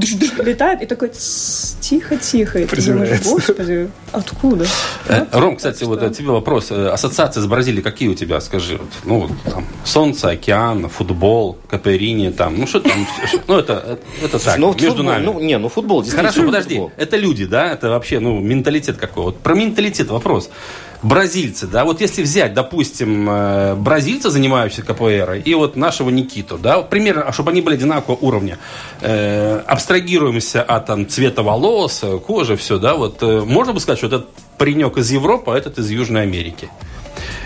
летает, 0.44 0.83
и 0.83 0.87
такой 0.87 1.09
«Тс, 1.09 1.76
тихо-тихо. 1.80 2.61
И 2.61 2.66
ты 2.66 2.83
думаешь, 2.83 3.22
господи, 3.22 3.90
откуда? 4.12 4.66
Э, 5.09 5.26
Ром, 5.33 5.57
кстати, 5.57 5.85
вот 5.85 6.02
э, 6.02 6.11
тебе 6.11 6.28
вопрос. 6.30 6.70
Э, 6.70 6.88
Ассоциации 6.88 7.40
с 7.40 7.46
Бразилией 7.46 7.83
какие 7.83 8.09
у 8.09 8.14
тебя, 8.14 8.40
скажи? 8.40 8.80
Ну, 9.04 9.20
вот 9.20 9.30
там, 9.52 9.66
солнце, 9.85 10.30
океан, 10.30 10.88
футбол, 10.88 11.59
каперини, 11.68 12.30
там, 12.30 12.59
ну, 12.59 12.66
что 12.66 12.80
там? 12.80 13.07
Ну, 13.46 13.59
это, 13.59 13.98
это 14.22 14.38
так, 14.38 14.59
Ну, 14.59 14.68
вот 14.68 14.80
между 14.80 15.02
нами. 15.02 15.24
Ну, 15.24 15.40
не, 15.40 15.59
ну 15.59 15.68
футбол 15.68 16.02
действительно. 16.02 16.30
Хорошо, 16.33 16.46
подожди. 16.46 16.83
Это 16.96 17.16
люди, 17.16 17.44
да? 17.44 17.72
Это 17.72 17.90
вообще, 17.90 18.20
ну, 18.20 18.38
менталитет 18.40 18.96
какой? 18.96 19.24
Вот 19.24 19.38
про 19.38 19.54
менталитет 19.54 20.08
вопрос. 20.08 20.50
Бразильцы, 21.02 21.66
да, 21.66 21.84
вот 21.84 22.00
если 22.00 22.22
взять, 22.22 22.54
допустим, 22.54 23.28
э, 23.28 23.74
бразильца, 23.74 24.30
занимающегося 24.30 24.94
КПР, 24.94 25.42
и 25.44 25.52
вот 25.52 25.76
нашего 25.76 26.08
Никиту, 26.08 26.56
да, 26.56 26.78
вот 26.78 26.88
примерно, 26.88 27.30
чтобы 27.30 27.50
они 27.50 27.60
были 27.60 27.74
одинакового 27.74 28.18
уровня, 28.18 28.58
э, 29.02 29.62
абстрагируемся 29.66 30.62
от 30.62 30.86
там, 30.86 31.06
цвета 31.06 31.42
волос, 31.42 32.00
э, 32.02 32.18
кожи, 32.18 32.56
все, 32.56 32.78
да, 32.78 32.94
вот 32.94 33.22
э, 33.22 33.42
можно 33.44 33.74
бы 33.74 33.80
сказать, 33.80 33.98
что 33.98 34.06
этот 34.06 34.30
паренек 34.56 34.96
из 34.96 35.10
Европы, 35.10 35.50
а 35.50 35.58
этот 35.58 35.78
из 35.78 35.90
Южной 35.90 36.22
Америки. 36.22 36.70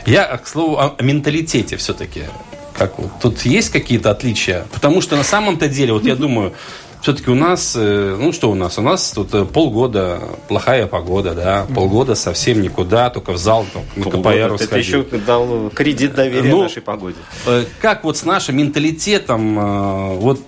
Я, 0.07 0.37
к 0.37 0.47
слову, 0.47 0.79
о 0.79 0.95
менталитете 1.03 1.77
все-таки. 1.77 2.23
Как 2.79 2.97
вот, 2.97 3.11
тут 3.21 3.41
есть 3.41 3.71
какие-то 3.71 4.13
отличия? 4.13 4.67
Потому 4.73 5.01
что 5.01 5.17
на 5.17 5.25
самом-то 5.25 5.69
деле, 5.69 5.93
вот 5.93 6.05
я 6.05 6.15
думаю, 6.15 6.55
все-таки 7.03 7.31
у 7.31 7.35
нас, 7.35 7.75
э, 7.77 8.17
ну 8.19 8.33
что 8.33 8.51
у 8.51 8.55
нас? 8.55 8.79
У 8.79 8.83
нас 8.83 9.13
тут 9.13 9.35
э, 9.35 9.45
полгода 9.45 10.21
плохая 10.49 10.87
погода, 10.87 11.35
да, 11.35 11.67
полгода 11.75 12.15
совсем 12.15 12.61
никуда, 12.61 13.11
только 13.11 13.33
в 13.33 13.39
зал, 13.39 13.67
там, 13.73 13.83
на 13.97 14.11
КПР 14.11 14.59
Ты 14.59 14.79
еще 14.79 15.03
дал 15.03 15.71
кредит 15.71 16.15
доверия 16.15 16.51
Ну, 16.51 16.63
нашей 16.63 16.83
погоде. 16.83 17.17
Э, 17.47 17.65
Как 17.81 18.05
вот 18.05 18.17
с 18.17 18.25
нашим 18.25 18.57
менталитетом 18.57 20.19
вот 20.19 20.41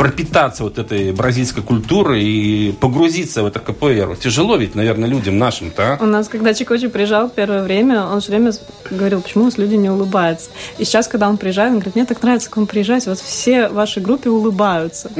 пропитаться 0.00 0.64
вот 0.64 0.78
этой 0.78 1.12
бразильской 1.12 1.62
культурой 1.62 2.24
и 2.24 2.72
погрузиться 2.72 3.42
в 3.42 3.46
это 3.46 3.60
КПР? 3.60 4.16
Тяжело 4.16 4.56
ведь, 4.56 4.74
наверное, 4.74 5.06
людям 5.06 5.36
нашим-то, 5.36 5.98
а? 6.00 6.02
У 6.02 6.06
нас, 6.06 6.26
когда 6.30 6.54
Чикочи 6.54 6.88
приезжал 6.88 7.28
первое 7.28 7.62
время, 7.62 8.06
он 8.06 8.22
все 8.22 8.30
время 8.30 8.52
говорил, 8.90 9.20
почему 9.20 9.42
у 9.42 9.46
нас 9.48 9.58
люди 9.58 9.74
не 9.74 9.90
улыбаются. 9.90 10.48
И 10.78 10.84
сейчас, 10.84 11.06
когда 11.06 11.28
он 11.28 11.36
приезжает, 11.36 11.72
он 11.72 11.80
говорит, 11.80 11.96
мне 11.96 12.06
так 12.06 12.22
нравится, 12.22 12.48
как 12.48 12.56
он 12.56 12.66
приезжает, 12.66 13.04
вот 13.04 13.18
все 13.18 13.68
в 13.68 13.74
вашей 13.74 14.02
группе 14.02 14.30
улыбаются. 14.30 15.10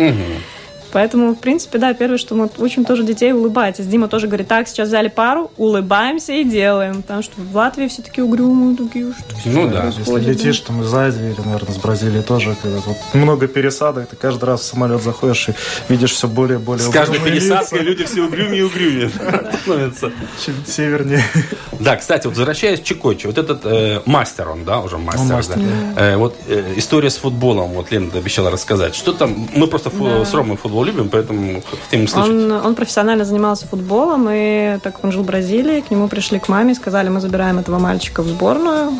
Поэтому, 0.92 1.34
в 1.34 1.38
принципе, 1.38 1.78
да, 1.78 1.92
первое, 1.94 2.18
что 2.18 2.34
мы 2.34 2.50
учим 2.58 2.84
тоже 2.84 3.02
детей 3.04 3.32
улыбаться. 3.32 3.82
Дима 3.82 4.08
тоже 4.08 4.26
говорит, 4.26 4.48
так, 4.48 4.68
сейчас 4.68 4.88
взяли 4.88 5.08
пару, 5.08 5.50
улыбаемся 5.56 6.32
и 6.32 6.44
делаем. 6.44 7.02
Потому 7.02 7.22
что 7.22 7.32
в 7.40 7.54
Латвии 7.56 7.88
все 7.88 8.02
такие 8.02 8.24
угрюмые, 8.24 8.76
такие, 8.76 9.12
что 9.12 9.48
Ну 9.48 9.68
да. 9.68 9.86
Если 9.96 10.20
летишь 10.20 10.60
там 10.60 10.82
из 10.82 10.92
Азии 10.92 11.26
или, 11.32 11.40
наверное, 11.44 11.72
с 11.72 11.78
Бразилии 11.78 12.20
тоже, 12.22 12.56
когда 12.62 12.78
вот 12.86 12.96
много 13.14 13.46
пересадок, 13.48 14.08
ты 14.08 14.16
каждый 14.16 14.44
раз 14.44 14.60
в 14.60 14.64
самолет 14.64 15.02
заходишь 15.02 15.48
и 15.48 15.52
видишь 15.88 16.12
все 16.12 16.28
более 16.28 16.58
и 16.58 16.62
более 16.62 16.86
С 16.86 16.90
каждой 16.92 17.20
пересадкой 17.20 17.80
лица, 17.80 17.90
люди 17.90 18.04
все 18.04 18.22
угрюмее 18.22 18.60
и 18.60 18.62
угрюмее 18.62 19.10
становятся. 19.62 20.12
чем 20.44 20.54
севернее. 20.66 21.22
Да, 21.78 21.96
кстати, 21.96 22.26
вот 22.26 22.36
возвращаясь 22.36 22.80
к 22.80 22.84
Чикочи, 22.84 23.26
вот 23.26 23.38
этот 23.38 23.60
э, 23.64 24.02
мастер 24.06 24.48
он, 24.48 24.64
да, 24.64 24.80
уже 24.80 24.98
мастер, 24.98 25.20
Он 25.22 25.28
да. 25.28 25.34
мастер, 25.36 25.58
Э, 25.96 26.16
вот 26.16 26.36
э, 26.48 26.74
история 26.76 27.10
с 27.10 27.16
футболом, 27.16 27.70
вот 27.70 27.90
Лена 27.90 28.10
обещала 28.14 28.50
рассказать. 28.50 28.94
Что 28.94 29.12
там, 29.12 29.48
мы 29.54 29.66
просто 29.66 29.90
фу- 29.90 30.24
с 30.24 30.32
Ромой 30.34 30.56
футбол 30.56 30.79
любим, 30.84 31.08
поэтому 31.08 31.62
хотим 31.82 32.04
услышать. 32.04 32.30
Он, 32.30 32.52
он 32.52 32.74
профессионально 32.74 33.24
занимался 33.24 33.66
футболом, 33.66 34.28
и 34.30 34.78
так 34.82 34.94
как 34.94 35.04
он 35.04 35.12
жил 35.12 35.22
в 35.22 35.26
Бразилии, 35.26 35.80
к 35.80 35.90
нему 35.90 36.08
пришли 36.08 36.38
к 36.38 36.48
маме 36.48 36.72
и 36.72 36.74
сказали, 36.74 37.08
мы 37.08 37.20
забираем 37.20 37.58
этого 37.58 37.78
мальчика 37.78 38.22
в 38.22 38.26
сборную, 38.28 38.92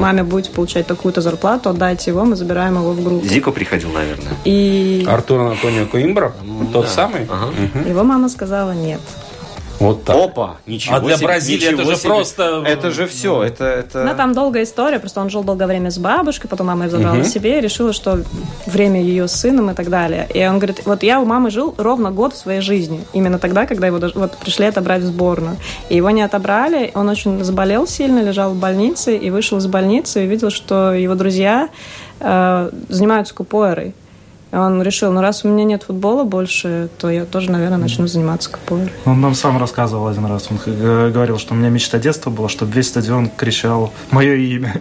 маме 0.00 0.22
будете 0.22 0.50
получать 0.50 0.86
такую-то 0.86 1.20
зарплату, 1.20 1.70
отдайте 1.70 2.10
его, 2.10 2.24
мы 2.24 2.36
забираем 2.36 2.76
его 2.76 2.92
в 2.92 3.02
группу. 3.02 3.26
Зико 3.26 3.52
приходил, 3.52 3.90
наверное. 3.92 4.34
И 4.44 5.06
Артур 5.08 5.40
Антонио 5.40 5.86
Коимбра, 5.86 6.32
тот 6.72 6.88
самый? 6.88 7.22
Ага. 7.30 7.52
Мгм. 7.74 7.88
его 7.88 8.02
мама 8.02 8.28
сказала 8.28 8.72
нет. 8.72 9.00
Вот 9.78 10.04
так. 10.04 10.16
Опа! 10.16 10.56
Ничего 10.66 10.96
А 10.96 11.00
для 11.00 11.16
себе, 11.16 11.26
Бразилии 11.26 11.74
это 11.74 11.84
же 11.84 11.96
себе. 11.96 12.08
просто- 12.08 12.64
Это 12.66 12.90
же 12.90 13.06
все. 13.06 13.42
Это, 13.42 13.64
это... 13.64 14.04
Ну, 14.04 14.14
там 14.14 14.32
долгая 14.32 14.64
история, 14.64 14.98
просто 14.98 15.20
он 15.20 15.30
жил 15.30 15.44
долгое 15.44 15.66
время 15.66 15.90
с 15.90 15.98
бабушкой, 15.98 16.48
потом 16.48 16.68
мама 16.68 16.86
его 16.86 16.96
забрала 16.96 17.24
себе 17.24 17.58
и 17.58 17.60
решила, 17.60 17.92
что 17.92 18.20
время 18.66 19.02
ее 19.02 19.28
с 19.28 19.32
сыном 19.32 19.70
и 19.70 19.74
так 19.74 19.90
далее. 19.90 20.26
И 20.32 20.46
он 20.46 20.58
говорит, 20.58 20.82
вот 20.86 21.02
я 21.02 21.20
у 21.20 21.24
мамы 21.24 21.50
жил 21.50 21.74
ровно 21.76 22.10
год 22.10 22.32
в 22.32 22.36
своей 22.36 22.60
жизни, 22.60 23.04
именно 23.12 23.38
тогда, 23.38 23.66
когда 23.66 23.86
его 23.86 23.98
вот 24.14 24.36
пришли 24.38 24.66
отобрать 24.66 25.02
в 25.02 25.06
сборную. 25.06 25.56
И 25.88 25.96
его 25.96 26.10
не 26.10 26.22
отобрали, 26.22 26.90
он 26.94 27.08
очень 27.08 27.44
заболел 27.44 27.86
сильно, 27.86 28.20
лежал 28.22 28.52
в 28.52 28.56
больнице, 28.56 29.16
и 29.16 29.30
вышел 29.30 29.58
из 29.58 29.66
больницы 29.66 30.24
и 30.24 30.26
видел, 30.26 30.50
что 30.50 30.92
его 30.92 31.14
друзья 31.14 31.68
э, 32.20 32.70
занимаются 32.88 33.34
купоэрой. 33.34 33.94
Он 34.52 34.80
решил, 34.82 35.12
ну 35.12 35.20
раз 35.20 35.44
у 35.44 35.48
меня 35.48 35.64
нет 35.64 35.82
футбола 35.82 36.24
больше, 36.24 36.88
то 36.98 37.10
я 37.10 37.24
тоже, 37.24 37.50
наверное, 37.50 37.78
начну 37.78 38.06
заниматься 38.06 38.50
купоэрой. 38.50 38.92
Он 39.04 39.20
нам 39.20 39.34
сам 39.34 39.58
рассказывал 39.58 40.06
один 40.06 40.26
раз. 40.26 40.48
Он 40.50 40.58
э, 40.64 41.10
говорил, 41.12 41.38
что 41.38 41.54
у 41.54 41.56
меня 41.56 41.68
мечта 41.68 41.98
детства 41.98 42.30
была, 42.30 42.48
чтобы 42.48 42.72
весь 42.72 42.88
стадион 42.88 43.28
кричал 43.28 43.92
мое 44.10 44.34
имя. 44.34 44.80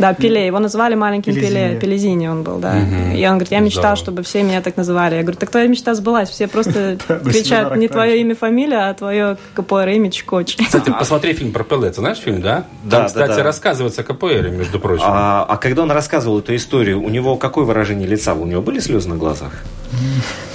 Да, 0.00 0.14
Пеле. 0.14 0.46
Его 0.46 0.58
называли 0.58 0.94
маленьким 0.94 1.34
Пеле. 1.34 1.78
Пелезини. 1.80 2.26
Он 2.26 2.42
был, 2.42 2.58
да. 2.58 2.78
И 3.14 3.24
он 3.26 3.32
говорит, 3.32 3.52
я 3.52 3.60
мечтал, 3.60 3.82
Здорово. 3.82 3.96
чтобы 3.96 4.22
все 4.22 4.42
меня 4.42 4.62
так 4.62 4.76
называли. 4.76 5.16
Я 5.16 5.22
говорю, 5.22 5.38
так 5.38 5.50
твоя 5.50 5.66
мечта 5.66 5.94
сбылась. 5.94 6.30
Все 6.30 6.48
просто 6.48 6.96
кричат 7.24 7.76
не 7.76 7.88
твое 7.88 8.20
имя, 8.20 8.34
фамилия, 8.34 8.88
а 8.88 8.94
твое 8.94 9.36
КПР 9.54 9.88
имя 9.88 10.10
Чикоч. 10.10 10.56
Кстати, 10.56 10.90
посмотри 10.98 11.34
фильм 11.34 11.52
про 11.52 11.64
Пеле. 11.64 11.90
Ты 11.90 12.00
знаешь 12.00 12.18
фильм, 12.18 12.40
да? 12.40 12.64
Да, 12.84 13.04
кстати, 13.04 13.40
рассказывается 13.40 14.00
о 14.00 14.04
КПР, 14.04 14.50
между 14.50 14.80
прочим. 14.80 15.04
А, 15.06 15.44
а 15.48 15.56
когда 15.56 15.82
он 15.82 15.90
рассказывал 15.90 16.38
эту 16.38 16.54
историю, 16.56 17.02
у 17.02 17.08
него 17.08 17.36
какое 17.36 17.64
выражение 17.64 18.08
лица? 18.08 18.34
У 18.34 18.46
него 18.46 18.62
были 18.62 18.80
слезы 18.80 19.08
на 19.08 19.16
глазах? 19.16 19.52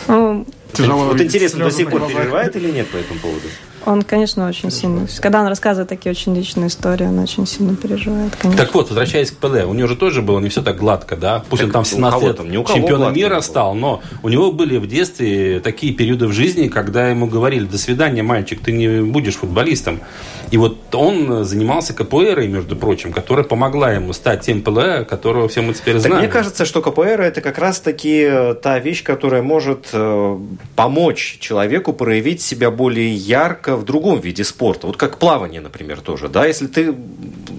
Ну, 0.07 0.45
Тяжело 0.73 1.05
вот 1.05 1.21
интересно, 1.21 1.65
до 1.65 1.71
сих 1.71 1.89
пор 1.89 2.07
переживает 2.07 2.55
или 2.55 2.71
нет 2.71 2.87
по 2.89 2.97
этому 2.97 3.19
поводу? 3.19 3.47
Он, 3.85 4.01
конечно, 4.01 4.47
очень 4.47 4.71
сильно. 4.71 5.07
Когда 5.19 5.41
он 5.41 5.47
рассказывает 5.47 5.89
такие 5.89 6.11
очень 6.11 6.35
личные 6.35 6.67
истории, 6.67 7.05
он 7.05 7.19
очень 7.19 7.45
сильно 7.45 7.75
переживает, 7.75 8.35
конечно. 8.35 8.63
Так 8.63 8.73
вот, 8.73 8.89
возвращаясь 8.89 9.31
к 9.31 9.37
Пеле, 9.37 9.65
у 9.65 9.73
него 9.73 9.87
же 9.87 9.95
тоже 9.95 10.21
было 10.21 10.39
не 10.39 10.49
все 10.49 10.61
так 10.61 10.77
гладко, 10.77 11.15
да? 11.15 11.43
Пусть 11.49 11.61
Так 11.61 11.67
он 11.67 11.73
там 11.73 11.83
в 11.83 11.87
у 11.87 11.95
17 11.95 12.13
кого 12.13 12.27
лет 12.27 12.37
там? 12.37 12.65
Чемпионом 12.75 13.13
мира 13.13 13.39
стал, 13.41 13.75
но 13.75 14.01
у 14.23 14.29
него 14.29 14.51
были 14.51 14.77
в 14.77 14.87
детстве 14.87 15.59
такие 15.59 15.93
периоды 15.93 16.27
в 16.27 16.31
жизни, 16.31 16.67
когда 16.67 17.09
ему 17.09 17.27
говорили, 17.27 17.65
до 17.65 17.77
свидания, 17.77 18.23
мальчик, 18.23 18.59
ты 18.59 18.71
не 18.71 19.03
будешь 19.03 19.35
футболистом. 19.35 20.01
И 20.51 20.57
вот 20.57 20.93
он 20.93 21.43
занимался 21.43 21.93
КПР, 21.93 22.41
между 22.47 22.75
прочим, 22.75 23.11
которая 23.13 23.45
помогла 23.45 23.91
ему 23.91 24.13
стать 24.13 24.41
тем 24.41 24.61
Пеле, 24.61 25.05
которого 25.05 25.47
все 25.47 25.61
мы 25.61 25.73
теперь 25.73 25.95
Так 25.95 26.03
знаем. 26.03 26.19
мне 26.19 26.27
кажется, 26.27 26.65
что 26.65 26.81
КПР 26.81 27.21
это 27.21 27.41
как 27.41 27.57
раз-таки 27.57 28.21
э, 28.27 28.53
та 28.55 28.79
вещь, 28.79 29.03
которая 29.03 29.41
может 29.41 29.89
э, 29.93 30.39
помочь 30.75 31.37
человеку 31.39 31.93
проявить 31.93 32.41
себя 32.41 32.71
более 32.71 33.13
ярко 33.13 33.74
в 33.75 33.85
другом 33.85 34.19
виде 34.19 34.43
спорта. 34.43 34.87
Вот 34.87 34.97
как 34.97 35.17
плавание, 35.17 35.61
например, 35.61 36.01
тоже. 36.01 36.29
Да? 36.29 36.45
Если 36.45 36.67
ты 36.67 36.95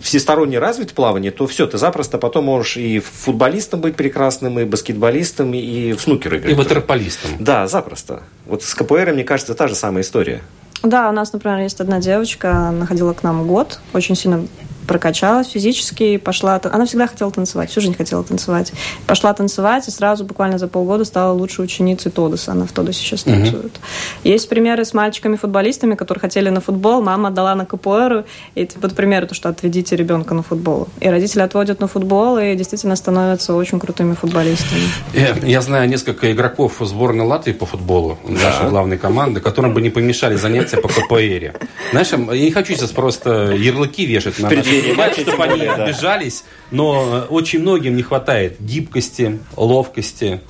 всесторонне 0.03 0.59
развит 0.59 0.91
в 0.91 0.95
плавании, 0.95 1.31
то 1.31 1.47
все, 1.47 1.67
ты 1.67 1.79
запросто 1.79 2.19
потом 2.19 2.45
можешь 2.45 2.77
и 2.77 3.01
футболистом 3.01 3.81
быть 3.81 3.97
прекрасным, 3.97 4.59
и 4.59 4.65
баскетболистом, 4.65 5.55
и 5.55 5.93
в 5.93 6.01
снукер 6.01 6.37
играть. 6.37 6.53
И 6.53 6.55
ватерполистом. 6.55 7.31
Да, 7.39 7.67
запросто. 7.67 8.23
Вот 8.47 8.63
с 8.63 8.75
КПР, 8.75 9.13
мне 9.13 9.25
кажется, 9.25 9.55
та 9.55 9.69
же 9.69 9.75
самая 9.75 10.03
история. 10.03 10.43
Да, 10.83 11.09
у 11.09 11.13
нас, 11.13 11.33
например, 11.33 11.59
есть 11.59 11.81
одна 11.81 12.01
девочка, 12.01 12.69
она 12.69 12.87
ходила 12.87 13.13
к 13.13 13.23
нам 13.23 13.47
год, 13.47 13.81
очень 13.93 14.15
сильно 14.15 14.47
прокачалась 14.87 15.49
физически, 15.49 16.17
пошла... 16.17 16.61
Она 16.65 16.87
всегда 16.87 17.07
хотела 17.07 17.31
танцевать, 17.31 17.71
всю 17.71 17.81
жизнь 17.81 17.97
хотела 17.97 18.25
танцевать. 18.25 18.73
Пошла 19.07 19.33
танцевать, 19.33 19.89
и 19.89 19.91
сразу 19.91 20.25
буквально 20.25 20.59
за 20.59 20.69
полгода 20.69 21.05
стала 21.05 21.33
лучшей 21.33 21.65
ученицей 21.65 22.11
Тодоса. 22.11 22.53
Она 22.53 22.67
в 22.67 22.73
Тодосе 22.73 23.01
сейчас 23.01 23.25
танцует. 23.25 23.81
Есть 24.25 24.49
примеры 24.49 24.85
с 24.85 24.95
мальчиками-футболистами, 24.95 25.95
которые 25.95 26.21
хотели 26.21 26.49
на 26.49 26.61
футбол, 26.61 27.03
мама 27.03 27.29
отдала 27.29 27.55
на 27.55 27.67
КПР. 27.67 28.25
И 28.55 28.69
вот 28.81 28.95
примеры, 28.95 29.27
то, 29.27 29.35
что 29.35 29.49
отведите 29.49 29.97
ребенка 29.97 30.35
на 30.35 30.43
футбол. 30.43 30.89
И 31.01 31.09
родители 31.09 31.43
отводят 31.43 31.81
на 31.81 31.89
футбол 31.89 32.39
и 32.39 32.55
действительно 32.55 32.97
становятся 32.97 33.55
очень 33.55 33.81
крутыми 33.81 34.15
футболистами. 34.15 34.83
Я, 35.15 35.37
я 35.43 35.61
знаю 35.61 35.89
несколько 35.89 36.33
игроков 36.33 36.77
сборной 36.81 37.25
Латвии 37.25 37.53
по 37.53 37.67
футболу, 37.67 38.19
нашей 38.25 38.69
главной 38.69 38.99
команды, 38.99 39.41
которым 39.41 39.75
бы 39.75 39.81
не 39.81 39.91
помешали 39.91 40.37
занятия 40.37 40.77
по 40.77 40.89
КПР. 40.89 41.59
Знаешь, 41.91 42.11
я 42.13 42.45
не 42.45 42.51
хочу 42.51 42.75
сейчас 42.75 42.91
просто 42.91 43.53
ярлыки 43.53 44.07
вешать 44.07 44.39
на 44.39 44.51
наших 44.51 44.76
ребят, 44.81 44.97
матча, 44.97 45.21
чтобы 45.23 45.45
они 45.45 45.63
обижались, 45.63 46.45
но 46.71 47.27
э, 47.29 47.33
очень 47.33 47.61
многим 47.61 47.97
не 47.97 48.03
хватает 48.03 48.57
гибкости, 48.61 49.39
ловкости, 49.57 50.41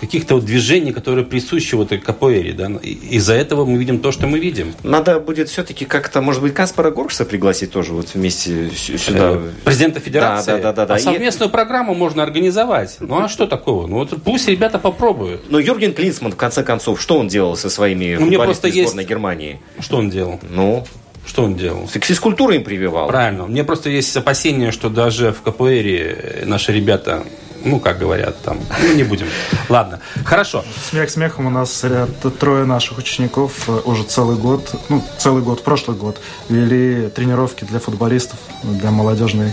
каких-то 0.00 0.36
вот 0.36 0.46
движений, 0.46 0.92
которые 0.92 1.26
присущи 1.26 1.74
вот 1.74 1.92
и 1.92 1.98
КПР. 1.98 2.54
Да? 2.54 2.70
И- 2.82 3.16
Из-за 3.16 3.34
этого 3.34 3.66
мы 3.66 3.76
видим 3.76 3.98
то, 3.98 4.12
что 4.12 4.26
мы 4.26 4.38
видим. 4.38 4.72
Надо 4.82 5.20
будет 5.20 5.50
все-таки 5.50 5.84
как-то, 5.84 6.22
может 6.22 6.40
быть, 6.40 6.54
Каспара 6.54 6.90
Горкса 6.90 7.26
пригласить 7.26 7.70
тоже 7.72 7.92
вот 7.92 8.14
вместе 8.14 8.70
с- 8.70 8.98
сюда. 8.98 9.32
Э, 9.34 9.50
Президента 9.62 10.00
Федерации. 10.00 10.52
Да, 10.52 10.56
да, 10.56 10.62
да, 10.62 10.72
да, 10.72 10.86
да. 10.86 10.94
А 10.94 10.98
И- 10.98 11.02
совместную 11.02 11.50
программу 11.50 11.94
можно 11.94 12.22
организовать. 12.22 12.96
Ну 13.00 13.18
а 13.22 13.28
что 13.28 13.46
такого? 13.46 13.86
Ну 13.86 13.96
вот 13.96 14.14
пусть 14.24 14.48
ребята 14.48 14.78
попробуют. 14.78 15.50
Но 15.50 15.58
Юрген 15.58 15.92
Клинсман, 15.92 16.32
в 16.32 16.36
конце 16.36 16.62
концов, 16.64 16.98
что 16.98 17.18
он 17.18 17.28
делал 17.28 17.54
со 17.54 17.68
своими 17.68 18.14
Ну, 18.14 18.20
футболистами 18.20 18.44
просто 18.46 18.68
есть- 18.68 18.88
сборной 18.88 19.04
Германии? 19.04 19.60
Что 19.80 19.98
он 19.98 20.08
делал? 20.08 20.40
Ну, 20.48 20.86
Что 21.30 21.44
он 21.44 21.54
делал? 21.54 21.86
физкультуру 21.86 22.54
им 22.54 22.64
прививал. 22.64 23.06
Правильно. 23.06 23.46
Мне 23.46 23.62
просто 23.62 23.88
есть 23.88 24.16
опасения, 24.16 24.72
что 24.72 24.88
даже 24.88 25.30
в 25.30 25.42
КПР 25.42 26.44
наши 26.44 26.72
ребята, 26.72 27.22
ну, 27.64 27.80
как 27.80 27.98
говорят 27.98 28.40
там, 28.42 28.58
ну, 28.82 28.94
не 28.94 29.02
будем. 29.04 29.26
Ладно. 29.68 30.00
Хорошо. 30.24 30.64
Смех 30.90 31.10
смехом 31.10 31.46
у 31.46 31.50
нас 31.50 31.84
ряд- 31.84 32.38
трое 32.38 32.64
наших 32.64 32.98
учеников 32.98 33.68
э, 33.68 33.80
уже 33.84 34.04
целый 34.04 34.36
год, 34.36 34.74
ну, 34.88 35.02
целый 35.18 35.42
год, 35.42 35.62
прошлый 35.64 35.96
год, 35.96 36.20
вели 36.48 37.08
тренировки 37.08 37.64
для 37.64 37.78
футболистов, 37.80 38.38
для 38.62 38.90
молодежной. 38.90 39.52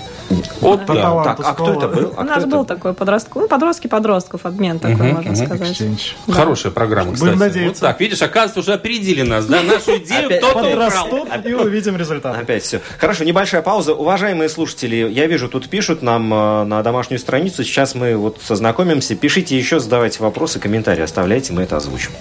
Вот 0.60 0.86
да. 0.86 0.94
таланту 0.96 1.44
Так, 1.44 1.52
а 1.52 1.54
кто 1.54 1.74
это 1.74 1.88
был? 1.88 2.14
У 2.16 2.20
А 2.20 2.24
нас 2.24 2.40
кто 2.40 2.48
был 2.48 2.64
это? 2.64 2.76
такой 2.76 2.94
подростковый, 2.94 3.44
ну, 3.44 3.48
подростки 3.48 3.88
подростков, 3.88 4.46
обмен 4.46 4.80
такой, 4.80 5.14
можно 5.14 5.36
сказать. 5.36 5.70
Exchange. 5.70 6.00
Хорошая 6.30 6.72
программа, 6.72 7.14
кстати. 7.14 7.30
Будем 7.30 7.40
надеяться. 7.40 7.86
Вот 7.86 7.92
так, 7.92 8.00
видишь, 8.02 8.22
оказывается, 8.22 8.60
уже 8.60 8.74
опередили 8.74 9.22
нас, 9.22 9.46
да? 9.46 9.62
Нашу 9.64 9.98
идею 9.98 10.30
кто-то 10.30 10.60
украл. 10.60 10.64
Подрастут 10.72 11.30
и 11.46 11.54
увидим 11.54 11.96
результат. 11.98 12.38
Опять 12.38 12.64
все. 12.64 12.82
Хорошо, 13.00 13.24
небольшая 13.24 13.62
пауза. 13.62 13.94
Уважаемые 13.94 14.50
слушатели, 14.50 14.96
я 15.10 15.28
вижу, 15.28 15.48
тут 15.48 15.70
пишут 15.70 16.02
нам 16.02 16.34
э, 16.34 16.64
на 16.66 16.84
домашнюю 16.84 17.20
страницу. 17.20 17.64
Сейчас 17.64 17.96
мы 17.98 18.16
вот 18.16 18.40
сознакомимся. 18.42 19.16
Пишите 19.16 19.58
еще, 19.58 19.80
задавайте 19.80 20.22
вопросы, 20.22 20.60
комментарии 20.60 21.02
оставляйте, 21.02 21.54
мы 21.54 21.64
это 21.64 21.78
озвучим. 21.78 22.12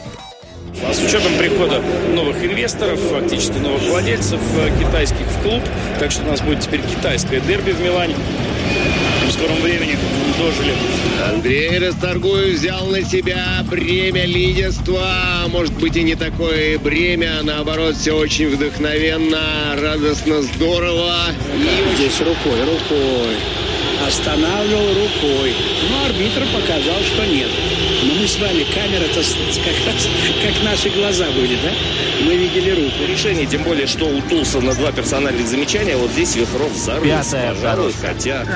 А 0.82 0.92
с 0.92 1.02
учетом 1.02 1.32
прихода 1.38 1.82
новых 2.14 2.44
инвесторов, 2.44 3.00
фактически 3.00 3.58
новых 3.58 3.82
владельцев 3.82 4.40
э, 4.58 4.70
китайских 4.78 5.26
в 5.26 5.42
клуб, 5.42 5.62
так 5.98 6.10
что 6.10 6.22
у 6.24 6.26
нас 6.26 6.40
будет 6.42 6.60
теперь 6.60 6.82
китайское 6.82 7.40
дерби 7.40 7.72
в 7.72 7.80
Милане. 7.80 8.14
В 9.26 9.32
скором 9.32 9.56
времени 9.62 9.96
дожили. 10.38 10.72
Андрей 11.28 11.78
Расторгуев 11.78 12.54
взял 12.54 12.86
на 12.86 13.02
себя 13.02 13.64
бремя 13.68 14.24
лидерства. 14.24 15.46
Может 15.48 15.74
быть 15.74 15.96
и 15.96 16.02
не 16.02 16.14
такое 16.14 16.78
бремя, 16.78 17.40
а 17.40 17.42
наоборот 17.42 17.96
все 17.96 18.12
очень 18.12 18.50
вдохновенно, 18.50 19.74
радостно, 19.80 20.42
здорово. 20.42 21.16
И 21.56 21.96
Здесь 21.96 22.20
рукой, 22.20 22.60
рукой. 22.60 23.36
Останавливал 24.04 24.88
рукой. 24.88 25.54
Но 25.90 26.04
арбитр 26.04 26.44
показал, 26.52 27.00
что 27.02 27.24
нет. 27.26 27.48
Но 28.04 28.14
мы 28.14 28.26
с 28.26 28.38
вами, 28.38 28.64
камера-то 28.74 29.20
как 29.64 29.86
раз 29.86 30.08
как 30.42 30.64
наши 30.64 30.90
глаза 30.90 31.26
были, 31.30 31.56
да? 31.56 31.70
Мы 32.24 32.36
видели 32.36 32.70
руку. 32.70 33.04
Решение, 33.08 33.46
тем 33.46 33.62
более, 33.62 33.86
что 33.86 34.06
у 34.06 34.20
Тулса 34.22 34.60
на 34.60 34.74
два 34.74 34.92
персональных 34.92 35.46
замечания, 35.46 35.96
вот 35.96 36.10
здесь 36.10 36.36
Вихров 36.36 36.72
зарылся, 36.74 37.32
Пятая 37.32 37.54
пожалуй, 37.54 37.92
хотя 38.00 38.46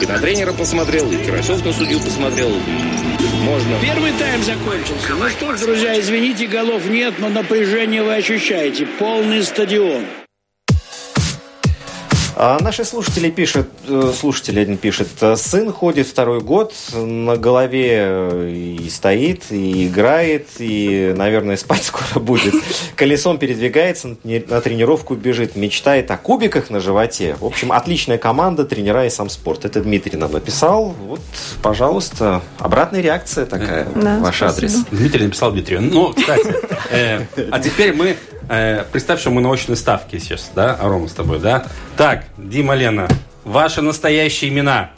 и 0.00 0.06
на 0.06 0.18
тренера 0.18 0.52
посмотрел, 0.52 1.10
и 1.10 1.16
Карасев 1.24 1.64
на 1.64 1.72
судью 1.72 2.00
посмотрел. 2.00 2.50
Можно. 3.42 3.78
Первый 3.80 4.12
тайм 4.12 4.42
закончился. 4.42 5.14
Ну 5.14 5.28
что 5.28 5.56
ж, 5.56 5.60
друзья, 5.60 5.98
извините, 6.00 6.46
голов 6.46 6.84
нет, 6.86 7.14
но 7.18 7.28
напряжение 7.28 8.02
вы 8.02 8.14
ощущаете. 8.14 8.86
Полный 8.98 9.42
стадион. 9.42 10.04
А 12.38 12.58
наши 12.60 12.84
слушатели 12.84 13.30
пишут, 13.30 13.66
э, 13.88 14.12
слушатель 14.14 14.60
один 14.60 14.76
пишет, 14.76 15.08
э, 15.22 15.36
сын 15.36 15.72
ходит 15.72 16.06
второй 16.06 16.42
год, 16.42 16.74
на 16.94 17.38
голове 17.38 17.96
э, 17.98 18.50
и 18.78 18.90
стоит, 18.90 19.44
и 19.50 19.86
играет, 19.86 20.46
и, 20.58 21.14
наверное, 21.16 21.56
спать 21.56 21.84
скоро 21.84 22.20
будет. 22.22 22.52
Колесом 22.94 23.38
передвигается, 23.38 24.08
на 24.08 24.14
трени- 24.16 24.50
на 24.50 24.60
тренировку 24.60 25.14
бежит, 25.14 25.56
мечтает 25.56 26.10
о 26.10 26.18
кубиках 26.18 26.68
на 26.68 26.78
животе. 26.78 27.36
В 27.40 27.46
общем, 27.46 27.72
отличная 27.72 28.18
команда, 28.18 28.66
тренера 28.66 29.06
и 29.06 29.10
сам 29.10 29.30
спорт. 29.30 29.64
Это 29.64 29.80
Дмитрий 29.80 30.18
нам 30.18 30.30
написал. 30.32 30.94
Вот, 31.06 31.20
пожалуйста, 31.62 32.42
обратная 32.58 33.00
реакция 33.00 33.46
такая, 33.46 33.86
Да, 33.94 34.18
ваш 34.18 34.36
спасибо. 34.36 34.52
адрес. 34.52 34.84
Дмитрий 34.90 35.24
написал 35.24 35.52
Дмитрию. 35.52 35.80
Ну, 35.80 36.12
кстати, 36.12 36.54
а 37.50 37.58
теперь 37.60 37.94
мы... 37.94 38.14
э, 38.48 38.84
представь, 38.92 39.20
что 39.20 39.30
мы 39.30 39.40
на 39.40 39.50
очной 39.52 39.76
ставке 39.76 40.18
сейчас, 40.20 40.50
да, 40.54 40.76
Рома, 40.80 41.08
с 41.08 41.12
тобой, 41.12 41.38
да? 41.38 41.66
Так, 41.96 42.24
Дима, 42.36 42.74
Лена, 42.74 43.08
ваши 43.44 43.82
настоящие 43.82 44.50
имена. 44.50 44.90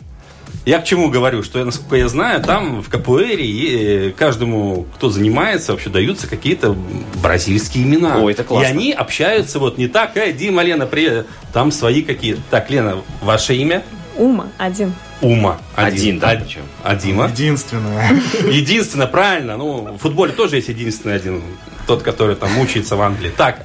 Я 0.64 0.80
к 0.80 0.84
чему 0.84 1.08
говорю, 1.10 1.42
что, 1.42 1.64
насколько 1.64 1.96
я 1.96 2.08
знаю, 2.08 2.42
там 2.42 2.82
в 2.82 2.88
КПР 2.90 3.38
э, 3.38 4.12
каждому, 4.16 4.86
кто 4.94 5.08
занимается, 5.10 5.72
вообще 5.72 5.88
даются 5.90 6.26
какие-то 6.26 6.74
бразильские 7.22 7.84
имена. 7.84 8.18
Ой, 8.18 8.32
это 8.32 8.44
классно. 8.44 8.66
И 8.66 8.70
они 8.70 8.92
общаются 8.92 9.58
вот 9.58 9.78
не 9.78 9.88
так, 9.88 10.16
э, 10.16 10.32
Дима, 10.32 10.62
Лена, 10.62 10.86
привет. 10.86 11.26
Там 11.52 11.70
свои 11.72 12.02
какие-то. 12.02 12.40
Так, 12.50 12.70
Лена, 12.70 12.98
ваше 13.22 13.54
имя? 13.54 13.82
Ума 14.16 14.48
один. 14.58 14.94
Ума. 15.20 15.58
Один, 15.74 16.18
да, 16.18 16.30
А, 16.30 16.36
причем. 16.36 16.62
а 16.84 16.94
Дима? 16.96 17.28
Единственное. 17.28 18.10
Единственное, 18.50 19.06
правильно. 19.06 19.56
Ну, 19.56 19.92
в 19.94 19.98
футболе 19.98 20.32
тоже 20.32 20.56
есть 20.56 20.68
единственный 20.68 21.16
один. 21.16 21.42
Тот, 21.88 22.02
который 22.02 22.36
там 22.36 22.52
мучается 22.52 22.96
в 22.96 23.00
Англии. 23.00 23.32
Так, 23.34 23.62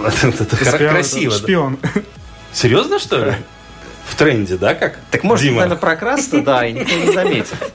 А 0.00 0.08
это 0.22 0.56
кра- 0.56 0.72
SPA 0.72 0.90
красиво. 0.90 1.32
Шпион. 1.34 1.78
Серьезно, 2.52 2.98
что 2.98 3.24
ли? 3.24 3.34
В 4.06 4.14
тренде, 4.14 4.56
да, 4.56 4.74
как? 4.74 4.98
Так 5.10 5.24
может, 5.24 5.44
Дима. 5.44 5.56
наверное, 5.56 5.78
прокрасться, 5.78 6.40
да, 6.40 6.64
и 6.64 6.72
никто 6.72 6.94
не 6.94 7.12
заметит. 7.12 7.56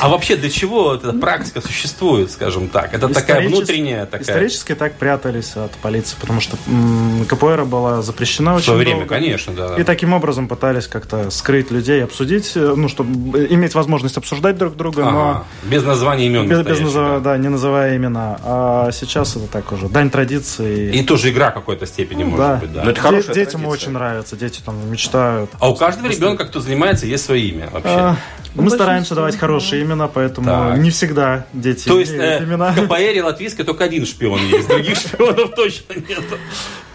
А 0.00 0.08
вообще 0.08 0.36
для 0.36 0.50
чего 0.50 0.94
эта 0.94 1.12
практика 1.14 1.60
существует, 1.60 2.30
скажем 2.30 2.68
так? 2.68 2.92
Это 2.92 3.08
такая 3.08 3.48
внутренняя 3.48 4.04
такая... 4.04 4.22
Исторически 4.22 4.74
так 4.74 4.94
прятались 4.94 5.56
от 5.56 5.72
полиции, 5.72 6.16
потому 6.20 6.40
что 6.40 6.58
КПР 7.28 7.64
была 7.64 8.02
запрещена 8.02 8.52
В 8.52 8.56
очень 8.56 8.66
свое 8.66 8.80
время, 8.80 9.06
конечно, 9.06 9.54
да. 9.54 9.76
И 9.76 9.84
таким 9.84 10.12
образом 10.12 10.48
пытались 10.48 10.86
как-то 10.86 11.30
скрыть 11.30 11.70
людей, 11.70 12.04
обсудить, 12.04 12.52
э, 12.54 12.74
ну, 12.76 12.88
чтобы 12.88 13.46
иметь 13.46 13.74
возможность 13.74 14.18
обсуждать 14.18 14.58
друг 14.58 14.76
друга, 14.76 15.04
но 15.04 15.46
Без 15.62 15.82
названия 15.82 16.26
имен. 16.26 16.48
без, 16.48 16.60
без 16.62 16.92
да. 16.92 17.36
не 17.38 17.48
называя 17.48 17.96
имена. 17.96 18.38
А 18.44 18.90
сейчас 18.92 19.36
это 19.36 19.46
так 19.46 19.72
уже, 19.72 19.88
дань 19.88 20.10
традиции. 20.10 20.94
И 20.94 21.02
тоже 21.02 21.30
игра 21.30 21.50
какой-то 21.50 21.86
степени, 21.86 22.24
может 22.24 22.38
да. 22.38 22.56
быть, 22.56 22.72
да. 22.72 22.84
Ну, 22.84 22.90
это 22.90 23.00
хорошая 23.00 23.34
детям 23.34 23.64
очень 23.66 23.92
нравится, 23.92 24.36
дети 24.36 24.60
там 24.64 24.90
мечтают. 24.90 25.50
А 25.66 25.70
у 25.70 25.74
каждого 25.74 26.06
ребенка, 26.06 26.44
кто 26.44 26.60
занимается, 26.60 27.06
есть 27.06 27.24
свое 27.24 27.42
имя 27.48 27.68
вообще. 27.72 27.88
А, 27.90 28.10
мы 28.54 28.62
Большинство, 28.62 28.76
стараемся 28.84 29.14
давать 29.16 29.36
хорошие 29.36 29.82
имена, 29.82 30.06
поэтому 30.06 30.46
Так. 30.46 30.78
не 30.78 30.90
всегда 30.90 31.44
дети 31.52 31.88
То 31.88 31.98
есть 31.98 32.12
имеют 32.14 32.42
э, 32.42 32.44
имена. 32.44 32.70
в 32.70 32.86
КПР 32.86 33.24
латвийской 33.24 33.64
только 33.64 33.82
один 33.82 34.06
шпион 34.06 34.40
есть, 34.46 34.68
других 34.68 34.96
шпионов 35.00 35.54
точно 35.56 35.94
нет. 35.94 36.22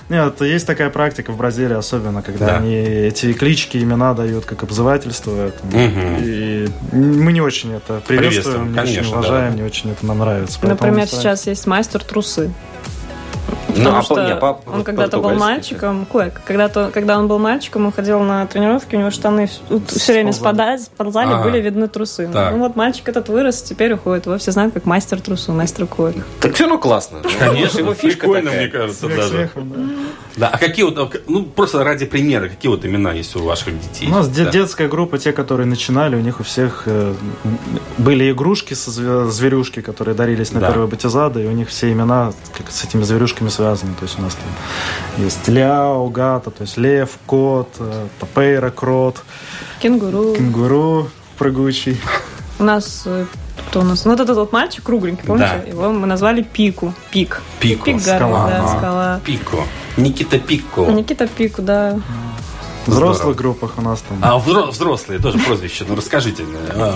Нет, 0.07 0.41
есть 0.41 0.65
такая 0.67 0.89
практика 0.89 1.31
в 1.33 1.37
Бразилии, 1.37 1.75
особенно, 1.75 2.21
когда 2.21 2.45
Да. 2.47 2.57
они 2.57 2.73
эти 2.75 3.33
клички, 3.33 3.77
имена 3.77 4.13
дают 4.13 4.45
как 4.45 4.63
обзывательство. 4.63 5.51
Мгм. 5.63 6.17
И 6.21 6.67
мы 6.93 7.33
не 7.33 7.41
очень 7.41 7.73
это 7.73 8.01
Приветствуем, 8.07 8.71
приветствуем, 8.71 8.73
не 8.73 8.79
очень 8.79 8.95
конечно, 8.95 9.19
уважаем, 9.19 9.51
да. 9.51 9.57
не 9.57 9.63
очень 9.63 9.91
это 9.91 10.05
нам 10.05 10.19
нравится. 10.19 10.59
Например, 10.63 11.07
сейчас 11.07 11.45
есть 11.47 11.67
мастер 11.67 12.01
трусы. 12.03 12.51
Ну, 13.71 13.83
Потому 13.83 13.97
а 13.97 14.01
что 14.03 14.15
по- 14.15 14.19
не, 14.19 14.35
по- 14.35 14.59
он 14.73 14.83
когда-то 14.83 15.17
был 15.19 15.33
мальчиком, 15.35 16.05
кое, 16.11 16.31
когда-то, 16.45 16.91
когда 16.93 17.17
он 17.17 17.27
был 17.27 17.39
мальчиком, 17.39 17.85
он 17.85 17.91
ходил 17.91 18.19
на 18.19 18.45
тренировки, 18.45 18.95
у 18.95 18.99
него 18.99 19.11
штаны 19.11 19.49
все 19.87 20.13
время 20.13 20.33
спадали, 20.33 20.77
сползали, 20.77 21.33
Ага. 21.33 21.43
были 21.43 21.59
видны 21.61 21.87
трусы. 21.87 22.29
Так. 22.31 22.51
Ну 22.53 22.59
вот 22.59 22.75
мальчик 22.75 23.07
этот 23.09 23.29
вырос, 23.29 23.61
теперь 23.61 23.93
уходит. 23.93 24.25
Его 24.25 24.37
все 24.37 24.51
знают 24.51 24.73
как 24.73 24.85
мастер 24.85 25.21
трусу, 25.21 25.51
мастер 25.53 25.85
кое. 25.87 26.13
Так 26.41 26.53
все 26.55 26.65
равно 26.65 26.79
классно. 26.79 27.19
Конечно, 27.39 27.79
его 27.79 27.93
фишка 27.93 28.21
прикольно, 28.21 28.51
такая. 28.51 28.61
мне 28.61 28.67
кажется, 28.71 29.07
даже. 29.07 29.49
да. 30.35 30.49
А 30.53 30.57
какие 30.57 30.85
вот, 30.85 31.21
ну, 31.27 31.43
просто 31.43 31.83
ради 31.83 32.05
примера, 32.05 32.49
какие 32.49 32.69
вот 32.69 32.85
имена 32.85 33.13
есть 33.13 33.35
у 33.35 33.43
ваших 33.43 33.79
детей? 33.79 34.07
У 34.07 34.11
нас 34.11 34.27
Да. 34.27 34.45
детская 34.45 34.87
группа, 34.87 35.17
те, 35.17 35.31
которые 35.31 35.67
начинали, 35.67 36.15
у 36.15 36.21
них 36.21 36.39
у 36.39 36.43
всех 36.43 36.83
э, 36.87 37.13
были 37.97 38.31
игрушки 38.31 38.73
со 38.73 38.89
зве- 38.91 39.29
зверюшки, 39.29 39.81
которые 39.81 40.15
дарились 40.15 40.51
на 40.51 40.59
Да. 40.59 40.67
первые 40.67 40.87
батизады, 40.87 41.43
и 41.43 41.47
у 41.47 41.51
них 41.51 41.69
все 41.69 41.91
имена 41.91 42.33
как 42.57 42.71
с 42.71 42.83
этими 42.83 43.03
зверюшками 43.03 43.49
связаны. 43.61 43.93
То 43.95 44.03
есть 44.03 44.17
у 44.17 44.21
нас 44.21 44.33
там 44.35 45.23
есть 45.23 45.47
ляо, 45.47 46.07
гата, 46.09 46.49
то 46.51 46.61
есть 46.63 46.77
лев, 46.77 47.09
кот, 47.25 47.69
э, 47.79 48.07
топейра, 48.19 48.71
крот, 48.71 49.21
Кенгуру. 49.79 50.33
кенгуру 50.35 51.09
прыгучий. 51.37 51.99
У 52.59 52.63
нас 52.63 53.03
э, 53.05 53.25
кто 53.69 53.81
у 53.81 53.83
нас? 53.83 54.05
Ну, 54.05 54.11
вот 54.11 54.19
этот 54.19 54.35
вот 54.37 54.51
мальчик 54.51 54.83
кругленький, 54.83 55.23
помните? 55.25 55.61
Да. 55.63 55.69
Его 55.69 55.91
мы 55.91 56.07
назвали 56.07 56.41
Пику. 56.41 56.93
Пик. 57.11 57.41
Пику, 57.59 57.85
Пик 57.85 57.95
горы, 58.03 58.17
скала. 58.17 58.47
да, 58.49 58.67
скала. 58.67 59.19
Пико. 59.25 59.57
Никита 59.97 60.39
Пико. 60.39 60.81
Никита 60.91 61.27
Пику, 61.27 61.61
да. 61.61 61.99
В 62.87 62.91
Здорово. 62.91 63.11
взрослых 63.11 63.35
группах 63.37 63.73
у 63.77 63.81
нас 63.81 64.01
там 64.01 64.17
А 64.23 64.39
взро- 64.39 64.71
взрослые 64.71 65.19
тоже 65.19 65.37
прозвище, 65.37 65.85
ну 65.87 65.95
расскажите. 65.95 66.43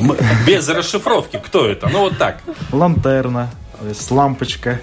мы- 0.01 0.17
Без 0.47 0.67
расшифровки, 0.67 1.37
кто 1.37 1.67
это? 1.67 1.89
Ну 1.89 1.99
вот 1.99 2.17
так. 2.17 2.39
лантерна, 2.71 3.51
то 3.79 3.87
есть 3.87 4.09
лампочка, 4.09 4.79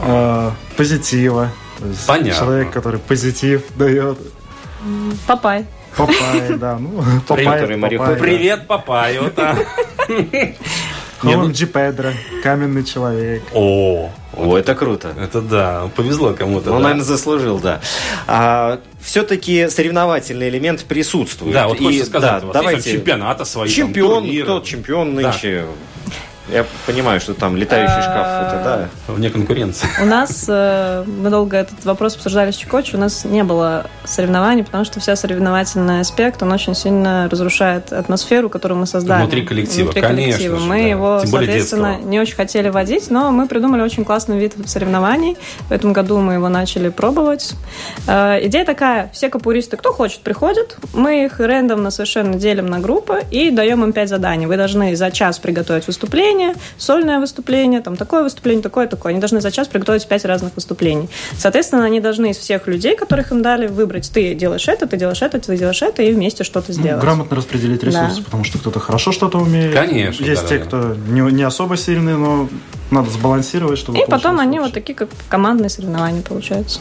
э, 0.00 0.50
позитива. 0.76 1.50
Понятно. 2.06 2.32
Человек, 2.34 2.70
который 2.70 3.00
позитив 3.00 3.62
дает. 3.76 4.18
Папай. 5.26 5.66
Папай, 5.96 6.56
да. 6.56 6.78
Ну, 6.78 7.02
папай, 7.26 7.44
папай, 7.44 7.98
да. 7.98 8.06
Привет, 8.16 8.66
папаю. 8.66 9.32
да. 9.36 9.56
Холмджи 11.18 11.66
Педро, 11.66 12.10
каменный 12.42 12.82
человек. 12.82 13.42
О, 13.52 14.10
О, 14.34 14.56
это 14.56 14.74
круто. 14.74 15.12
это 15.20 15.42
да, 15.42 15.90
повезло 15.94 16.32
кому-то. 16.32 16.70
Он, 16.70 16.78
да. 16.78 16.82
наверное, 16.84 17.04
заслужил, 17.04 17.58
да. 17.58 17.80
А, 18.26 18.80
все-таки 19.02 19.68
соревновательный 19.68 20.48
элемент 20.48 20.84
присутствует. 20.84 21.52
Да, 21.52 21.68
вот 21.68 21.78
И, 21.78 21.84
хочется 21.84 22.06
сказать, 22.06 22.40
да, 22.42 22.46
у 22.46 22.46
вас 22.46 22.46
есть 22.46 22.52
там 22.54 22.62
давайте. 22.64 22.92
чемпионаты 22.92 23.44
свои, 23.44 23.68
там, 23.68 23.74
Чемпион, 23.76 24.22
турниры. 24.24 24.44
кто 24.44 24.60
чемпион 24.60 25.16
Да. 25.16 25.66
Я 26.52 26.64
понимаю, 26.86 27.20
что 27.20 27.34
там 27.34 27.56
летающий 27.56 28.02
шкаф, 28.02 28.52
это 28.52 28.60
да. 28.64 29.12
Вне 29.12 29.30
конкуренции. 29.30 29.86
У 30.02 30.04
нас, 30.04 30.46
э, 30.48 31.04
мы 31.06 31.30
долго 31.30 31.56
этот 31.56 31.84
вопрос 31.84 32.16
обсуждали 32.16 32.50
с 32.50 32.56
Чикочи, 32.56 32.96
у 32.96 32.98
нас 32.98 33.24
не 33.24 33.44
было 33.44 33.86
соревнований, 34.04 34.64
потому 34.64 34.84
что 34.84 35.00
вся 35.00 35.16
соревновательный 35.16 36.00
аспект, 36.00 36.42
он 36.42 36.50
очень 36.52 36.74
сильно 36.74 37.28
разрушает 37.30 37.92
атмосферу, 37.92 38.48
которую 38.50 38.80
мы 38.80 38.86
создали. 38.86 39.20
Внутри 39.22 39.42
коллектива, 39.42 39.84
Внутри 39.86 40.02
конечно 40.02 40.24
коллектива. 40.32 40.58
же, 40.58 40.64
Мы 40.66 40.76
да. 40.82 40.88
его, 40.88 41.18
Тем 41.22 41.30
более 41.30 41.46
соответственно, 41.48 41.88
детского. 41.92 42.08
не 42.10 42.20
очень 42.20 42.34
хотели 42.36 42.68
вводить, 42.68 43.10
но 43.10 43.30
мы 43.30 43.46
придумали 43.46 43.82
очень 43.82 44.04
классный 44.04 44.38
вид 44.38 44.54
соревнований. 44.66 45.36
В 45.68 45.72
этом 45.72 45.92
году 45.92 46.18
мы 46.18 46.34
его 46.34 46.48
начали 46.48 46.88
пробовать. 46.88 47.52
Э, 48.06 48.38
Идея 48.46 48.64
такая, 48.64 49.10
все 49.12 49.28
капуристы, 49.28 49.76
кто 49.76 49.92
хочет, 49.92 50.20
приходят, 50.20 50.76
мы 50.94 51.26
их 51.26 51.38
рандомно 51.38 51.90
совершенно 51.90 52.34
делим 52.34 52.66
на 52.66 52.80
группы 52.80 53.22
и 53.30 53.50
даем 53.50 53.84
им 53.84 53.92
пять 53.92 54.08
заданий. 54.08 54.46
Вы 54.46 54.56
должны 54.56 54.96
за 54.96 55.10
час 55.10 55.38
приготовить 55.38 55.86
выступление, 55.86 56.39
сольное 56.78 57.20
выступление, 57.20 57.80
там 57.80 57.96
такое 57.96 58.22
выступление, 58.22 58.62
такое, 58.62 58.86
такое. 58.86 59.12
Они 59.12 59.20
должны 59.20 59.40
за 59.40 59.50
час 59.50 59.68
приготовить 59.68 60.06
пять 60.06 60.24
разных 60.24 60.54
выступлений. 60.54 61.08
Соответственно, 61.36 61.84
они 61.84 62.00
должны 62.00 62.30
из 62.30 62.38
всех 62.38 62.66
людей, 62.66 62.96
которых 62.96 63.32
им 63.32 63.42
дали, 63.42 63.66
выбрать, 63.66 64.10
ты 64.12 64.34
делаешь 64.34 64.68
это, 64.68 64.86
ты 64.86 64.96
делаешь 64.96 65.22
это, 65.22 65.38
ты 65.40 65.56
делаешь 65.56 65.82
это, 65.82 66.02
и 66.02 66.12
вместе 66.12 66.44
что-то 66.44 66.66
Ну, 66.72 66.74
сделать. 66.74 67.02
грамотно 67.02 67.36
распределить 67.36 67.82
ресурсы, 67.82 68.16
Да. 68.18 68.22
потому 68.24 68.44
что 68.44 68.58
кто-то 68.58 68.80
хорошо 68.80 69.12
что-то 69.12 69.38
умеет. 69.38 69.74
Конечно, 69.74 70.24
Есть 70.24 70.42
да, 70.42 70.48
те, 70.48 70.58
да, 70.58 70.64
кто 70.64 70.94
не, 71.08 71.20
не 71.32 71.42
особо 71.42 71.76
сильный, 71.76 72.16
но 72.16 72.48
надо 72.90 73.10
сбалансировать, 73.10 73.78
чтобы 73.78 73.98
И 73.98 74.04
потом 74.08 74.40
они 74.40 74.58
вот 74.58 74.66
лучше. 74.66 74.74
такие, 74.74 74.94
как 74.94 75.08
командные 75.28 75.68
соревнования 75.70 76.22
получаются. 76.22 76.80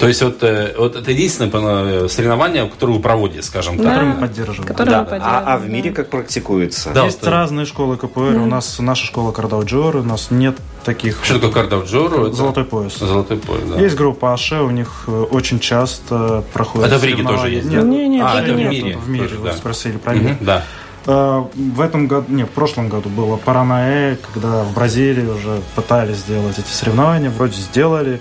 То 0.00 0.08
есть 0.08 0.22
вот, 0.22 0.42
э, 0.42 0.74
вот 0.78 0.96
это 0.96 1.10
единственное 1.10 2.08
соревнование, 2.08 2.66
которое 2.66 2.94
вы 2.94 3.00
проводите, 3.00 3.42
скажем 3.42 3.76
так. 3.76 3.84
Которые 3.86 4.08
Да. 4.08 4.14
мы 4.14 4.20
поддерживаем. 4.26 4.64
Которые 4.64 4.90
Да, 4.94 4.98
мы 5.00 5.04
поддерживаем, 5.04 5.44
а, 5.46 5.54
а 5.54 5.58
в 5.58 5.62
да. 5.62 5.68
мире 5.68 5.90
как 5.90 6.08
практикуется? 6.08 6.90
Да, 6.94 7.04
Есть 7.04 7.20
вот, 7.20 7.28
э, 7.28 7.30
разные 7.30 7.66
школы 7.66 7.98
КПР. 7.98 8.38
У 8.38 8.46
нас 8.46 8.78
наша 8.78 9.04
школа 9.04 9.32
Кардауджор, 9.32 9.96
у 9.96 10.02
нас 10.02 10.30
нет 10.30 10.56
таких. 10.84 11.22
Что 11.22 11.34
такое 11.34 11.50
кардауджору? 11.52 12.28
Это- 12.28 12.34
Золотой 12.34 12.64
пояс. 12.64 12.98
Золотой 12.98 13.36
пояс, 13.36 13.62
да. 13.68 13.78
Есть 13.78 13.96
группа 13.96 14.32
Аше, 14.32 14.62
у 14.62 14.70
них 14.70 15.04
э, 15.06 15.10
очень 15.30 15.60
часто 15.60 16.44
проходят 16.54 16.88
Это 16.88 16.98
в 16.98 17.04
Риге 17.04 17.22
тоже 17.22 17.50
есть, 17.50 17.68
Нет, 17.68 17.82
да? 17.82 17.86
Не, 17.86 18.08
не, 18.08 18.20
а, 18.22 18.40
это 18.40 18.54
в 18.54 18.56
нет. 18.56 18.70
мире. 18.70 18.96
в 18.96 19.06
мире, 19.08 19.24
тоже, 19.28 19.38
вы 19.40 19.48
да. 19.48 19.54
спросили 19.54 19.98
про 19.98 20.14
мир. 20.14 20.36
Да. 20.40 20.64
В 21.06 21.80
этом 21.80 22.06
году, 22.08 22.26
не, 22.32 22.44
в 22.44 22.50
прошлом 22.50 22.88
году 22.88 23.08
было 23.08 23.36
Паранаэ, 23.36 24.16
когда 24.32 24.62
в 24.64 24.74
Бразилии 24.74 25.26
уже 25.26 25.60
пытались 25.74 26.18
сделать 26.18 26.58
эти 26.58 26.68
соревнования, 26.68 27.30
вроде 27.30 27.56
сделали, 27.56 28.20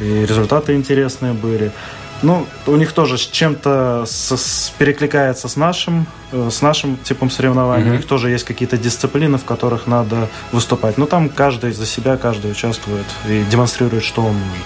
и 0.00 0.26
результаты 0.26 0.74
интересные 0.74 1.32
были. 1.32 1.72
Ну, 2.22 2.46
у 2.66 2.76
них 2.76 2.92
тоже 2.92 3.18
с 3.18 3.26
чем-то 3.26 4.04
с- 4.06 4.36
с- 4.36 4.72
перекликается 4.78 5.48
с 5.48 5.56
нашим, 5.56 6.06
э, 6.32 6.48
с 6.50 6.62
нашим 6.62 6.96
типом 6.96 7.30
соревнований. 7.30 7.84
Мгм. 7.84 7.92
У 7.92 7.96
них 7.98 8.06
тоже 8.06 8.30
есть 8.30 8.44
какие-то 8.44 8.76
дисциплины, 8.78 9.38
в 9.38 9.44
которых 9.44 9.86
надо 9.86 10.28
выступать. 10.52 10.98
Но 10.98 11.06
там 11.06 11.28
каждый 11.28 11.72
за 11.72 11.86
себя, 11.86 12.16
каждый 12.16 12.50
участвует 12.52 13.06
и 13.28 13.44
демонстрирует, 13.50 14.04
что 14.04 14.22
он 14.22 14.34
может. 14.34 14.64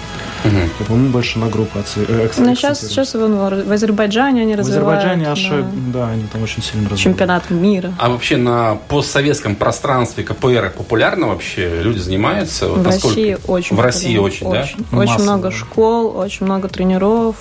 Бы 0.88 0.96
Мы 0.96 1.10
больше 1.10 1.38
на 1.38 1.48
группу 1.48 1.78
отцы- 1.78 2.00
э, 2.08 2.24
акцентируем. 2.24 2.46
Ну, 2.48 2.54
сейчас, 2.54 2.80
сейчас 2.80 3.12
вон, 3.12 3.34
в 3.36 3.70
Азербайджане 3.72 4.40
они 4.40 4.54
В 4.54 4.60
развивают. 4.60 5.04
Азербайджане 5.04 5.28
Аше, 5.30 5.62
да, 5.92 5.98
да, 5.98 6.08
они 6.12 6.24
там 6.32 6.42
очень 6.42 6.62
сильно 6.62 6.88
развивают. 6.88 7.00
Чемпионат 7.00 7.50
мира. 7.50 7.92
А 7.98 8.08
вообще 8.08 8.38
на 8.38 8.76
постсоветском 8.88 9.54
пространстве 9.54 10.24
КПР 10.24 10.72
популярно 10.74 11.26
вообще? 11.28 11.82
Люди 11.82 11.98
занимаются? 11.98 12.68
Вот 12.68 12.78
В 12.78 12.82
насколько? 12.84 13.08
России 13.16 13.38
очень 13.46 13.76
В 13.76 13.80
России 13.80 14.16
популярно. 14.16 14.24
очень, 14.24 14.50
да? 14.50 14.96
Очень, 14.98 15.12
очень 15.12 15.22
много 15.24 15.50
да. 15.50 15.54
школ, 15.54 16.16
очень 16.16 16.46
много 16.46 16.68
тренеров. 16.68 17.36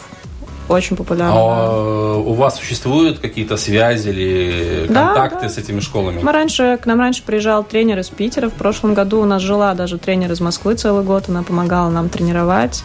Очень 0.70 0.96
популярно. 0.96 1.34
А 1.36 2.16
у 2.18 2.34
вас 2.34 2.58
существуют 2.58 3.20
какие-то 3.20 3.58
связи 3.58 4.10
или 4.10 4.86
Да, 4.88 5.08
контакты 5.08 5.42
да. 5.48 5.50
с 5.50 5.58
этими 5.58 5.80
школами? 5.80 6.20
Мы 6.22 6.32
раньше, 6.32 6.78
к 6.82 6.86
нам 6.86 7.00
раньше 7.00 7.24
приезжал 7.24 7.64
тренер 7.64 8.00
из 8.00 8.10
Питера. 8.10 8.50
В 8.50 8.54
прошлом 8.54 8.94
году 8.94 9.20
у 9.22 9.26
нас 9.26 9.42
жила 9.42 9.74
даже 9.74 9.98
тренер 9.98 10.32
из 10.32 10.40
Москвы 10.42 10.76
целый 10.76 11.04
год. 11.04 11.28
Она 11.28 11.42
помогала 11.44 11.90
нам 11.90 12.08
тренировать. 12.10 12.84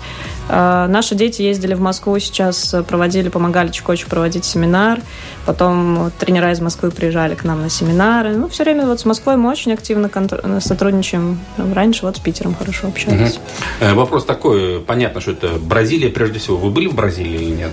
А, 0.48 0.86
Наши 0.88 1.14
дети 1.14 1.42
ездили 1.42 1.74
в 1.74 1.80
Москву 1.80 2.18
сейчас, 2.18 2.74
проводили, 2.86 3.28
помогали 3.28 3.68
Чукочу 3.68 4.08
проводить 4.08 4.44
семинар. 4.44 5.00
Потом 5.46 6.10
тренера 6.18 6.52
из 6.52 6.60
Москвы 6.60 6.90
приезжали 6.90 7.34
к 7.34 7.44
нам 7.44 7.62
на 7.62 7.70
семинары. 7.70 8.36
Ну, 8.36 8.48
все 8.48 8.64
время 8.64 8.86
вот 8.86 9.00
с 9.00 9.04
Москвой 9.04 9.36
мы 9.36 9.50
очень 9.50 9.72
активно 9.72 10.10
сотрудничаем. 10.60 11.40
Раньше 11.56 12.02
вот 12.06 12.16
с 12.16 12.20
Питером 12.20 12.54
хорошо 12.54 12.88
общались. 12.88 13.38
Э, 13.80 13.94
Вопрос 13.94 14.24
такой, 14.24 14.80
понятно, 14.80 15.20
что 15.20 15.32
это 15.32 15.48
Бразилия 15.60 16.08
прежде 16.10 16.38
всего. 16.38 16.56
Вы 16.56 16.70
были 16.70 16.88
в 16.88 16.94
Бразилии 16.94 17.34
или 17.34 17.54
нет? 17.54 17.72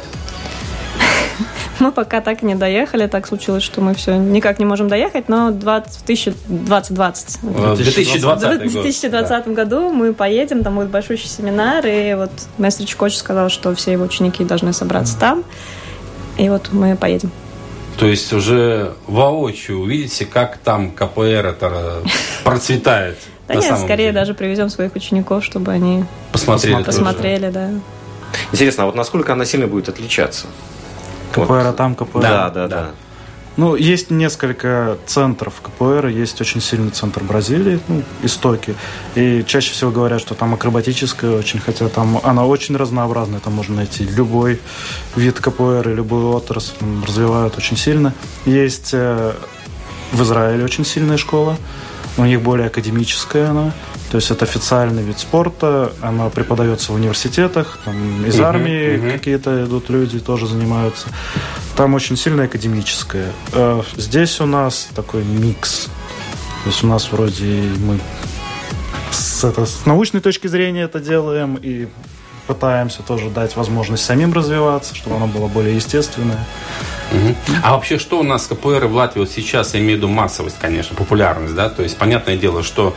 Мы 1.82 1.92
пока 1.92 2.22
так 2.22 2.44
и 2.44 2.46
не 2.46 2.54
доехали. 2.54 3.08
Так 3.08 3.28
случилось, 3.28 3.64
что 3.64 3.82
мы 3.82 3.96
все 3.96 4.16
никак 4.16 4.60
не 4.60 4.66
можем 4.66 4.88
доехать, 4.88 5.28
но 5.30 5.50
20, 5.50 6.02
в 6.02 6.06
2020 6.06 7.40
Э, 7.44 7.76
2020 7.76 8.62
В 8.62 8.72
2020 8.72 9.48
году 9.48 9.92
мы 9.92 10.14
поедем, 10.14 10.64
там 10.64 10.76
будет 10.76 10.90
большущий 10.90 11.28
семинар, 11.28 11.86
и 11.86 12.14
вот 12.14 12.32
мастер 12.58 12.86
Чикочи 12.86 13.16
сказал, 13.16 13.50
что 13.50 13.74
все 13.76 13.94
его 13.94 14.06
ученики 14.06 14.44
должны 14.44 14.74
собраться 14.74 15.18
там, 15.18 15.44
и 16.38 16.50
вот 16.50 16.70
мы 16.72 16.96
поедем. 16.96 17.32
То 17.98 18.06
есть 18.06 18.32
уже 18.32 18.94
воочию 19.08 19.80
увидите, 19.80 20.26
как 20.26 20.58
там 20.58 20.92
КПР 20.92 21.48
это 21.48 22.04
процветает. 22.44 23.18
Да 23.48 23.56
нет, 23.56 23.78
скорее 23.80 23.98
деле. 23.98 24.12
даже 24.12 24.34
привезем 24.34 24.70
своих 24.70 24.96
учеников, 24.96 25.44
чтобы 25.44 25.72
они 25.72 26.06
посмотрели. 26.32 26.76
тоже. 26.76 26.86
посмотрели, 26.86 27.50
да. 27.50 27.70
Интересно, 28.52 28.84
а 28.84 28.86
вот 28.86 28.96
насколько 28.96 29.34
она 29.34 29.46
сильно 29.46 29.68
будет 29.68 29.90
отличаться? 29.90 30.48
КПР 31.32 31.74
там, 31.74 31.96
КПР. 31.96 32.22
Да, 32.22 32.50
да, 32.50 32.68
да. 32.68 32.92
Ну, 33.58 33.76
есть 33.76 34.10
несколько 34.10 34.98
центров 35.06 35.62
КПР, 35.62 36.08
есть 36.08 36.40
очень 36.40 36.62
сильный 36.62 36.92
центр 36.92 37.22
Бразилии, 37.22 37.82
ну, 37.90 38.02
истоки. 38.24 38.76
И 39.16 39.44
чаще 39.46 39.74
всего 39.74 39.92
говорят, 39.92 40.22
что 40.22 40.36
там 40.36 40.54
акробатическая 40.54 41.32
очень, 41.38 41.60
хотя 41.60 41.90
там 41.90 42.22
она 42.24 42.46
очень 42.46 42.78
разнообразная, 42.78 43.42
там 43.42 43.54
можно 43.54 43.76
найти 43.76 44.06
любой 44.06 44.62
вид 45.18 45.40
КПР 45.42 45.90
и 45.90 45.94
любую 45.94 46.30
отрасль, 46.32 46.76
там 46.80 47.04
развивают 47.04 47.58
очень 47.58 47.76
сильно. 47.76 48.14
Есть 48.46 48.92
э, 48.94 49.34
в 50.14 50.24
Израиле 50.24 50.64
очень 50.64 50.86
сильная 50.86 51.18
школа, 51.18 51.58
у 52.18 52.24
них 52.24 52.42
более 52.42 52.68
академическая 52.68 53.50
она, 53.50 53.74
то 54.12 54.18
есть 54.18 54.30
это 54.30 54.44
официальный 54.44 55.04
вид 55.04 55.20
спорта, 55.20 55.94
она 56.02 56.30
преподается 56.30 56.92
в 56.92 56.96
университетах, 56.96 57.80
там 57.86 58.26
из 58.26 58.36
Мгм, 58.36 58.44
армии 58.46 58.98
мгм. 58.98 59.12
какие-то 59.12 59.64
идут 59.64 59.90
люди, 59.90 60.20
тоже 60.20 60.48
занимаются. 60.48 61.08
Там 61.78 61.94
очень 61.94 62.18
сильно 62.18 62.44
академическое. 62.44 63.32
Э, 63.54 63.82
Здесь 63.96 64.42
у 64.42 64.46
нас 64.46 64.90
такой 64.94 65.24
микс. 65.24 65.86
То 66.64 66.70
есть 66.70 66.84
у 66.84 66.88
нас 66.88 67.10
вроде 67.12 67.64
мы 67.80 68.00
с, 69.12 69.46
это, 69.46 69.66
с 69.66 69.86
научной 69.86 70.20
точки 70.20 70.48
зрения 70.48 70.82
это 70.82 71.00
делаем 71.00 71.56
и 71.56 71.88
пытаемся 72.56 73.02
тоже 73.02 73.30
дать 73.30 73.56
возможность 73.56 74.04
самим 74.04 74.34
развиваться, 74.34 74.94
чтобы 74.94 75.16
оно 75.16 75.28
было 75.28 75.48
более 75.48 75.76
естественное. 75.76 76.46
Мгм. 77.14 77.36
А 77.64 77.72
вообще, 77.74 77.98
что 78.00 78.20
у 78.20 78.24
нас 78.24 78.48
КПР 78.48 78.86
в 78.86 78.94
Латвии 78.96 79.20
вот 79.22 79.30
сейчас, 79.30 79.74
я 79.74 79.80
имею 79.82 79.96
в 79.96 79.98
виду 79.98 80.08
массовость, 80.08 80.56
конечно, 80.62 80.96
популярность, 80.96 81.54
да, 81.56 81.70
то 81.70 81.84
есть 81.84 81.98
понятное 81.98 82.38
дело, 82.38 82.64
что 82.64 82.94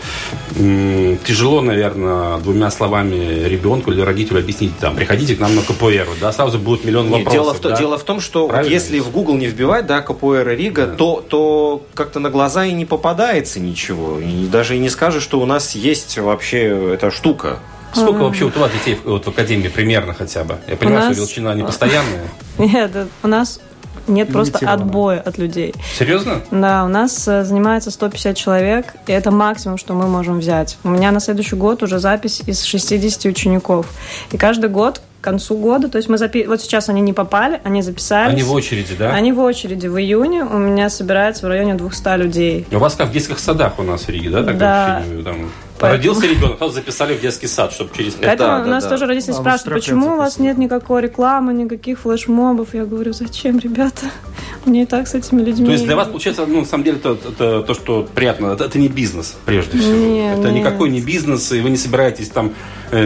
м, 0.56 1.18
тяжело, 1.24 1.60
наверное, 1.60 2.38
двумя 2.38 2.70
словами 2.70 3.44
ребенку 3.44 3.90
или 3.90 4.00
родителю 4.00 4.38
объяснить, 4.40 4.76
там, 4.78 4.94
приходите 4.94 5.34
к 5.34 5.40
нам 5.40 5.54
на 5.56 5.62
КПР, 5.62 6.06
да, 6.20 6.32
сразу 6.32 6.58
будет 6.58 6.84
миллион 6.84 7.06
Нет, 7.08 7.24
вопросов. 7.24 7.32
дело, 7.32 7.54
в, 7.54 7.58
то- 7.60 7.68
да? 7.70 7.76
дело 7.76 7.98
в 7.98 8.04
том, 8.04 8.20
что 8.20 8.46
Правильно 8.48 8.72
если 8.72 9.00
в 9.00 9.10
Google 9.10 9.34
не 9.34 9.46
вбивать, 9.46 9.86
да, 9.86 10.00
КПР 10.00 10.48
Рига, 10.48 10.86
то, 10.86 11.24
то 11.28 11.82
как-то 11.94 12.20
на 12.20 12.30
глаза 12.30 12.64
и 12.66 12.72
не 12.72 12.84
попадается 12.84 13.58
ничего. 13.60 14.20
И 14.20 14.46
даже 14.46 14.76
и 14.76 14.78
не 14.78 14.90
скажешь, 14.90 15.22
что 15.24 15.40
у 15.40 15.46
нас 15.46 15.74
есть 15.74 16.18
вообще 16.18 16.92
эта 16.94 17.10
штука. 17.10 17.58
Сколько 17.94 18.22
вообще 18.24 18.44
вот 18.44 18.56
у 18.56 18.60
вас 18.60 18.70
детей 18.72 18.98
вот 19.04 19.24
в 19.24 19.28
академии 19.28 19.68
примерно 19.68 20.14
хотя 20.14 20.44
бы? 20.44 20.56
Я 20.68 20.76
понимаю, 20.76 21.06
нас- 21.08 21.12
что 21.16 21.24
величина 21.24 21.54
не 21.54 21.62
постоянная. 21.64 22.24
Нет, 22.58 22.90
у 23.22 23.28
нас 23.28 23.60
нет 24.06 24.30
просто 24.32 24.58
Лимитировано. 24.58 24.84
отбоя 24.84 25.20
от 25.20 25.38
людей. 25.38 25.74
Серьезно? 25.98 26.40
Да, 26.50 26.84
у 26.84 26.88
нас 26.88 27.26
э, 27.26 27.42
занимается 27.44 27.90
150 27.90 28.36
человек, 28.36 28.94
и 29.06 29.12
это 29.12 29.30
максимум, 29.30 29.78
что 29.78 29.94
мы 29.94 30.06
можем 30.06 30.40
взять. 30.40 30.76
У 30.84 30.88
меня 30.90 31.10
на 31.10 31.20
следующий 31.20 31.56
год 31.56 31.82
уже 31.82 31.98
запись 31.98 32.42
из 32.46 32.62
60 32.64 33.24
учеников. 33.24 33.86
И 34.30 34.36
каждый 34.36 34.68
год, 34.68 35.00
к 35.20 35.24
концу 35.24 35.56
года, 35.56 35.88
то 35.88 35.96
есть 35.96 36.10
мы 36.10 36.18
запи... 36.18 36.44
вот 36.46 36.60
сейчас 36.60 36.90
они 36.90 37.00
не 37.00 37.14
попали, 37.14 37.62
они 37.64 37.80
записались. 37.80 38.34
Они 38.34 38.42
в 38.42 38.52
очереди, 38.52 38.94
да? 38.94 39.10
Они 39.14 39.32
в 39.32 39.40
очереди. 39.40 39.86
В 39.86 39.98
июне 39.98 40.44
у 40.44 40.58
меня 40.58 40.90
собирается 40.90 41.46
в 41.46 41.48
районе 41.48 41.72
200 41.74 42.18
людей. 42.18 42.66
У 42.70 42.76
вас 42.78 42.94
как 42.94 43.08
в 43.08 43.12
детских 43.12 43.38
садах 43.38 43.78
у 43.78 43.82
нас 43.84 44.02
в 44.02 44.08
Риге, 44.10 44.28
да? 44.28 44.44
Так 44.44 44.58
Да. 44.58 45.02
там, 45.24 45.50
Поэтому- 45.78 45.92
Родился 45.96 46.26
ребенок, 46.26 46.58
сразу 46.58 46.74
записали 46.74 47.14
в 47.16 47.20
детский 47.20 47.46
сад, 47.48 47.72
чтобы 47.72 47.90
через 47.96 48.14
пять 48.14 48.26
Поэтому 48.38 48.58
да, 48.58 48.62
у 48.64 48.66
нас 48.66 48.84
да. 48.84 48.90
тоже 48.90 49.06
родители 49.06 49.32
А, 49.32 49.34
спрашивают, 49.34 49.74
почему 49.82 50.12
у 50.12 50.16
вас 50.16 50.38
нет 50.38 50.56
никакой 50.56 51.02
рекламы, 51.02 51.52
никаких 51.52 52.00
флешмобов. 52.00 52.74
Я 52.74 52.84
говорю, 52.84 53.12
зачем, 53.12 53.58
ребята? 53.58 54.06
Мне 54.64 54.82
и 54.82 54.86
так 54.86 55.08
с 55.08 55.14
этими 55.14 55.42
людьми. 55.42 55.66
То 55.66 55.72
есть 55.72 55.84
для 55.84 55.96
вас, 55.96 56.08
получается, 56.08 56.46
ну, 56.46 56.60
на 56.60 56.66
самом 56.66 56.84
деле, 56.84 56.98
это, 56.98 57.18
это 57.28 57.62
то, 57.62 57.74
что 57.74 58.06
приятно, 58.14 58.48
это, 58.52 58.64
это 58.64 58.78
не 58.78 58.88
бизнес, 58.88 59.36
прежде 59.44 59.78
всего. 59.78 59.94
Не, 59.94 60.32
это 60.32 60.50
нет. 60.50 60.64
никакой 60.64 60.90
не 60.90 61.00
бизнес, 61.00 61.50
и 61.52 61.60
вы 61.60 61.70
не 61.70 61.76
собираетесь 61.76 62.28
там 62.28 62.52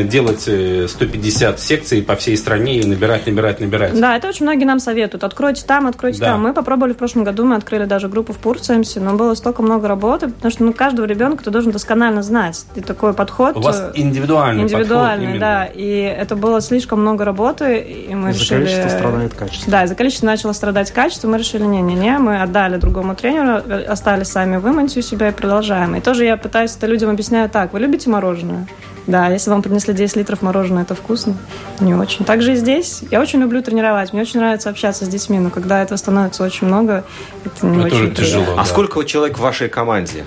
делать 0.05 0.45
э, 0.47 0.87
150 0.89 1.61
секций 1.61 2.03
по 2.03 2.17
всей 2.17 2.37
стране 2.37 2.81
и 2.81 2.87
набирать, 2.87 3.27
набирать, 3.27 3.61
набирать. 3.61 3.99
Да, 3.99 4.17
это 4.17 4.29
очень 4.29 4.45
многие 4.47 4.65
нам 4.65 4.79
советуют. 4.81 5.25
Откройте 5.25 5.65
там, 5.67 5.87
откройте 5.87 6.21
Да. 6.21 6.27
там. 6.33 6.43
Мы 6.43 6.53
попробовали 6.53 6.93
в 6.93 6.97
прошлом 6.97 7.25
году, 7.25 7.45
мы 7.45 7.57
открыли 7.57 7.85
даже 7.85 8.09
группу 8.09 8.33
в 8.33 8.39
Пурцемсе, 8.39 9.01
но 9.01 9.15
было 9.15 9.35
столько 9.35 9.63
много 9.63 9.89
работы, 9.89 10.29
потому 10.29 10.51
что 10.51 10.65
ну, 10.65 10.73
каждого 10.73 11.07
ребенка 11.07 11.45
ты 11.45 11.51
должен 11.51 11.73
досконально 11.73 12.23
знать. 12.23 12.65
И 12.75 12.81
такой 12.81 13.13
подход... 13.15 13.57
У 13.57 13.61
вас 13.61 13.81
э, 13.81 13.93
индивидуальный, 13.95 14.63
индивидуальный, 14.65 15.27
подход 15.27 15.37
именно. 15.37 15.41
да. 15.41 15.65
И 15.73 15.89
это 16.01 16.37
было 16.37 16.61
слишком 16.61 17.01
много 17.01 17.25
работы, 17.25 17.79
и 17.79 18.15
мы 18.15 18.31
Из-за 18.31 18.41
решили... 18.41 18.59
количества 18.59 18.89
страдает 18.89 19.35
качество. 19.35 19.71
Да, 19.71 19.85
из-за 19.85 19.95
количества 19.95 20.27
начало 20.27 20.53
страдать 20.53 20.91
качество, 20.91 21.29
мы 21.29 21.39
решили, 21.39 21.63
не-не-не, 21.65 22.19
мы 22.19 22.43
отдали 22.43 22.77
другому 22.77 23.15
тренеру, 23.15 23.63
э, 23.67 23.85
остались 23.85 24.29
сами 24.29 24.57
в 24.57 24.67
Иманте 24.69 25.01
у 25.01 25.03
себя 25.03 25.29
и 25.29 25.33
продолжаем. 25.33 25.97
И 25.97 26.01
тоже 26.01 26.25
я 26.25 26.37
пытаюсь 26.37 26.75
это 26.77 26.87
людям 26.87 27.11
объясняю 27.11 27.49
так, 27.49 27.73
вы 27.73 27.81
любите 27.81 28.11
мороженое? 28.11 28.67
Да, 29.07 29.29
если 29.29 29.49
вам 29.49 29.63
принесли 29.63 29.78
10 29.87 30.17
литров 30.17 30.43
мороженого, 30.43 30.83
это 30.83 30.95
вкусно? 30.95 31.37
Не 31.81 31.95
очень. 31.95 32.25
Также 32.25 32.53
и 32.53 32.57
здесь. 32.57 33.03
Я 33.11 33.21
очень 33.21 33.41
люблю 33.41 33.63
тренировать, 33.63 34.13
мне 34.13 34.23
очень 34.23 34.41
нравится 34.41 34.71
общаться 34.71 35.05
с 35.05 35.09
детьми, 35.09 35.39
но 35.39 35.51
когда 35.51 35.83
этого 35.83 35.97
становится 35.97 36.43
очень 36.45 36.67
много, 36.67 37.05
это 37.45 37.67
не 37.67 37.79
Это 37.79 37.87
очень 37.87 37.91
тоже 37.91 38.03
приятно. 38.09 38.25
тяжело. 38.25 38.53
А 38.55 38.57
да. 38.57 38.65
сколько 38.65 39.05
человек 39.05 39.39
в 39.39 39.41
вашей 39.41 39.69
команде? 39.69 40.25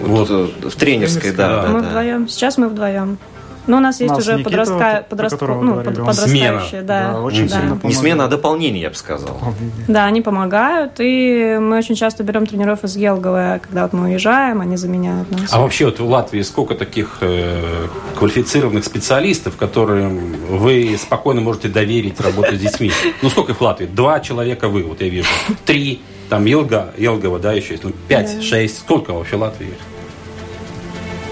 Вот. 0.00 0.28
Вот 0.28 0.50
э, 0.64 0.68
в 0.68 0.76
тренерской, 0.76 1.32
да, 1.32 1.62
да, 1.62 1.68
мы 1.68 1.80
да. 1.80 1.88
вдвоем. 1.88 2.28
Сейчас 2.28 2.58
мы 2.58 2.68
вдвоем. 2.68 3.18
Но 3.66 3.78
у 3.78 3.80
нас 3.80 4.00
есть 4.00 4.10
нас 4.10 4.20
уже 4.20 4.34
Никита, 4.34 5.04
подростка... 5.08 5.36
которого 5.36 5.62
ну, 5.62 5.74
под- 5.76 5.96
подрастающие, 5.96 6.82
да. 6.82 7.12
Да, 7.12 7.20
очень 7.20 7.48
да. 7.48 7.56
сильно 7.60 7.80
Не 7.82 7.92
смена, 7.92 8.24
а 8.24 8.28
дополнение, 8.28 8.82
я 8.82 8.90
бы 8.90 8.96
сказал. 8.96 9.40
Да, 9.88 10.04
они 10.04 10.20
помогают, 10.20 10.92
и 10.98 11.58
мы 11.60 11.78
очень 11.78 11.94
часто 11.94 12.22
берем 12.22 12.46
тренеров 12.46 12.84
из 12.84 12.96
Елговой, 12.96 13.60
когда 13.60 13.82
вот 13.82 13.92
мы 13.92 14.08
уезжаем, 14.08 14.60
они 14.60 14.76
заменяют 14.76 15.30
нас. 15.30 15.52
А 15.52 15.60
вообще 15.60 15.86
вот 15.86 15.98
в 15.98 16.08
Латвии 16.08 16.42
сколько 16.42 16.74
таких 16.74 17.18
э, 17.20 17.86
квалифицированных 18.16 18.84
специалистов, 18.84 19.56
которым 19.56 20.34
вы 20.48 20.96
спокойно 20.98 21.40
можете 21.40 21.68
доверить 21.68 22.20
работать 22.20 22.58
с 22.58 22.62
детьми? 22.62 22.92
Ну 23.22 23.30
сколько 23.30 23.52
их 23.52 23.58
в 23.58 23.62
Латвии? 23.62 23.86
Два 23.86 24.20
человека 24.20 24.68
вы, 24.68 24.82
вот 24.82 25.00
я 25.00 25.08
вижу. 25.08 25.28
Три, 25.64 26.02
там 26.28 26.44
Елга, 26.44 26.92
Елгова, 26.96 27.38
да, 27.38 27.52
еще 27.52 27.72
есть. 27.72 27.84
Ну, 27.84 27.92
пять, 28.08 28.42
шесть. 28.42 28.78
Сколько 28.78 29.12
вообще 29.12 29.36
в 29.36 29.40
Латвии? 29.40 29.74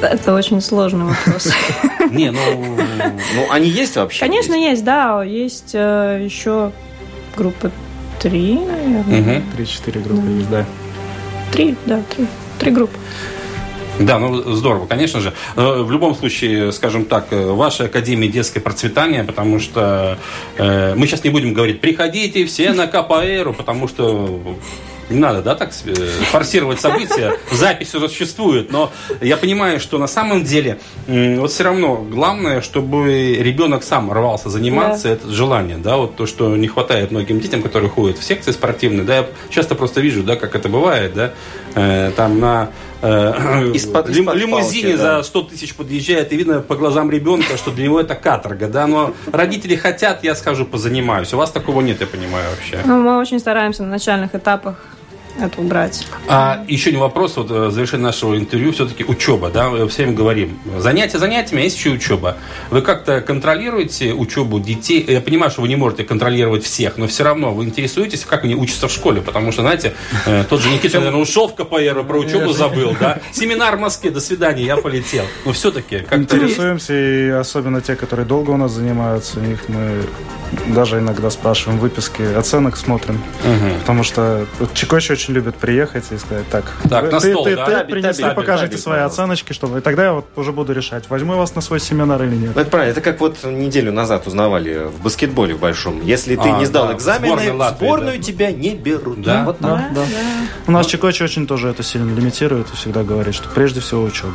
Это 0.07 0.35
очень 0.35 0.61
сложный 0.61 1.07
вопрос. 1.07 1.49
Не, 2.11 2.31
ну... 2.31 2.41
Ну, 3.35 3.47
они 3.51 3.69
есть 3.69 3.97
вообще? 3.97 4.21
Конечно, 4.21 4.55
есть, 4.55 4.85
да, 4.85 5.23
есть 5.23 5.71
э, 5.75 6.21
еще 6.25 6.73
группа 7.37 7.71
три, 8.21 8.55
наверное. 8.55 9.21
мгм. 9.21 9.51
Три-четыре 9.57 10.01
группы 10.01 10.27
есть, 10.29 10.51
да. 10.51 10.65
Три, 11.53 11.77
да, 11.87 12.03
три. 12.15 12.27
Три 12.59 12.71
группы. 12.71 12.97
Да, 13.99 14.19
ну 14.19 14.55
здорово, 14.55 14.87
конечно 14.87 15.21
же. 15.21 15.33
В 15.55 15.91
любом 15.91 16.17
случае, 16.17 16.73
скажем 16.73 17.05
так, 17.05 17.29
э, 17.31 17.47
ваша 17.53 17.85
Академия 17.85 18.29
детское 18.29 18.61
процветание, 18.61 19.23
потому 19.23 19.61
что 19.61 20.19
э, 20.59 20.95
мы 20.97 21.07
сейчас 21.07 21.23
не 21.23 21.31
будем 21.31 21.55
говорить, 21.55 21.81
приходите 21.81 22.45
все 22.47 22.73
на 22.73 22.89
КПРу, 22.89 23.53
потому 23.55 23.87
что 23.87 24.41
не 25.11 25.19
надо, 25.19 25.43
да, 25.43 25.55
так 25.55 25.71
э, 25.85 25.95
форсировать 26.31 26.81
события. 26.81 27.37
Запись 27.53 27.95
уже 27.95 28.09
существует, 28.09 28.73
но 28.73 28.93
я 29.21 29.37
понимаю, 29.37 29.81
что 29.81 29.99
на 29.99 30.07
самом 30.07 30.45
деле 30.45 30.79
вот 31.07 31.51
все 31.51 31.65
равно 31.65 31.97
главное, 31.97 32.61
чтобы 32.61 33.35
ребенок 33.35 33.85
сам 33.85 34.13
рвался 34.13 34.49
заниматься, 34.49 35.09
это 35.09 35.31
желание, 35.31 35.77
да, 35.77 35.97
вот 35.97 36.17
то, 36.17 36.27
что 36.27 36.57
не 36.57 36.69
хватает 36.69 37.11
многим 37.11 37.41
детям, 37.41 37.63
которые 37.63 37.91
ходят 37.91 38.19
в 38.19 38.25
секции 38.25 38.53
спортивные, 38.53 39.05
да, 39.05 39.17
я 39.19 39.27
часто 39.51 39.75
просто 39.75 40.01
вижу, 40.01 40.23
да, 40.23 40.37
как 40.37 40.55
это 40.55 40.69
бывает, 40.69 41.15
да, 41.15 41.33
э, 41.75 42.11
там 42.17 42.41
на 42.41 42.71
э, 43.05 43.71
Из-под- 43.75 44.09
лим- 44.09 44.25
из-под 44.25 44.37
лимузине 44.37 44.89
палки, 44.91 45.03
да. 45.03 45.17
за 45.19 45.23
100 45.23 45.43
тысяч 45.43 45.75
подъезжает, 45.75 46.33
и 46.33 46.37
видно 46.37 46.61
по 46.61 46.75
глазам 46.77 47.11
ребенка, 47.11 47.57
что 47.57 47.71
для 47.71 47.85
него 47.85 48.01
это 48.01 48.15
каторга, 48.15 48.67
да, 48.69 48.87
но 48.87 49.13
родители 49.33 49.77
хотят, 49.77 50.25
я 50.25 50.35
схожу 50.35 50.65
позанимаюсь. 50.65 51.33
У 51.35 51.37
вас 51.37 51.51
такого 51.51 51.81
нет, 51.83 52.01
я 52.01 52.07
понимаю, 52.07 52.47
вообще. 52.51 52.81
Ну, 52.85 53.01
мы 53.01 53.19
очень 53.19 53.39
стараемся 53.39 53.83
на 53.83 53.91
начальных 53.91 54.35
этапах 54.35 54.77
это 55.41 55.61
убрать. 55.61 56.07
А 56.29 56.65
еще 56.69 56.93
не 56.93 56.99
вопрос, 56.99 57.37
вот 57.37 57.51
э, 57.51 57.67
в 57.69 57.73
завершении 57.73 58.05
нашего 58.05 58.39
интервью, 58.39 58.73
все-таки 58.73 59.05
учеба, 59.05 59.51
да, 59.51 59.69
мы 59.69 59.89
все 59.89 60.03
время 60.03 60.17
говорим, 60.17 60.59
занятия 60.79 61.19
занятиями, 61.19 61.63
а 61.63 61.65
есть 61.65 61.77
еще 61.77 61.91
учеба. 61.91 62.37
Вы 62.71 62.83
как-то 62.83 63.21
контролируете 63.21 64.13
учебу 64.13 64.61
детей? 64.61 65.05
Я 65.07 65.21
понимаю, 65.21 65.51
что 65.51 65.63
вы 65.63 65.69
не 65.69 65.77
можете 65.77 66.05
контролировать 66.05 66.65
всех, 66.65 66.99
но 66.99 67.07
все 67.07 67.25
равно 67.25 67.53
вы 67.53 67.65
интересуетесь, 67.65 68.25
как 68.25 68.45
они 68.45 68.55
учатся 68.55 68.89
в 68.89 68.93
школе, 68.93 69.21
потому 69.21 69.53
что, 69.53 69.63
знаете, 69.63 69.95
э, 70.27 70.45
тот 70.49 70.61
же 70.61 70.71
Никита, 70.71 70.99
наверное, 70.99 71.23
ушел 71.23 71.49
в 71.49 71.55
КПР, 71.55 72.05
про 72.05 72.19
учебу 72.19 72.53
забыл, 72.53 72.97
да, 73.01 73.21
семинар 73.33 73.77
в 73.77 73.81
Москве, 73.81 74.11
до 74.11 74.21
свидания, 74.21 74.65
я 74.65 74.77
полетел. 74.77 75.25
Но 75.45 75.53
все-таки, 75.53 75.99
как-то? 75.99 76.17
Интересуемся, 76.17 76.95
и 76.95 77.29
особенно 77.31 77.81
те, 77.81 77.97
которые 77.97 78.27
долго 78.27 78.51
у 78.51 78.57
нас 78.57 78.73
занимаются, 78.73 79.41
их 79.41 79.69
мы 79.69 80.03
даже 80.69 80.99
иногда 80.99 81.31
спрашиваем 81.31 81.79
выписки 81.79 82.23
оценок, 82.23 82.77
смотрим. 82.77 83.21
Потому 83.81 84.05
что 84.05 84.47
Чикочи 84.75 85.13
очень 85.25 85.35
любят 85.35 85.55
приехать 85.57 86.05
и 86.11 86.19
сказать, 86.19 86.49
так, 86.51 86.65
Так, 86.89 87.05
вы- 87.05 87.11
на 87.11 87.21
ты, 87.21 87.31
стол, 87.31 87.45
ты- 87.45 87.57
да? 87.57 87.65
ты 87.65 87.73
Табель, 87.73 87.93
принесли, 87.93 88.23
табель, 88.23 88.37
покажите 88.37 88.67
табель, 88.69 88.79
свои 88.83 88.95
пожалуйста. 88.97 89.23
оценочки, 89.23 89.53
чтобы 89.55 89.79
и 89.79 89.81
тогда 89.81 90.05
я 90.05 90.13
вот 90.13 90.27
уже 90.37 90.53
буду 90.53 90.73
решать, 90.73 91.09
возьму 91.09 91.33
я 91.33 91.39
вас 91.39 91.55
на 91.55 91.61
свой 91.63 91.81
семинар 91.81 92.23
или 92.23 92.37
нет. 92.37 92.53
Ну, 92.55 92.61
это 92.61 92.71
правильно. 92.71 92.93
Это 92.93 93.01
как 93.01 93.21
вот 93.21 93.43
неделю 93.45 93.93
назад 93.93 94.27
узнавали 94.27 94.85
в 94.87 95.01
баскетболе 95.03 95.55
в 95.55 95.61
большом. 95.61 96.03
Если 96.05 96.37
ты 96.37 96.49
А, 96.51 96.59
не 96.59 96.67
сдал 96.67 96.89
да, 96.89 96.95
экзамены, 96.95 97.27
сборной 97.29 97.51
в 97.53 97.57
Латвии, 97.57 97.87
сборную 97.87 98.17
да. 98.19 98.23
тебя 98.23 98.53
не 98.53 98.75
берут. 98.75 99.23
Да? 99.23 99.45
Вот 99.45 99.59
так. 99.59 99.93
Да, 99.95 100.01
да. 100.03 100.05
У 100.67 100.71
нас 100.73 100.87
Чикочи 100.87 101.23
очень 101.23 101.47
тоже 101.47 101.69
это 101.69 101.83
сильно 101.83 102.15
лимитирует 102.15 102.69
и 102.73 102.77
всегда 102.77 103.03
говорит, 103.03 103.35
что 103.35 103.49
прежде 103.49 103.81
всего 103.81 104.03
учеба. 104.03 104.35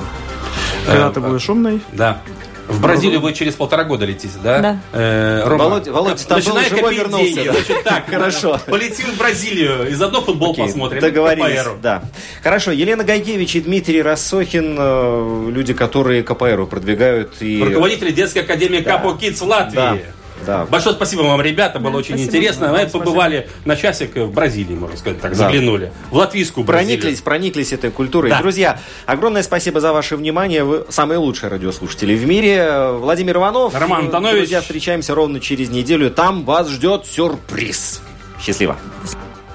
Когда 0.87 1.09
Э, 1.09 1.11
ты 1.11 1.19
будешь 1.19 1.47
умный, 1.49 1.81
Да. 1.91 2.21
В 2.70 2.82
Бразилию 2.82 3.20
вы 3.20 3.34
через 3.34 3.55
полтора 3.55 3.84
года 3.84 4.05
летите, 4.05 4.34
да? 4.43 4.59
Да. 4.59 4.80
Э, 4.93 5.43
Рома, 5.45 5.65
Володя- 5.65 5.91
Володя, 5.91 6.24
там 6.28 6.39
был, 6.39 6.53
начинай 6.53 6.70
живой 6.70 6.82
копить 6.84 6.97
вернулся, 6.99 7.34
деньги. 7.34 7.47
да. 7.47 7.53
Значит, 7.53 7.84
так, 7.84 8.05
Хорошо. 8.09 8.59
Полетим 8.67 9.07
в 9.07 9.17
Бразилию 9.17 9.89
и 9.89 9.93
заодно 9.95 10.22
футбол 10.22 10.51
Окей, 10.51 10.65
посмотрим. 10.65 11.01
Договорились, 11.01 11.59
да. 11.82 12.03
Хорошо, 12.43 12.72
Елена 12.72 13.03
Гайкевич 13.03 13.55
и 13.55 13.61
Дмитрий 13.61 14.01
Рассохин, 14.01 14.76
э, 14.80 15.49
люди, 15.51 15.74
которые 15.74 16.22
КПРу 16.24 16.67
продвигают 16.67 17.34
и... 17.41 17.61
Руководители 17.63 18.11
детской 18.11 18.39
академии 18.39 18.82
Капо 18.82 19.17
Кидс 19.17 19.41
в 19.41 19.45
Латвии. 19.47 19.76
Да, 19.76 19.97
да. 20.45 20.65
Большое 20.65 20.95
спасибо 20.95 21.21
вам, 21.21 21.41
ребята, 21.41 21.79
было 21.79 21.97
очень 21.97 22.15
спасибо. 22.15 22.27
интересно. 22.29 22.71
Мы 22.71 22.85
побывали 22.87 23.47
на 23.65 23.75
часик 23.75 24.15
в 24.15 24.31
Бразилии, 24.31 24.75
можно 24.75 24.97
сказать, 24.97 25.21
так, 25.21 25.31
Да. 25.31 25.37
заглянули. 25.45 25.91
В 26.11 26.15
латвийскую 26.17 26.65
Бразилию. 26.65 26.99
Прониклись, 26.99 27.21
прониклись 27.21 27.73
этой 27.73 27.91
культурой. 27.91 28.29
Да. 28.31 28.39
Друзья, 28.41 28.79
огромное 29.05 29.43
спасибо 29.43 29.79
за 29.79 29.93
ваше 29.93 30.15
внимание. 30.15 30.63
Вы 30.63 30.85
самые 30.89 31.17
лучшие 31.17 31.49
радиослушатели 31.49 32.15
в 32.15 32.25
мире. 32.25 32.91
Владимир 32.93 33.37
Иванов. 33.37 33.73
Роман 33.75 34.05
Антонович. 34.05 34.37
Друзья, 34.37 34.61
встречаемся 34.61 35.15
ровно 35.15 35.39
через 35.39 35.69
неделю. 35.69 36.09
Там 36.09 36.43
вас 36.45 36.69
ждет 36.69 37.05
сюрприз. 37.05 38.01
Счастливо. 38.41 38.77